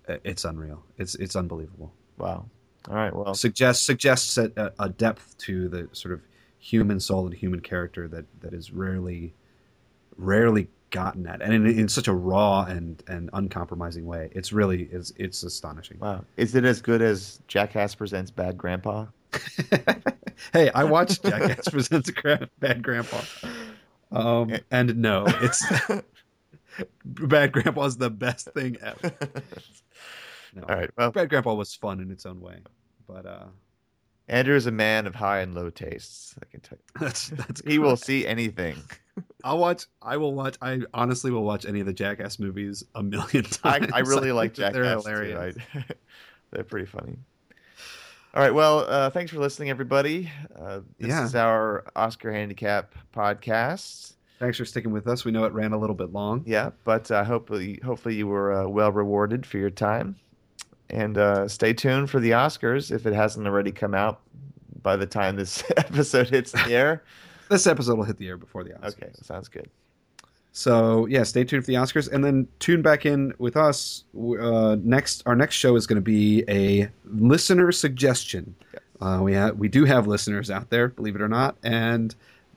it's 0.08 0.44
unreal 0.44 0.84
it's 0.98 1.14
it's 1.16 1.36
unbelievable 1.36 1.92
Wow. 2.18 2.46
All 2.88 2.94
right. 2.94 3.14
Well, 3.14 3.34
suggests 3.34 3.84
suggests 3.84 4.36
a, 4.38 4.72
a 4.78 4.88
depth 4.88 5.36
to 5.38 5.68
the 5.68 5.88
sort 5.92 6.14
of 6.14 6.20
human 6.58 7.00
soul 7.00 7.26
and 7.26 7.34
human 7.34 7.60
character 7.60 8.08
that 8.08 8.24
that 8.40 8.54
is 8.54 8.72
rarely 8.72 9.34
rarely 10.16 10.68
gotten 10.90 11.26
at 11.26 11.42
and 11.42 11.52
in, 11.52 11.66
in 11.66 11.88
such 11.88 12.06
a 12.08 12.12
raw 12.12 12.62
and 12.62 13.02
and 13.08 13.28
uncompromising 13.32 14.06
way 14.06 14.30
it's 14.32 14.52
really 14.52 14.84
it's 14.92 15.12
it's 15.16 15.42
astonishing 15.42 15.98
wow. 15.98 16.24
Is 16.36 16.54
it 16.54 16.64
as 16.64 16.80
good 16.80 17.02
as 17.02 17.40
Jackass 17.48 17.94
presents 17.96 18.30
Bad 18.30 18.56
Grandpa? 18.56 19.06
hey 20.52 20.70
i 20.70 20.84
watched 20.84 21.24
jackass 21.24 21.68
presents 21.72 22.10
Gra- 22.10 22.48
bad 22.60 22.82
grandpa 22.82 23.20
um 24.12 24.54
and 24.70 24.96
no 24.96 25.24
it's 25.26 25.64
bad 27.04 27.52
grandpa 27.52 27.84
is 27.84 27.96
the 27.96 28.10
best 28.10 28.48
thing 28.52 28.76
ever 28.80 29.12
no. 30.54 30.62
All 30.68 30.76
right. 30.76 30.90
Well, 30.96 31.10
bad 31.10 31.28
grandpa 31.28 31.54
was 31.54 31.74
fun 31.74 32.00
in 32.00 32.10
its 32.10 32.24
own 32.26 32.40
way 32.40 32.58
but 33.06 33.26
uh 33.26 33.44
Andrew 34.26 34.56
is 34.56 34.64
a 34.66 34.70
man 34.70 35.06
of 35.06 35.14
high 35.14 35.40
and 35.40 35.54
low 35.54 35.68
tastes. 35.68 36.34
I 36.40 36.46
can 36.46 36.60
tell 36.60 36.78
you. 36.78 37.00
that's 37.00 37.28
that's 37.28 37.60
He 37.66 37.78
will 37.78 37.96
see 37.96 38.26
anything. 38.26 38.76
I'll 39.44 39.58
watch. 39.58 39.84
I 40.00 40.16
will 40.16 40.32
watch. 40.32 40.56
I 40.62 40.80
honestly 40.94 41.30
will 41.30 41.44
watch 41.44 41.66
any 41.66 41.80
of 41.80 41.86
the 41.86 41.92
Jackass 41.92 42.38
movies 42.38 42.82
a 42.94 43.02
million 43.02 43.44
times. 43.44 43.88
I 43.92 43.98
really 44.00 44.32
like 44.32 44.54
Jackass. 44.54 44.72
They're 44.72 44.84
hilarious. 45.26 45.56
I, 45.74 45.84
they're 46.50 46.64
pretty 46.64 46.86
funny. 46.86 47.18
All 48.32 48.42
right. 48.42 48.54
Well, 48.54 48.78
uh, 48.88 49.10
thanks 49.10 49.30
for 49.30 49.38
listening, 49.38 49.68
everybody. 49.68 50.30
Uh, 50.58 50.80
this 50.98 51.10
Yeah. 51.10 51.24
is 51.24 51.34
our 51.34 51.84
Oscar 51.94 52.32
Handicap 52.32 52.94
podcast. 53.14 54.14
Thanks 54.38 54.56
for 54.58 54.64
sticking 54.64 54.90
with 54.90 55.06
us. 55.06 55.24
We 55.24 55.30
know 55.32 55.44
it 55.44 55.52
ran 55.52 55.72
a 55.72 55.78
little 55.78 55.94
bit 55.94 56.12
long. 56.12 56.42
Yeah, 56.46 56.70
but 56.84 57.10
uh, 57.10 57.24
hopefully, 57.24 57.78
hopefully 57.84 58.16
you 58.16 58.26
were 58.26 58.52
uh, 58.52 58.68
well 58.68 58.90
rewarded 58.90 59.46
for 59.46 59.58
your 59.58 59.70
time, 59.70 60.16
and 60.90 61.18
uh, 61.18 61.48
stay 61.48 61.72
tuned 61.72 62.10
for 62.10 62.20
the 62.20 62.30
Oscars 62.30 62.90
if 62.90 63.06
it 63.06 63.14
hasn't 63.14 63.46
already 63.46 63.72
come 63.72 63.94
out 63.94 64.20
by 64.82 64.96
the 64.96 65.06
time 65.06 65.36
this 65.36 65.62
episode 65.76 66.28
hits 66.28 66.52
the 66.52 66.72
air. 66.72 67.02
This 67.50 67.66
episode 67.66 67.98
will 67.98 68.04
hit 68.04 68.16
the 68.16 68.26
air 68.26 68.38
before 68.38 68.64
the 68.64 68.70
Oscars. 68.70 68.94
Okay, 68.94 69.10
sounds 69.20 69.48
good. 69.48 69.68
So 70.52 71.04
yeah, 71.06 71.24
stay 71.24 71.44
tuned 71.44 71.64
for 71.64 71.70
the 71.70 71.76
Oscars, 71.76 72.10
and 72.10 72.24
then 72.24 72.48
tune 72.58 72.80
back 72.80 73.04
in 73.04 73.34
with 73.38 73.56
us. 73.56 74.04
Uh, 74.16 74.76
next, 74.80 75.22
our 75.26 75.36
next 75.36 75.56
show 75.56 75.76
is 75.76 75.86
going 75.86 75.96
to 75.96 76.02
be 76.02 76.42
a 76.48 76.88
listener 77.04 77.70
suggestion. 77.70 78.54
Uh, 79.00 79.18
we 79.20 79.34
have 79.34 79.58
we 79.58 79.68
do 79.68 79.84
have 79.84 80.06
listeners 80.06 80.50
out 80.50 80.70
there, 80.70 80.88
believe 80.88 81.16
it 81.16 81.20
or 81.20 81.28
not, 81.28 81.56
and 81.62 82.14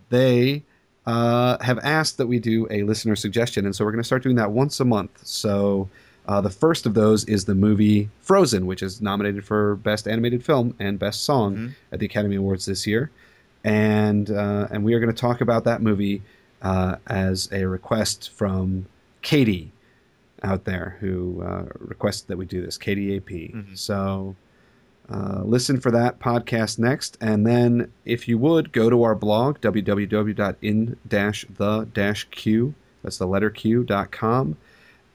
they 0.10 0.64
uh, 1.06 1.62
have 1.62 1.80
asked 1.80 2.18
that 2.18 2.28
we 2.28 2.40
do 2.40 2.66
a 2.72 2.84
listener 2.84 3.16
suggestion, 3.16 3.66
and 3.66 3.76
so 3.76 3.84
we're 3.84 3.92
going 3.92 4.02
to 4.02 4.08
start 4.08 4.24
doing 4.24 4.38
that 4.38 4.52
once 4.52 4.80
a 4.80 4.86
month. 4.86 5.26
So. 5.26 5.90
Uh, 6.28 6.42
the 6.42 6.50
first 6.50 6.86
of 6.86 6.94
those 6.94 7.24
is 7.26 7.46
the 7.46 7.56
movie 7.56 8.10
Frozen, 8.22 8.66
which 8.66 8.84
is 8.84 9.02
nominated 9.02 9.46
for 9.46 9.76
Best 9.78 10.08
Animated 10.08 10.44
Film 10.44 10.74
and 10.80 11.00
Best 11.00 11.24
Song 11.24 11.56
Mhm. 11.56 11.72
at 11.92 12.00
the 12.00 12.06
Academy 12.06 12.36
Awards 12.36 12.66
this 12.66 12.86
year, 12.86 13.10
and 13.64 14.30
uh, 14.30 14.68
and 14.70 14.84
we 14.84 14.94
are 14.94 15.00
going 15.00 15.14
to 15.14 15.20
talk 15.22 15.42
about 15.42 15.64
that 15.64 15.82
movie 15.82 16.22
uh, 16.62 16.98
as 17.08 17.50
a 17.52 17.66
request 17.66 18.32
from 18.36 18.86
Katie 19.22 19.72
out 20.44 20.66
there 20.66 20.98
who 21.00 21.42
uh, 21.44 21.64
requested 21.80 22.28
that 22.28 22.38
we 22.38 22.46
do 22.46 22.62
this, 22.62 22.78
Katie 22.78 23.16
AP. 23.16 23.30
Mhm. 23.54 23.78
So 23.78 24.36
uh, 25.10 25.42
listen 25.46 25.80
for 25.80 25.90
that 25.92 26.20
podcast 26.20 26.78
next, 26.80 27.18
and 27.22 27.48
then 27.48 27.90
if 28.06 28.28
you 28.28 28.38
would 28.38 28.74
go 28.74 28.90
to 28.90 29.04
our 29.04 29.16
blog 29.16 29.62
www.in-the-q 29.62 30.34
that's 33.04 33.18
the 33.18 33.28
letter 33.28 33.50
q.com 33.50 34.58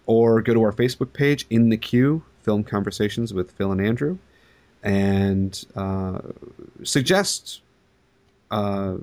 or 0.07 0.43
go 0.43 0.53
to 0.55 0.63
our 0.63 0.73
Facebook 0.73 1.13
page 1.13 1.47
in 1.51 1.69
the 1.69 1.77
queue 1.77 2.23
film 2.43 2.65
conversations 2.65 3.33
with 3.33 3.51
Phil 3.53 3.71
and 3.73 3.81
Andrew 3.81 4.19
and 4.83 5.65
uh, 5.77 6.19
suggest 6.83 7.61
uh, 8.51 8.97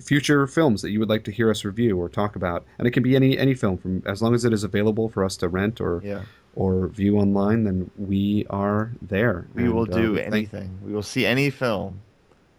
future 0.00 0.46
films 0.46 0.82
that 0.82 0.90
you 0.90 0.98
would 1.00 1.08
like 1.08 1.24
to 1.24 1.32
hear 1.32 1.50
us 1.50 1.64
review 1.64 1.98
or 1.98 2.08
talk 2.08 2.36
about 2.36 2.64
and 2.78 2.86
it 2.86 2.92
can 2.92 3.02
be 3.02 3.16
any 3.16 3.36
any 3.38 3.54
film 3.54 3.76
from 3.78 4.02
as 4.06 4.22
long 4.22 4.34
as 4.34 4.44
it 4.44 4.52
is 4.52 4.62
available 4.64 5.08
for 5.08 5.24
us 5.24 5.36
to 5.36 5.48
rent 5.48 5.80
or 5.80 6.00
Yeah, 6.04 6.22
or 6.54 6.86
view 6.88 7.16
online 7.18 7.64
then 7.64 7.90
we 7.98 8.46
are 8.50 8.92
there 9.02 9.46
we 9.54 9.64
And, 9.64 9.74
will 9.74 9.82
uh, 9.82 9.96
do 9.96 10.14
thank- 10.16 10.26
anything. 10.34 10.78
We 10.84 10.92
will 10.92 11.02
see 11.02 11.26
any 11.26 11.50
film. 11.50 12.00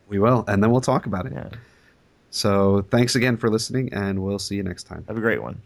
we 0.09 0.19
will 0.19 0.43
and 0.47 0.61
then 0.63 0.71
we'll 0.71 0.81
talk 0.81 1.05
about 1.05 1.27
it 1.27 1.33
Yeah, 1.33 1.49
so 2.31 2.81
thanks 2.89 3.15
again 3.15 3.37
for 3.37 3.49
listening 3.49 3.93
and 3.93 4.21
we'll 4.23 4.39
see 4.39 4.55
you 4.55 4.63
next 4.63 4.83
time 4.85 5.05
have 5.07 5.17
a 5.17 5.21
great 5.21 5.41
one. 5.41 5.61